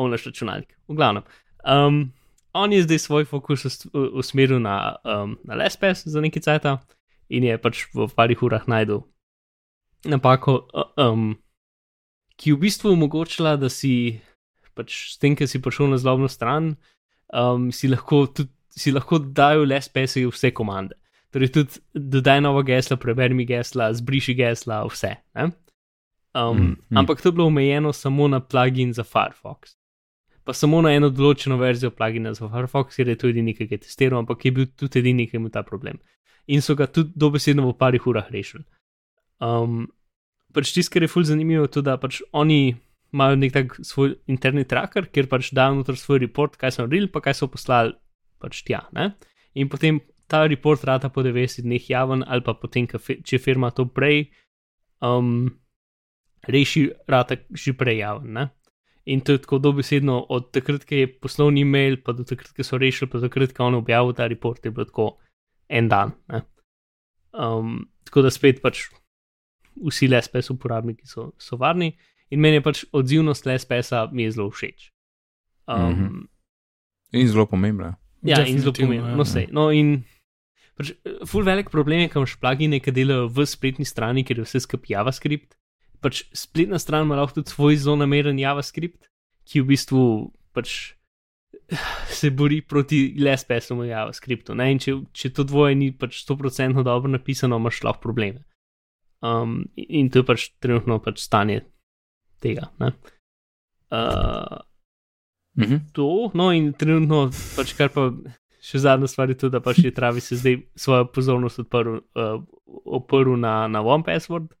ovnaš 0.00 0.30
računalnik. 0.32 0.72
V 0.88 0.96
glavnem. 0.96 1.28
Um, 1.64 2.12
on 2.52 2.72
je 2.72 2.82
zdaj 2.82 2.98
svoj 2.98 3.24
fokus 3.24 3.86
usmeril 3.92 4.60
na, 4.60 4.96
um, 5.04 5.38
na 5.44 5.54
LSPS 5.54 6.06
za 6.06 6.20
nekaj 6.20 6.42
cajta 6.42 6.78
in 7.28 7.44
je 7.44 7.58
pač 7.58 7.86
v 7.94 8.08
parih 8.14 8.42
urah 8.42 8.66
najdel 8.68 9.04
napako, 10.04 10.68
uh, 10.74 11.12
um, 11.12 11.34
ki 12.36 12.50
je 12.50 12.56
v 12.56 12.60
bistvu 12.64 12.94
omogočila, 12.94 13.56
da 13.60 13.68
si 13.68 14.20
pač 14.76 14.94
s 15.14 15.18
tem, 15.20 15.36
ker 15.36 15.48
si 15.50 15.60
prišel 15.60 15.92
na 15.92 15.98
zlobno 16.00 16.28
stran, 16.30 16.74
um, 17.34 17.68
si 17.72 17.90
lahko 17.90 18.26
tudi. 18.26 18.52
Si 18.70 18.92
lahko 18.94 19.18
dajo 19.18 19.64
LSPS-i 19.66 20.22
vse 20.30 20.52
komande. 20.54 20.94
Torej, 21.34 21.50
tudi 21.50 21.80
dodaj 21.90 22.38
novo 22.38 22.62
geslo, 22.62 22.94
preberi 23.02 23.34
mi 23.34 23.42
gesla, 23.44 23.88
zbriši 23.98 24.36
gesla, 24.38 24.84
vse. 24.86 25.10
Ne? 25.34 25.48
Um, 26.38 26.54
mm, 26.54 26.76
mm. 26.86 27.00
Ampak 27.02 27.18
to 27.18 27.28
je 27.28 27.34
bilo 27.34 27.48
omejeno 27.50 27.90
samo 27.92 28.28
na 28.30 28.38
plugin 28.38 28.94
za 28.94 29.02
Firefox. 29.02 29.74
Pa 30.44 30.54
samo 30.56 30.80
na 30.82 30.94
eno 30.96 31.10
določeno 31.12 31.58
verzijo 31.60 31.92
plugina 31.92 32.32
za 32.34 32.48
Firefox, 32.48 32.96
ker 32.96 33.08
je 33.12 33.16
to 33.20 33.28
edini, 33.28 33.54
ki 33.54 33.68
ga 33.68 33.76
je 33.76 33.84
testiral, 33.86 34.22
ampak 34.22 34.44
je 34.46 34.52
bil 34.56 34.68
tudi 34.78 35.02
edini, 35.02 35.26
ki 35.28 35.36
je 35.36 35.40
imel 35.42 35.52
ta 35.54 35.62
problem. 35.66 36.00
In 36.50 36.64
so 36.64 36.74
ga 36.74 36.88
tudi 36.88 37.12
dobesedno 37.14 37.66
v 37.68 37.76
parih 37.78 38.06
urah 38.08 38.30
rešili. 38.32 38.64
Um, 39.44 39.84
pač 40.56 40.72
tisto, 40.74 40.94
kar 40.94 41.04
je 41.04 41.10
fulj 41.12 41.28
zanimivo, 41.30 41.66
je 41.68 41.74
to, 41.76 41.84
da 41.84 41.98
pač 42.00 42.22
oni 42.32 42.76
imajo 43.12 43.36
nek 43.36 43.52
tak 43.52 43.74
svoj 43.86 44.14
interni 44.30 44.64
tracker, 44.68 45.08
kjer 45.10 45.28
pač 45.30 45.50
dajo 45.56 45.80
noter 45.80 45.98
svoj 45.98 46.22
report, 46.24 46.56
kaj 46.60 46.76
so 46.76 46.84
naredili, 46.84 47.10
pa 47.10 47.22
kaj 47.24 47.36
so 47.40 47.50
poslali 47.50 47.96
pač 48.40 48.62
tja. 48.66 48.84
Ne? 48.96 49.12
In 49.58 49.68
potem 49.68 50.00
ta 50.30 50.44
report 50.46 50.84
rata 50.86 51.10
po 51.10 51.24
90 51.26 51.66
dneh 51.66 51.90
javen, 51.90 52.22
ali 52.26 52.44
pa 52.46 52.54
potem, 52.54 52.86
če 52.86 53.42
firma 53.42 53.72
to 53.74 53.88
prej 53.90 54.30
um, 55.02 55.50
reši, 56.46 56.86
rata 57.10 57.40
že 57.50 57.74
prej 57.74 58.00
javen. 58.04 58.30
Ne? 58.38 58.46
In 59.10 59.24
to 59.26 59.34
je 59.34 59.42
tako 59.42 59.58
dobesedno 59.58 60.20
od 60.30 60.50
takrat, 60.54 60.84
ko 60.86 60.94
je 60.94 61.08
poslovni 61.10 61.64
e-mail, 61.66 61.96
pa 62.04 62.14
do 62.14 62.24
takrat, 62.24 62.52
ko 62.54 62.66
so 62.66 62.78
rešili, 62.78 63.10
pa 63.10 63.18
do 63.18 63.26
takrat, 63.26 63.52
ko 63.56 63.64
je 63.64 63.66
on 63.66 63.78
objavil 63.80 64.14
ta 64.14 64.28
report, 64.30 64.64
je 64.64 64.70
bilo 64.70 64.86
tako 64.86 65.06
en 65.68 65.88
dan. 65.90 66.14
Ne? 66.30 66.42
Um, 67.34 67.88
tako 68.06 68.22
da 68.26 68.30
spet 68.30 68.62
pač 68.62 68.86
vsi 69.80 70.08
LSPS 70.10 70.50
uporabniki 70.54 71.06
so, 71.06 71.30
so 71.38 71.58
varni 71.58 71.92
in 72.30 72.42
meni 72.42 72.58
je 72.58 72.64
pač 72.64 72.84
odzivnost 72.94 73.46
LSPS-a 73.46 74.08
mi 74.12 74.26
je 74.26 74.36
zelo 74.36 74.50
všeč. 74.50 74.90
Um, 75.66 75.80
mm. 75.80 75.94
-hmm. 75.94 76.26
In 77.12 77.28
zelo 77.28 77.46
pomembno. 77.46 77.94
Ja, 78.22 78.46
in 78.46 78.58
zelo 78.58 78.72
Definitivno, 78.72 78.86
pomembno. 78.86 79.10
ja. 79.10 79.16
No, 79.16 79.24
sej, 79.24 79.46
no, 79.50 79.70
in 79.70 80.04
pač, 80.76 80.90
eh, 80.90 81.26
ful 81.26 81.44
velik 81.44 81.70
problem 81.70 82.00
je, 82.00 82.08
ko 82.08 82.18
imaš 82.18 82.36
plugine, 82.36 82.80
ki 82.80 82.92
delajo 82.92 83.28
v 83.28 83.46
spletni 83.46 83.84
strani, 83.84 84.24
ker 84.24 84.38
je 84.38 84.44
vse 84.44 84.60
skupaj 84.60 84.94
JavaScript. 84.94 85.56
Pač 86.00 86.24
spletna 86.36 86.78
stran 86.80 87.04
ima 87.06 87.18
lahko 87.18 87.40
tudi 87.40 87.52
svoj 87.52 87.76
zelo 87.76 87.96
nameren 88.00 88.38
JavaScript, 88.40 89.10
ki 89.44 89.60
v 89.60 89.70
bistvu 89.72 90.04
pač 90.56 90.94
se 92.18 92.30
bori 92.30 92.60
proti 92.62 93.02
LSPS-u 93.18 93.76
in 93.82 93.90
JavaScriptu. 93.90 94.56
Ne? 94.58 94.70
In 94.72 94.80
če, 94.82 94.96
če 95.12 95.32
to 95.36 95.44
dvoje 95.44 95.76
ni 95.76 95.90
pač 95.92 96.22
100% 96.24 96.84
dobro 96.86 97.12
napisano, 97.12 97.60
imaš 97.60 97.82
lahko 97.86 98.02
probleme. 98.08 98.44
Um, 99.20 99.66
in 99.76 100.08
to 100.08 100.22
je 100.22 100.28
pač 100.30 100.48
trenutno 100.64 100.96
pač 101.04 101.20
stanje 101.20 101.60
tega. 102.40 102.70
ne. 102.80 102.94
Uh, 103.90 104.62
Mhm. 105.58 105.76
to, 105.92 106.30
no 106.34 106.52
in 106.52 106.72
trenutno, 106.72 107.28
pač 107.56 107.74
kar 107.76 107.90
pa 107.92 108.08
še 108.62 108.80
zadnja 108.84 109.08
stvar 109.10 109.32
je 109.32 109.38
to, 109.40 109.50
da 109.52 109.60
pač 109.60 109.82
je 109.84 109.92
Travis 109.94 110.30
zdaj 110.32 110.60
svojo 110.78 111.08
pozornost 111.12 111.58
odprl, 111.64 112.00
uh, 112.14 112.38
oprl 112.86 113.36
na, 113.36 113.66
na 113.68 113.82
One 113.82 114.06
Password. 114.06 114.52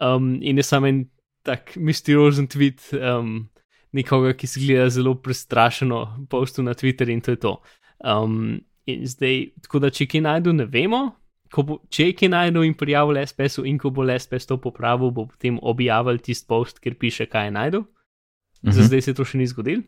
Um, 0.00 0.38
in 0.42 0.56
je 0.56 0.62
samo 0.62 0.86
en 0.86 1.04
tak 1.44 1.76
misteriozen 1.76 2.48
tweet 2.48 2.80
um, 2.96 3.50
nekoga, 3.94 4.32
ki 4.34 4.48
se 4.48 4.60
gleda 4.62 4.88
zelo 4.90 5.14
prestrašeno, 5.22 6.26
postu 6.30 6.64
na 6.64 6.74
Twitter 6.74 7.10
in 7.12 7.20
to 7.20 7.34
je 7.34 7.40
to. 7.40 7.58
Um, 8.04 8.64
in 8.86 9.04
zdaj, 9.06 9.50
tako 9.62 9.84
da 9.84 9.92
če 9.92 10.08
kaj 10.10 10.24
najdu, 10.24 10.56
ne 10.56 10.66
vemo. 10.70 11.04
Bo, 11.54 11.76
če 11.92 12.08
je 12.08 12.14
kaj 12.18 12.32
najdel 12.32 12.64
in 12.66 12.72
prijavil 12.74 13.20
SPS-u, 13.22 13.62
in 13.68 13.76
ko 13.78 13.92
bo 13.94 14.02
SPS 14.10 14.48
to 14.50 14.56
popravil, 14.58 15.12
bo 15.14 15.28
potem 15.30 15.60
objavil 15.62 16.18
tisti 16.18 16.48
post, 16.50 16.80
kjer 16.82 16.96
piše, 16.98 17.28
kaj 17.30 17.46
je 17.46 17.52
najdel. 17.54 17.84
Mhm. 18.64 18.74
Za 18.74 18.88
zdaj 18.88 19.04
se 19.06 19.14
to 19.14 19.26
še 19.28 19.38
ni 19.38 19.46
zgodilo. 19.46 19.84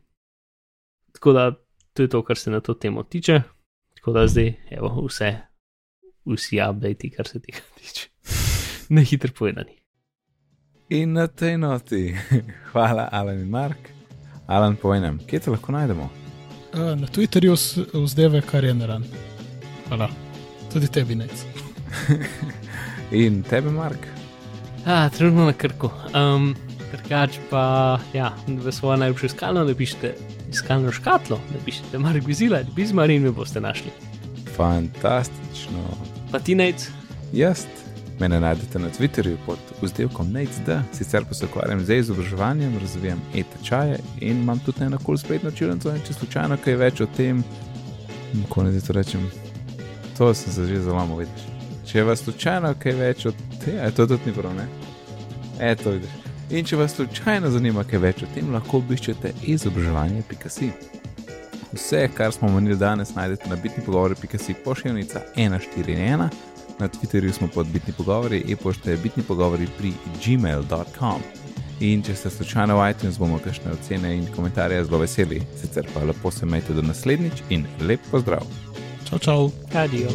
Tako 1.16 1.32
da 1.32 1.44
to 1.96 2.04
je 2.04 2.12
to, 2.12 2.20
kar 2.22 2.38
se 2.38 2.52
na 2.52 2.60
to 2.60 2.74
temo 2.74 3.02
tiče. 3.02 3.40
Tako 3.96 4.12
da 4.12 4.26
zdaj, 4.28 4.52
evo, 4.76 4.92
vse, 5.08 5.32
vsi 6.28 6.60
updati, 6.60 7.10
kar 7.10 7.26
se 7.26 7.40
tega 7.40 7.64
tiče. 7.80 8.12
Na 8.94 9.02
hitro 9.02 9.32
povedani. 9.34 9.80
In 10.88 11.12
na 11.12 11.26
tej 11.26 11.58
noti, 11.58 12.14
hvala 12.70 13.08
Alan 13.12 13.40
in 13.40 13.50
Mark. 13.50 13.90
Alan, 14.46 14.76
povej 14.78 15.00
nam, 15.02 15.18
kje 15.26 15.40
te 15.40 15.50
lahko 15.50 15.72
najdemo? 15.74 16.06
Uh, 16.74 16.92
na 16.94 17.06
Twitterju 17.10 17.56
vzdeve, 17.90 18.42
kar 18.46 18.64
je 18.64 18.74
naran. 18.74 19.02
Hvala. 19.88 20.06
Tudi 20.72 20.86
tebi 20.86 21.18
nec. 21.18 21.42
In 23.10 23.42
tebe, 23.42 23.70
Mark. 23.70 24.06
A, 24.86 25.08
trenutno 25.10 25.48
na 25.50 25.52
krku. 25.52 25.90
Um, 26.14 26.54
Drugač 26.92 27.40
pa, 27.50 27.98
ja, 28.14 28.30
v 28.46 28.70
svojo 28.72 28.96
najljubšo 29.02 29.26
iskalno 29.26 29.64
napišite 29.66 30.14
iskalno 30.50 30.92
škatlo, 30.92 31.40
napišite 31.54 31.98
Mark 31.98 32.22
Bizila, 32.24 32.62
Bizmar 32.76 33.10
in 33.10 33.26
me 33.26 33.34
boste 33.34 33.60
našli. 33.60 33.90
Fantastično. 34.54 35.82
Pa 36.30 36.38
ti 36.38 36.54
nec, 36.54 36.86
Jaz, 37.34 37.66
mene 38.20 38.40
najdete 38.40 38.78
na 38.78 38.88
Twitterju 38.90 39.36
pod 39.46 39.58
vzdevkom 39.82 40.32
NateSD, 40.32 40.68
sicer 40.92 41.24
pa 41.24 41.34
se 41.34 41.44
ukvarjam 41.44 41.84
z 41.84 41.98
izobraževanjem, 41.98 42.78
razvijam 42.78 43.20
e-tečaje 43.34 43.98
in 44.20 44.40
imam 44.42 44.58
tudi 44.58 44.84
eno 44.84 44.98
kul 44.98 45.18
spletno 45.18 45.50
čilnico 45.50 45.92
če 46.06 46.12
slučajno 46.12 46.56
kaj 46.64 46.76
več 46.76 47.00
o 47.00 47.06
tem, 47.06 47.44
kako 48.48 48.62
naj 48.62 48.80
to 48.86 48.92
rečem, 48.92 49.30
to 50.18 50.34
sem 50.34 50.52
se 50.52 50.66
že 50.66 50.80
zelo 50.80 51.16
vidiš. 51.16 51.46
Če 51.86 52.02
vas 52.04 52.24
slučajno 52.24 52.74
kaj 52.78 52.92
več 52.92 53.26
o 53.26 53.32
tem, 53.64 53.76
je 53.84 53.90
to 53.94 54.06
tudi 54.06 54.26
ni 54.26 54.32
prav, 54.32 54.54
ne? 54.56 54.68
E, 55.60 55.74
to 55.76 55.90
vidiš. 55.90 56.10
In 56.50 56.64
če 56.64 56.76
vas 56.76 56.94
slučajno 56.94 57.50
zanima 57.50 57.84
kaj 57.84 57.98
več 57.98 58.22
o 58.22 58.32
tem, 58.34 58.52
lahko 58.54 58.78
obiščete 58.78 59.32
izobraževanje.si. 59.42 60.72
Vse, 61.72 62.08
kar 62.14 62.32
smo 62.32 62.48
omenili 62.48 62.76
danes, 62.78 63.14
najdete 63.14 63.50
na 63.50 63.56
bitni 63.56 63.84
pogovori.si 63.84 64.54
pošiljnica 64.64 65.22
141. 65.36 66.55
Na 66.78 66.88
Twitterju 66.88 67.32
smo 67.32 67.48
pod 67.48 67.66
bitni 67.66 67.92
pogovori, 67.96 68.44
e-pošta 68.48 68.90
je 68.90 68.96
bitni 68.96 69.22
pogovori 69.22 69.66
pri 69.78 69.92
gmail.com. 70.24 71.22
In 71.80 72.02
če 72.02 72.14
ste 72.16 72.30
slučajno 72.30 72.76
v 72.78 72.90
iTunes, 72.90 73.18
bomo 73.20 73.38
kakšne 73.44 73.72
ocene 73.76 74.14
in 74.16 74.24
komentarje 74.36 74.84
zelo 74.84 75.02
veseli. 75.04 75.42
Sicer 75.60 75.88
pa 75.94 76.04
lepo 76.04 76.30
se 76.30 76.46
majte 76.46 76.76
do 76.76 76.82
naslednjič 76.82 77.44
in 77.50 77.66
lep 77.80 78.00
pozdrav. 78.10 78.44
Čau, 79.08 79.18
čau. 79.18 79.50
Adijo. 79.74 80.08